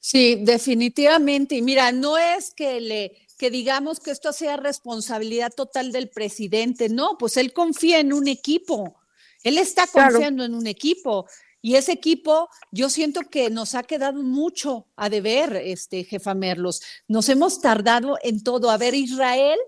Sí, 0.00 0.40
definitivamente. 0.42 1.54
Y 1.54 1.62
mira, 1.62 1.92
no 1.92 2.18
es 2.18 2.52
que 2.52 2.80
le 2.80 3.16
que 3.38 3.52
digamos 3.52 4.00
que 4.00 4.10
esto 4.10 4.32
sea 4.32 4.56
responsabilidad 4.56 5.52
total 5.54 5.92
del 5.92 6.08
presidente, 6.08 6.88
no, 6.88 7.16
pues 7.16 7.36
él 7.36 7.52
confía 7.52 8.00
en 8.00 8.12
un 8.12 8.26
equipo. 8.26 8.96
Él 9.44 9.56
está 9.56 9.86
confiando 9.86 10.44
en 10.44 10.52
un 10.52 10.66
equipo. 10.66 11.26
Y 11.62 11.76
ese 11.76 11.92
equipo, 11.92 12.48
yo 12.72 12.90
siento 12.90 13.20
que 13.20 13.50
nos 13.50 13.76
ha 13.76 13.84
quedado 13.84 14.20
mucho 14.24 14.88
a 14.96 15.08
deber, 15.08 15.54
este, 15.54 16.02
jefa 16.02 16.34
Merlos. 16.34 16.82
Nos 17.06 17.28
hemos 17.28 17.60
tardado 17.60 18.18
en 18.24 18.42
todo. 18.42 18.68
A 18.68 18.78
ver, 18.78 18.96
Israel 18.96 19.60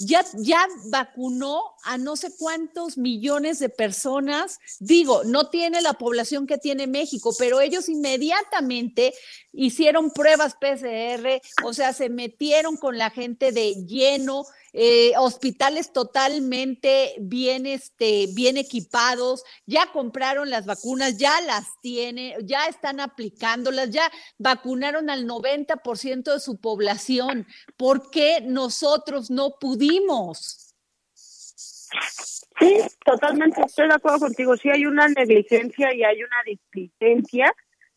ya, 0.00 0.24
ya 0.38 0.66
vacunó 0.86 1.73
a 1.84 1.98
no 1.98 2.16
sé 2.16 2.32
cuántos 2.38 2.98
millones 2.98 3.58
de 3.58 3.68
personas. 3.68 4.58
Digo, 4.80 5.24
no 5.24 5.50
tiene 5.50 5.80
la 5.82 5.94
población 5.94 6.46
que 6.46 6.58
tiene 6.58 6.86
México, 6.86 7.34
pero 7.38 7.60
ellos 7.60 7.88
inmediatamente 7.88 9.14
hicieron 9.52 10.10
pruebas 10.10 10.54
PCR, 10.54 11.40
o 11.64 11.72
sea, 11.72 11.92
se 11.92 12.08
metieron 12.08 12.76
con 12.76 12.98
la 12.98 13.10
gente 13.10 13.52
de 13.52 13.74
lleno 13.86 14.44
eh, 14.76 15.12
hospitales 15.16 15.92
totalmente 15.92 17.14
bien, 17.20 17.64
este, 17.64 18.26
bien 18.34 18.56
equipados, 18.56 19.44
ya 19.66 19.92
compraron 19.92 20.50
las 20.50 20.66
vacunas, 20.66 21.16
ya 21.16 21.40
las 21.42 21.80
tienen, 21.80 22.44
ya 22.44 22.66
están 22.66 22.98
aplicándolas, 22.98 23.90
ya 23.90 24.10
vacunaron 24.36 25.10
al 25.10 25.28
90% 25.28 26.32
de 26.32 26.40
su 26.40 26.56
población. 26.56 27.46
¿Por 27.76 28.10
qué 28.10 28.40
nosotros 28.40 29.30
no 29.30 29.60
pudimos? 29.60 30.63
Sí, 32.58 32.78
totalmente 33.04 33.60
estoy 33.62 33.88
de 33.88 33.94
acuerdo 33.94 34.20
contigo. 34.20 34.56
Sí 34.56 34.70
hay 34.70 34.86
una 34.86 35.08
negligencia 35.08 35.94
y 35.94 36.04
hay 36.04 36.22
una 36.22 36.36
displicencia 36.46 37.54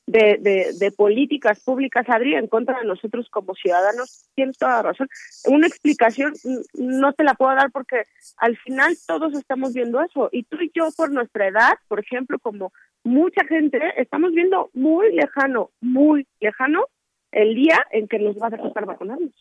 de, 0.08 0.94
políticas 0.96 1.60
públicas, 1.64 2.06
Adri, 2.08 2.36
en 2.36 2.48
contra 2.48 2.80
de 2.80 2.86
nosotros 2.86 3.28
como 3.30 3.54
ciudadanos, 3.54 4.30
tienes 4.36 4.58
toda 4.58 4.78
la 4.78 4.82
razón. 4.84 5.10
Una 5.46 5.68
explicación 5.68 6.34
no 6.74 7.14
te 7.14 7.24
la 7.24 7.36
puedo 7.36 7.54
dar 7.56 7.72
porque 7.72 8.04
al 8.38 8.58
final 8.58 8.98
todos 9.06 9.34
estamos 9.34 9.74
viendo 9.74 10.02
eso. 10.02 10.30
Y 10.32 10.44
tú 10.44 10.58
y 10.62 10.72
yo, 10.74 10.90
por 10.96 11.12
nuestra 11.12 11.48
edad, 11.48 11.74
por 11.88 12.00
ejemplo, 12.00 12.40
como 12.40 12.72
mucha 13.04 13.46
gente, 13.46 13.80
estamos 13.98 14.32
viendo 14.32 14.70
muy 14.74 15.14
lejano, 15.14 15.72
muy 15.82 16.26
lejano 16.40 16.86
el 17.32 17.56
día 17.56 17.86
en 17.92 18.08
que 18.08 18.20
nos 18.20 18.38
va 18.38 18.48
a 18.48 18.58
tocar 18.58 18.86
vacunarnos. 18.86 19.34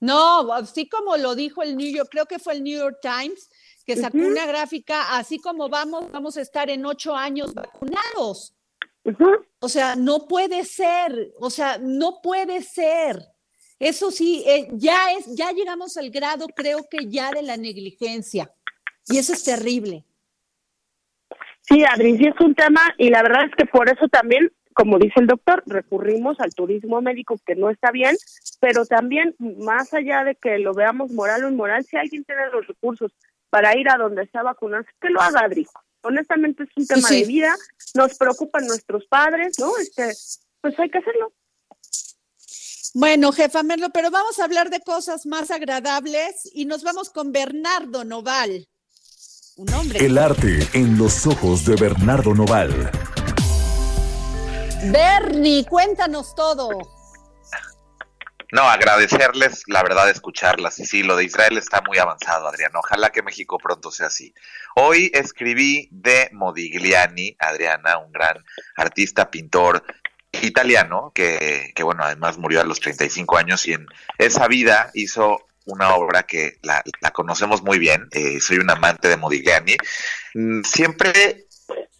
No, 0.00 0.52
así 0.54 0.88
como 0.88 1.16
lo 1.18 1.34
dijo 1.34 1.62
el 1.62 1.76
New 1.76 1.94
York, 1.94 2.08
creo 2.10 2.24
que 2.24 2.38
fue 2.38 2.54
el 2.54 2.64
New 2.64 2.78
York 2.78 2.98
Times, 3.02 3.50
que 3.94 4.00
sacó 4.00 4.18
una 4.18 4.46
gráfica, 4.46 5.16
así 5.16 5.38
como 5.38 5.68
vamos, 5.68 6.12
vamos 6.12 6.36
a 6.36 6.42
estar 6.42 6.70
en 6.70 6.86
ocho 6.86 7.16
años 7.16 7.52
vacunados. 7.54 8.54
O 9.58 9.68
sea, 9.68 9.96
no 9.96 10.28
puede 10.28 10.64
ser, 10.64 11.32
o 11.40 11.50
sea, 11.50 11.78
no 11.78 12.20
puede 12.22 12.62
ser. 12.62 13.18
Eso 13.80 14.12
sí, 14.12 14.44
eh, 14.46 14.68
ya 14.74 15.12
es, 15.12 15.34
ya 15.34 15.50
llegamos 15.50 15.96
al 15.96 16.10
grado, 16.10 16.46
creo 16.54 16.86
que 16.88 17.08
ya 17.08 17.32
de 17.32 17.42
la 17.42 17.56
negligencia. 17.56 18.52
Y 19.08 19.18
eso 19.18 19.32
es 19.32 19.42
terrible. 19.42 20.04
Sí, 21.62 21.82
Adri, 21.84 22.16
sí 22.16 22.26
es 22.26 22.40
un 22.40 22.54
tema 22.54 22.94
y 22.96 23.10
la 23.10 23.22
verdad 23.22 23.46
es 23.46 23.54
que 23.56 23.66
por 23.66 23.88
eso 23.88 24.06
también, 24.08 24.52
como 24.72 24.98
dice 24.98 25.14
el 25.16 25.26
doctor, 25.26 25.64
recurrimos 25.66 26.38
al 26.38 26.54
turismo 26.54 27.00
médico 27.00 27.40
que 27.44 27.56
no 27.56 27.70
está 27.70 27.90
bien, 27.90 28.16
pero 28.60 28.86
también 28.86 29.34
más 29.38 29.92
allá 29.94 30.22
de 30.22 30.36
que 30.36 30.58
lo 30.58 30.74
veamos 30.74 31.10
moral 31.10 31.44
o 31.44 31.50
inmoral, 31.50 31.84
si 31.84 31.96
alguien 31.96 32.24
tiene 32.24 32.50
los 32.52 32.66
recursos 32.68 33.12
para 33.50 33.76
ir 33.76 33.88
a 33.90 33.96
donde 33.96 34.22
está 34.22 34.42
vacunarse, 34.42 34.90
que 35.00 35.10
lo 35.10 35.20
haga, 35.20 35.40
Adri 35.40 35.66
honestamente 36.02 36.64
es 36.64 36.70
un 36.76 36.86
tema 36.86 37.08
de 37.08 37.24
vida, 37.24 37.54
nos 37.94 38.16
preocupan 38.16 38.66
nuestros 38.66 39.04
padres, 39.06 39.58
¿no? 39.58 39.76
Este, 39.78 40.12
pues 40.60 40.78
hay 40.78 40.90
que 40.90 40.98
hacerlo. 40.98 41.32
Bueno, 42.94 43.32
jefa 43.32 43.62
Merlo, 43.62 43.90
pero 43.90 44.10
vamos 44.10 44.38
a 44.40 44.44
hablar 44.44 44.70
de 44.70 44.80
cosas 44.80 45.24
más 45.24 45.50
agradables 45.50 46.50
y 46.52 46.64
nos 46.64 46.82
vamos 46.82 47.10
con 47.10 47.30
Bernardo 47.30 48.04
Noval. 48.04 48.68
Un 49.56 49.72
hombre. 49.74 50.04
El 50.04 50.18
arte 50.18 50.66
en 50.72 50.98
los 50.98 51.26
ojos 51.26 51.64
de 51.66 51.76
Bernardo 51.76 52.34
Noval. 52.34 52.90
Bernie, 54.90 55.66
cuéntanos 55.66 56.34
todo. 56.34 56.99
No, 58.52 58.62
agradecerles, 58.62 59.62
la 59.66 59.82
verdad, 59.82 60.10
escucharlas. 60.10 60.78
Y 60.78 60.86
sí, 60.86 61.02
lo 61.02 61.16
de 61.16 61.24
Israel 61.24 61.56
está 61.58 61.82
muy 61.86 61.98
avanzado, 61.98 62.48
Adriana. 62.48 62.78
Ojalá 62.78 63.10
que 63.10 63.22
México 63.22 63.58
pronto 63.58 63.90
sea 63.90 64.06
así. 64.06 64.34
Hoy 64.74 65.10
escribí 65.14 65.88
de 65.90 66.28
Modigliani, 66.32 67.36
Adriana, 67.38 67.98
un 67.98 68.12
gran 68.12 68.44
artista, 68.76 69.30
pintor 69.30 69.84
italiano, 70.42 71.12
que, 71.14 71.72
que 71.74 71.82
bueno, 71.82 72.04
además 72.04 72.38
murió 72.38 72.60
a 72.60 72.64
los 72.64 72.80
35 72.80 73.36
años 73.36 73.66
y 73.66 73.74
en 73.74 73.86
esa 74.18 74.46
vida 74.48 74.90
hizo 74.94 75.46
una 75.66 75.94
obra 75.94 76.24
que 76.24 76.58
la, 76.62 76.82
conocemos 77.12 77.62
muy 77.62 77.78
bien. 77.78 78.08
Eh, 78.12 78.40
soy 78.40 78.58
un 78.58 78.70
amante 78.70 79.08
de 79.08 79.16
Modigliani. 79.16 79.76
Mm, 80.34 80.62
siempre 80.62 81.46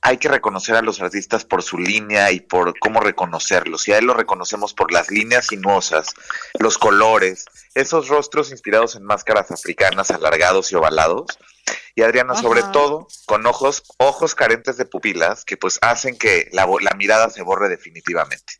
hay 0.03 0.17
que 0.17 0.29
reconocer 0.29 0.77
a 0.77 0.83
los 0.83 1.01
artistas 1.01 1.45
por 1.45 1.63
su 1.63 1.79
línea 1.79 2.31
y 2.33 2.41
por 2.41 2.79
cómo 2.79 3.01
reconocerlos. 3.01 3.87
Y 3.87 3.93
a 3.93 3.99
él 3.99 4.07
lo 4.07 4.15
reconocemos 4.15 4.73
por 4.73 4.93
las 4.93 5.11
líneas 5.11 5.47
sinuosas, 5.49 6.15
los 6.59 6.79
colores, 6.79 7.45
esos 7.75 8.09
rostros 8.09 8.51
inspirados 8.51 8.97
en 8.97 9.05
máscaras 9.05 9.51
africanas 9.51 10.11
alargados 10.11 10.73
y 10.73 10.75
ovalados. 10.75 11.27
Y 11.95 12.03
Adriana, 12.03 12.35
sobre 12.35 12.63
todo, 12.73 13.09
con 13.27 13.47
ojos, 13.47 13.83
ojos 13.99 14.35
carentes 14.35 14.77
de 14.77 14.87
pupilas, 14.87 15.45
que 15.45 15.57
pues 15.57 15.79
hacen 15.83 16.17
que 16.17 16.49
la, 16.53 16.67
la 16.81 16.95
mirada 16.97 17.29
se 17.29 17.43
borre 17.43 17.69
definitivamente. 17.69 18.55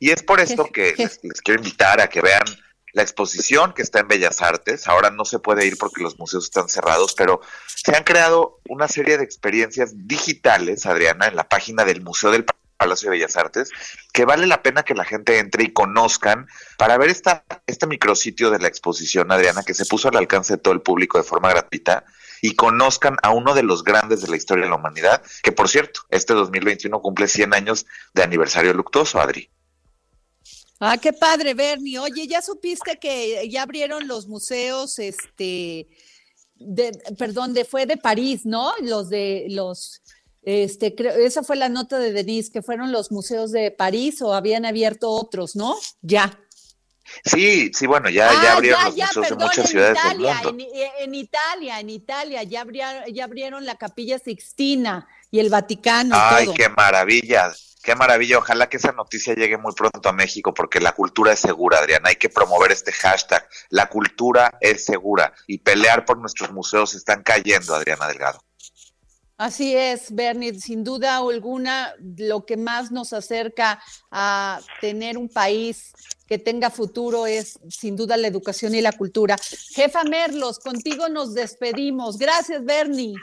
Y 0.00 0.10
es 0.10 0.22
por 0.22 0.40
esto 0.40 0.66
que 0.72 0.94
les 0.96 1.40
quiero 1.42 1.60
invitar 1.60 2.00
a 2.00 2.08
que 2.08 2.20
vean 2.20 2.44
la 2.92 3.02
exposición 3.02 3.72
que 3.72 3.82
está 3.82 4.00
en 4.00 4.08
Bellas 4.08 4.42
Artes. 4.42 4.86
Ahora 4.88 5.10
no 5.10 5.24
se 5.24 5.38
puede 5.38 5.66
ir 5.66 5.76
porque 5.78 6.02
los 6.02 6.18
museos 6.18 6.44
están 6.44 6.68
cerrados, 6.68 7.14
pero 7.16 7.40
se 7.66 7.96
han 7.96 8.04
creado 8.04 8.60
una 8.68 8.88
serie 8.88 9.18
de 9.18 9.24
experiencias 9.24 10.06
digitales, 10.06 10.86
Adriana, 10.86 11.26
en 11.26 11.36
la 11.36 11.48
página 11.48 11.84
del 11.84 12.02
Museo 12.02 12.30
del 12.30 12.44
Palacio 12.76 13.10
de 13.10 13.16
Bellas 13.16 13.36
Artes, 13.36 13.70
que 14.12 14.24
vale 14.24 14.46
la 14.46 14.62
pena 14.62 14.82
que 14.82 14.94
la 14.94 15.04
gente 15.04 15.38
entre 15.38 15.64
y 15.64 15.72
conozcan 15.72 16.48
para 16.78 16.98
ver 16.98 17.10
esta, 17.10 17.44
este 17.66 17.86
micrositio 17.86 18.50
de 18.50 18.58
la 18.58 18.68
exposición, 18.68 19.30
Adriana, 19.30 19.62
que 19.62 19.74
se 19.74 19.86
puso 19.86 20.08
al 20.08 20.16
alcance 20.16 20.54
de 20.54 20.58
todo 20.58 20.74
el 20.74 20.82
público 20.82 21.18
de 21.18 21.24
forma 21.24 21.50
gratuita 21.50 22.04
y 22.40 22.56
conozcan 22.56 23.16
a 23.22 23.30
uno 23.30 23.54
de 23.54 23.62
los 23.62 23.84
grandes 23.84 24.20
de 24.20 24.28
la 24.28 24.36
historia 24.36 24.64
de 24.64 24.70
la 24.70 24.76
humanidad, 24.76 25.22
que 25.44 25.52
por 25.52 25.68
cierto, 25.68 26.00
este 26.10 26.34
2021 26.34 27.00
cumple 27.00 27.28
100 27.28 27.54
años 27.54 27.86
de 28.14 28.24
aniversario 28.24 28.74
luctuoso, 28.74 29.20
Adri. 29.20 29.48
Ah, 30.84 30.98
qué 30.98 31.12
padre, 31.12 31.54
Bernie. 31.54 32.00
Oye, 32.00 32.26
ya 32.26 32.42
supiste 32.42 32.98
que 32.98 33.48
ya 33.48 33.62
abrieron 33.62 34.08
los 34.08 34.26
museos, 34.26 34.98
este, 34.98 35.86
de, 36.56 36.90
perdón, 37.16 37.54
de 37.54 37.64
fue 37.64 37.86
de 37.86 37.96
París, 37.96 38.44
¿no? 38.44 38.72
Los 38.80 39.08
de 39.08 39.46
los, 39.50 40.02
este, 40.42 40.96
creo, 40.96 41.12
esa 41.12 41.44
fue 41.44 41.54
la 41.54 41.68
nota 41.68 42.00
de 42.00 42.12
Denise, 42.12 42.50
que 42.50 42.62
fueron 42.62 42.90
los 42.90 43.12
museos 43.12 43.52
de 43.52 43.70
París 43.70 44.20
o 44.22 44.34
habían 44.34 44.64
abierto 44.64 45.08
otros, 45.08 45.54
¿no? 45.54 45.76
Ya. 46.00 46.36
Sí, 47.24 47.70
sí, 47.72 47.86
bueno, 47.86 48.10
ya, 48.10 48.32
ya 48.42 48.54
ah, 48.54 48.56
abrieron 48.56 48.84
los 48.84 48.96
museos 48.96 49.30
en 49.30 49.38
muchas 49.38 49.68
ciudades 49.70 49.96
Italia, 49.96 50.34
del 50.34 50.52
mundo. 50.52 50.64
En, 50.98 51.14
Italia, 51.14 51.78
en 51.78 51.90
Italia, 51.90 52.42
ya 52.42 52.62
abrieron, 52.62 53.04
ya 53.14 53.22
abrieron 53.22 53.64
la 53.64 53.76
Capilla 53.76 54.18
Sixtina 54.18 55.06
y 55.30 55.38
el 55.38 55.48
Vaticano. 55.48 56.16
Ay, 56.18 56.48
qué 56.56 56.68
maravilla, 56.68 57.52
qué 57.82 57.94
maravilla. 57.94 58.38
Ojalá 58.38 58.68
que 58.68 58.76
esa 58.76 58.92
noticia 58.92 59.34
llegue 59.34 59.58
muy 59.58 59.72
pronto 59.74 60.08
a 60.08 60.12
México, 60.12 60.54
porque 60.54 60.80
la 60.80 60.92
cultura 60.92 61.32
es 61.32 61.40
segura, 61.40 61.78
Adriana. 61.78 62.08
Hay 62.08 62.16
que 62.16 62.28
promover 62.28 62.72
este 62.72 62.92
hashtag. 62.92 63.46
La 63.70 63.86
cultura 63.88 64.56
es 64.60 64.84
segura 64.84 65.32
y 65.46 65.58
pelear 65.58 66.04
por 66.04 66.18
nuestros 66.18 66.52
museos 66.52 66.94
están 66.94 67.22
cayendo, 67.22 67.74
Adriana 67.74 68.08
Delgado. 68.08 68.42
Así 69.38 69.76
es, 69.76 70.14
Bernie, 70.14 70.54
sin 70.60 70.84
duda 70.84 71.16
alguna, 71.16 71.94
lo 71.98 72.46
que 72.46 72.56
más 72.56 72.92
nos 72.92 73.12
acerca 73.12 73.82
a 74.10 74.60
tener 74.80 75.18
un 75.18 75.28
país 75.28 75.92
que 76.28 76.38
tenga 76.38 76.70
futuro 76.70 77.26
es 77.26 77.58
sin 77.68 77.96
duda 77.96 78.16
la 78.16 78.28
educación 78.28 78.74
y 78.74 78.80
la 78.80 78.92
cultura. 78.92 79.36
Jefa 79.74 80.04
Merlos, 80.04 80.60
contigo 80.60 81.08
nos 81.08 81.34
despedimos. 81.34 82.18
Gracias, 82.18 82.64
Bernie. 82.64 83.14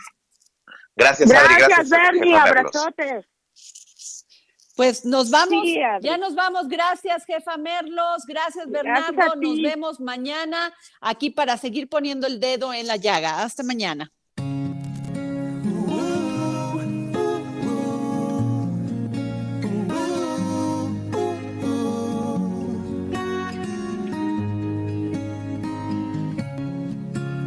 Gracias, 0.95 1.32
Adri. 1.32 1.55
Gracias, 1.55 1.89
Bernie. 1.89 2.36
Abrazotes. 2.36 3.26
Pues 4.80 5.04
nos 5.04 5.30
vamos, 5.30 5.66
ya 6.00 6.18
nos 6.18 6.36
vamos. 6.36 6.70
Gracias, 6.70 7.26
jefa 7.26 7.58
Merlos. 7.58 8.24
Gracias, 8.26 8.66
Bernardo. 8.70 9.36
nos 9.36 9.62
vemos 9.62 10.00
mañana 10.00 10.74
aquí 11.02 11.30
para 11.30 11.58
seguir 11.58 11.90
poniendo 11.90 12.28
el 12.28 12.40
dedo 12.40 12.74
en 12.74 12.88
la 12.88 12.96
llaga. 12.96 13.44
Hasta 13.44 13.62
mañana. 13.62 14.10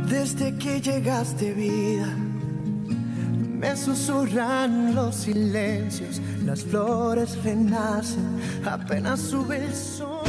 Desde 0.06 0.58
que 0.58 0.82
llegaste 0.82 1.54
vida, 1.54 2.14
me 3.62 3.76
susurran 3.76 4.92
los 4.92 5.14
silencios, 5.14 6.20
las 6.44 6.64
flores 6.64 7.40
renacen, 7.44 8.40
apenas 8.64 9.20
sube 9.20 9.64
el 9.64 9.72
sol. 9.72 10.24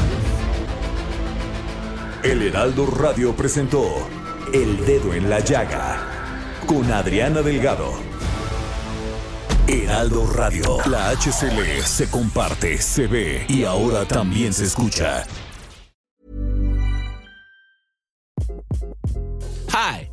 El 2.24 2.44
Heraldo 2.44 2.86
Radio 2.86 3.36
presentó 3.36 3.84
El 4.54 4.86
Dedo 4.86 5.16
en 5.16 5.32
la 5.32 5.40
Llaga 5.40 5.98
con 6.68 6.90
Adriana 6.92 7.42
Delgado. 7.42 7.92
Heraldo 9.68 10.28
Radio, 10.28 10.78
la 10.86 11.10
HCL 11.10 11.82
se 11.84 12.10
comparte, 12.12 12.78
se 12.78 13.08
ve 13.08 13.46
y 13.50 13.64
ahora 13.64 14.06
también 14.06 14.54
se 14.54 14.66
escucha. 14.66 15.26
Hi, 19.70 20.13